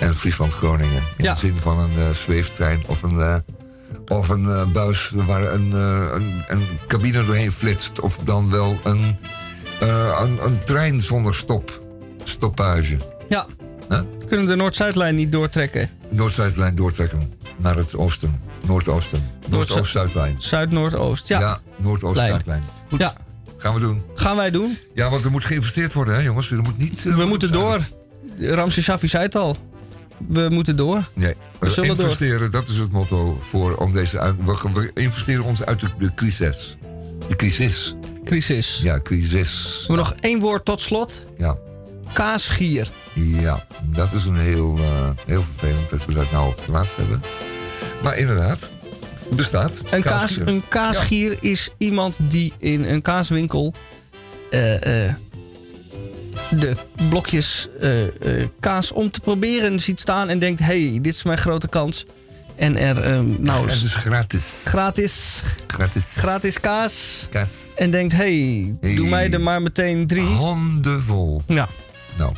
[0.00, 1.02] en Friesland-Groningen.
[1.16, 1.32] In Ja.
[1.32, 3.42] de zin van een zweeftrein of een,
[4.08, 8.00] of een buis waar een, een, een cabine doorheen flitst.
[8.00, 9.16] Of dan wel een,
[9.80, 11.80] een, een trein zonder stop,
[12.24, 12.96] stoppage.
[13.28, 13.46] Ja.
[13.88, 14.00] Huh?
[14.28, 15.90] Kunnen de Noord-Zuidlijn niet doortrekken?
[16.08, 18.40] Noord-Zuidlijn doortrekken naar het oosten.
[18.66, 19.30] Noordoosten.
[19.48, 20.34] Noordoost-Zuidlijn.
[20.38, 21.28] Zuid-Noordoost.
[21.28, 21.40] Ja.
[21.40, 22.62] Ja, Noordoost-Zuidlijn.
[22.88, 23.14] Goed, Ja.
[23.56, 24.02] gaan we doen.
[24.14, 24.78] Gaan wij doen.
[24.94, 26.50] Ja, want er moet geïnvesteerd worden, hè jongens.
[26.50, 27.06] Er moet niet...
[27.06, 27.78] eh, We moeten door.
[28.40, 29.56] Ramses Shaffi zei het al.
[30.28, 31.08] We moeten door.
[31.14, 31.98] Nee, We zullen door.
[32.04, 34.34] investeren, dat is het motto voor om deze
[34.74, 36.76] we, investeren ons uit de, de crisis.
[37.28, 37.94] De crisis.
[38.24, 38.80] Crisis.
[38.82, 39.84] Ja, crisis.
[39.88, 41.20] We nog één woord tot slot.
[41.38, 41.56] Ja,
[42.12, 42.90] Kaasgier.
[43.14, 47.22] ja, dat is een heel, eh, heel vervelend dat we dat nou op hebben.
[48.02, 48.70] Maar inderdaad,
[49.30, 49.82] bestaat.
[49.90, 50.48] Een, kaas, Kaasgier.
[50.48, 53.74] een kaasgier is iemand die in een kaaswinkel
[54.50, 55.14] eh, eh,
[56.50, 56.76] de
[57.08, 57.90] blokjes eh,
[58.60, 62.04] kaas om te proberen ziet staan en denkt: hey, dit is mijn grote kans.
[62.56, 64.60] En er, ehm, nou, het is gratis.
[64.64, 66.04] gratis, Gratis.
[66.16, 67.26] gratis kaas.
[67.30, 67.72] Kaas.
[67.76, 68.94] En denkt: hey, Hey.
[68.94, 70.24] doe mij er maar meteen drie.
[70.24, 71.42] Handenvol.
[71.46, 71.68] Ja,
[72.16, 72.32] Nou,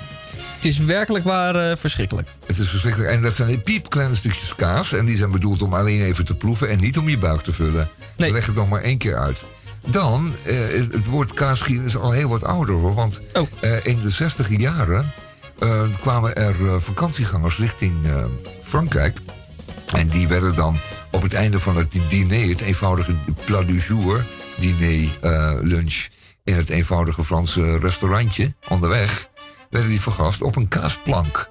[0.62, 2.28] het is werkelijk waar eh, verschrikkelijk.
[2.46, 3.10] het is verschrikkelijk.
[3.12, 4.92] En dat zijn piepkleine stukjes kaas.
[4.92, 7.52] En die zijn bedoeld om alleen even te proeven en niet om je buik te
[7.52, 7.88] vullen.
[8.16, 8.32] Nee.
[8.32, 9.44] Leg het nog maar één keer uit.
[9.86, 12.94] Dan, is- het woord kaasgier is al heel wat ouder hoor.
[12.94, 13.48] Want Oh.
[13.60, 15.12] eh, in de 60 jaren
[16.00, 17.94] kwamen er vakantiegangers richting
[18.60, 19.18] Frankrijk.
[19.94, 20.78] En die werden dan
[21.10, 23.14] op het einde van het diner, het eenvoudige
[23.44, 24.24] plat du jour,
[24.58, 25.08] diner,
[25.62, 26.06] lunch,
[26.44, 29.28] in het eenvoudige Franse restaurantje onderweg,
[29.72, 31.48] werden die vergast op een kaasplank.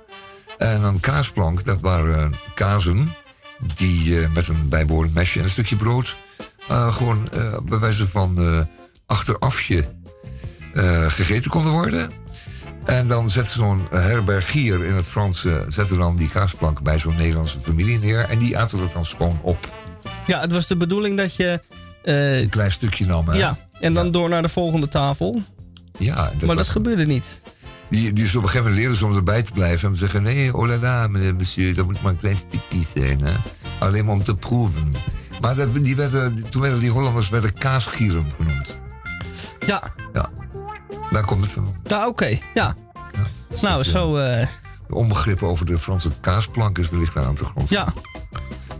[0.58, 3.14] En een kaasplank, dat waren kazen
[3.76, 6.18] die eh, met een bijbehorend mesje en een stukje brood
[6.68, 8.60] eh, gewoon eh, bij wijze van eh,
[9.06, 9.86] achterafje
[10.74, 12.12] eh, gegeten konden worden.
[12.86, 17.16] En dan zette zo'n herbergier in het Frans eh, zette dan die kaasplank bij zo'n
[17.16, 18.20] Nederlandse familie neer.
[18.30, 19.70] En die aten dat dan schoon op.
[20.28, 21.60] Ja, het was de bedoeling dat je.
[22.04, 23.28] eh, Een klein stukje nam.
[23.30, 23.38] hè?
[23.38, 25.42] ja, en dan door naar de volgende tafel.
[25.98, 27.40] ja dat maar dat gebeurde niet.
[27.92, 29.90] Die, die is op een gegeven moment leerden ze om erbij te blijven.
[29.90, 32.84] En ze zeggen, nee, oh la la, meneer, monsieur, dat moet maar een klein stukje
[32.84, 33.22] zijn.
[33.22, 33.34] Hè?
[33.80, 34.94] Alleen maar om te proeven.
[35.42, 38.80] Maar dat, die werden, toen werden die Hollanders werden kaasgieren genoemd.
[39.66, 40.30] Ja, Ja,
[41.12, 41.76] daar komt het van.
[41.84, 42.38] nou oké.
[42.54, 42.76] Ja.
[43.62, 44.48] Nou, zo, eh,
[44.88, 47.70] De onbegrippen over de Franse kaasplank is, er ligt daar aan de grond.
[47.70, 47.94] ja.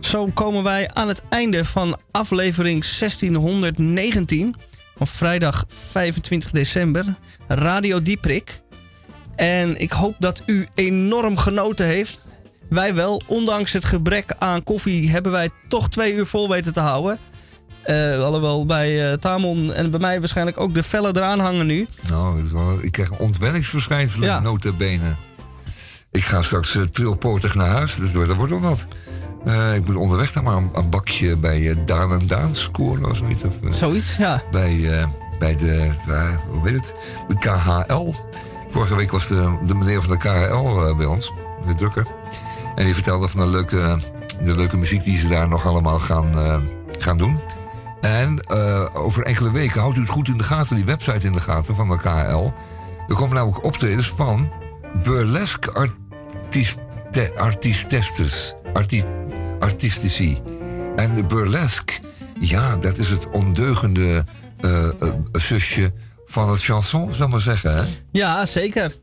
[0.00, 4.56] zo komen wij aan het einde van aflevering 1619
[4.96, 7.04] van vrijdag 25 december.
[7.48, 8.61] Radio Dieprik.
[9.36, 12.18] En ik hoop dat u enorm genoten heeft.
[12.68, 16.80] Wij wel, ondanks het gebrek aan koffie, hebben wij toch twee uur vol weten te
[16.80, 17.18] houden.
[17.82, 21.86] Eh, alhoewel bij eh, Tamon en bij mij waarschijnlijk ook de vellen eraan hangen nu.
[22.08, 24.40] Nou, het is wel, ik krijg een ontwenningsverschijnselen, Ja.
[24.40, 25.14] notabene.
[26.10, 28.86] Ik ga straks uh, trilpoortig naar huis, dat, wordt- dat wordt wel wat.
[29.44, 33.04] Eh, ik moet onderweg dan maar een, een bakje bij eh, Daan en Daan scoren
[33.10, 33.42] of zoiets.
[33.44, 34.42] Of, eh, Zoiets, ja.
[34.50, 35.06] bij, eh,
[35.38, 36.94] bij de, eh, hoe heet het,
[37.28, 38.12] de KHL.
[38.72, 41.32] Vorige week was de, meneer van de KHL eh, bij ons,
[41.66, 42.06] de drukker.
[42.74, 43.98] En die vertelde van de leuke,
[44.44, 46.56] de leuke muziek die ze daar nog allemaal gaan, eh,
[46.98, 47.40] gaan doen.
[48.00, 51.32] En eh, over enkele weken houdt u het goed in de gaten, die website in
[51.32, 52.52] de gaten van de KHL.
[53.08, 54.52] Er komen namelijk optredens van
[55.02, 59.04] burlesque artiste, artistestes, arti,
[59.60, 60.38] artistici.
[60.96, 61.94] En burlesque,
[62.40, 64.24] ja, dat is het ondeugende
[65.32, 65.92] zusje
[66.24, 67.74] van het chanson, zal ik maar zeggen.
[67.74, 67.82] Hè?
[68.12, 68.94] Ja, zeker.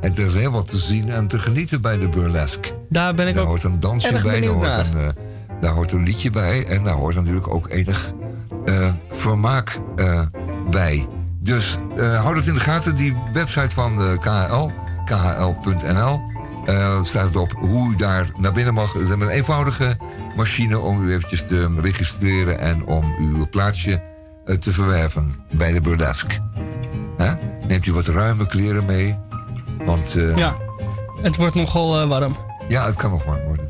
[0.00, 2.72] En er is heel wat te zien en te genieten bij de burlesque.
[2.88, 4.86] Daar ben ik Daar ook hoort een dansje bij, daar hoort, naar.
[4.86, 5.22] een, eh,
[5.60, 8.12] daar hoort een liedje bij en daar hoort natuurlijk ook enig
[8.64, 10.26] eh, vermaak eh,
[10.70, 11.08] bij.
[11.40, 14.70] Dus houd het in de gaten, die website van de KHL,
[15.04, 16.20] khl.nl.
[17.02, 18.90] staat erop hoe u daar naar binnen mag.
[18.90, 19.96] Ze hebben een eenvoudige
[20.36, 24.02] machine om u eventjes te registreren en om uw plaatsje
[24.58, 26.38] te verwerven bij de burlesque.
[27.66, 29.18] Neemt u wat ruime kleren mee,
[29.84, 30.56] want eh, Ja,
[31.22, 32.36] het wordt nogal eh, warm.
[32.68, 33.68] ja, het kan nog warm worden.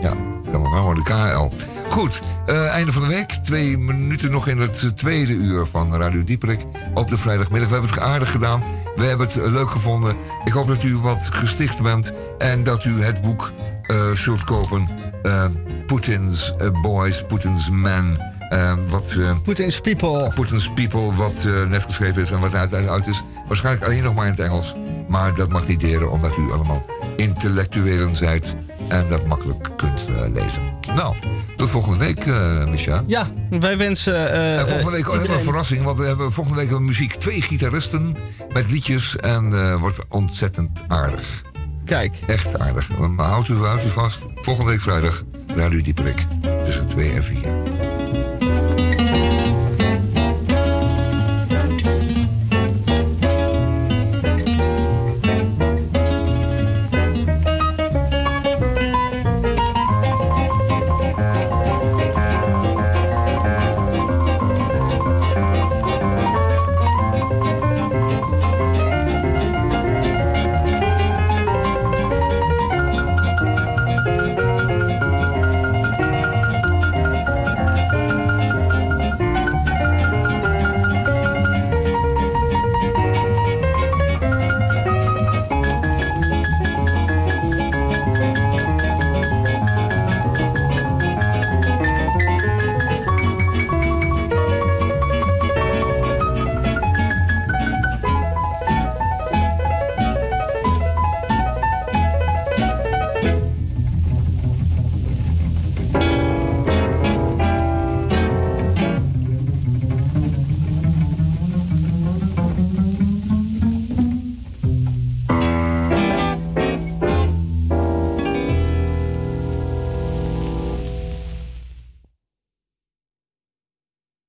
[0.00, 0.12] Ja,
[0.42, 1.64] het kan LRL, de KL.
[1.88, 3.30] Goed, eh, einde van de week.
[3.32, 6.60] Twee minuten nog in het tweede uur van Radio Dieperik
[6.94, 7.68] op de vrijdagmiddag.
[7.68, 8.62] We hebben het aardig gedaan.
[8.96, 10.16] We hebben het eh, leuk gevonden.
[10.44, 13.52] Ik hoop dat u wat gesticht bent en dat u het boek
[13.82, 14.88] eh, zult kopen.
[15.22, 15.44] Eh,
[15.86, 18.34] Putin's eh, Boys, Putin's Men.
[18.48, 20.30] Eh, wat, eh, Putin's People.
[20.34, 23.22] Putin's People, wat eh, net geschreven is en wat uiteindelijk uit is.
[23.46, 24.74] Waarschijnlijk alleen nog maar in het Engels.
[25.08, 26.86] Maar dat mag niet deren, omdat u allemaal
[27.16, 28.56] intellectuelen zijt.
[28.88, 30.62] En dat makkelijk kunt eh, lezen.
[30.94, 31.16] Nou,
[31.56, 33.02] tot volgende week, eh Micha.
[33.06, 34.30] Ja, wij wensen.
[34.30, 37.14] En volgende week hebben we een verrassing, want we hebben volgende week muziek.
[37.14, 38.16] Twee gitaristen
[38.52, 41.42] met liedjes en wordt ontzettend aardig.
[41.84, 42.14] Kijk.
[42.26, 42.98] Echt aardig.
[42.98, 44.26] Maar houdt u, houdt u vast.
[44.34, 46.26] Volgende week vrijdag, Radio Dieperik.
[46.62, 47.75] Tussen 2 en 4.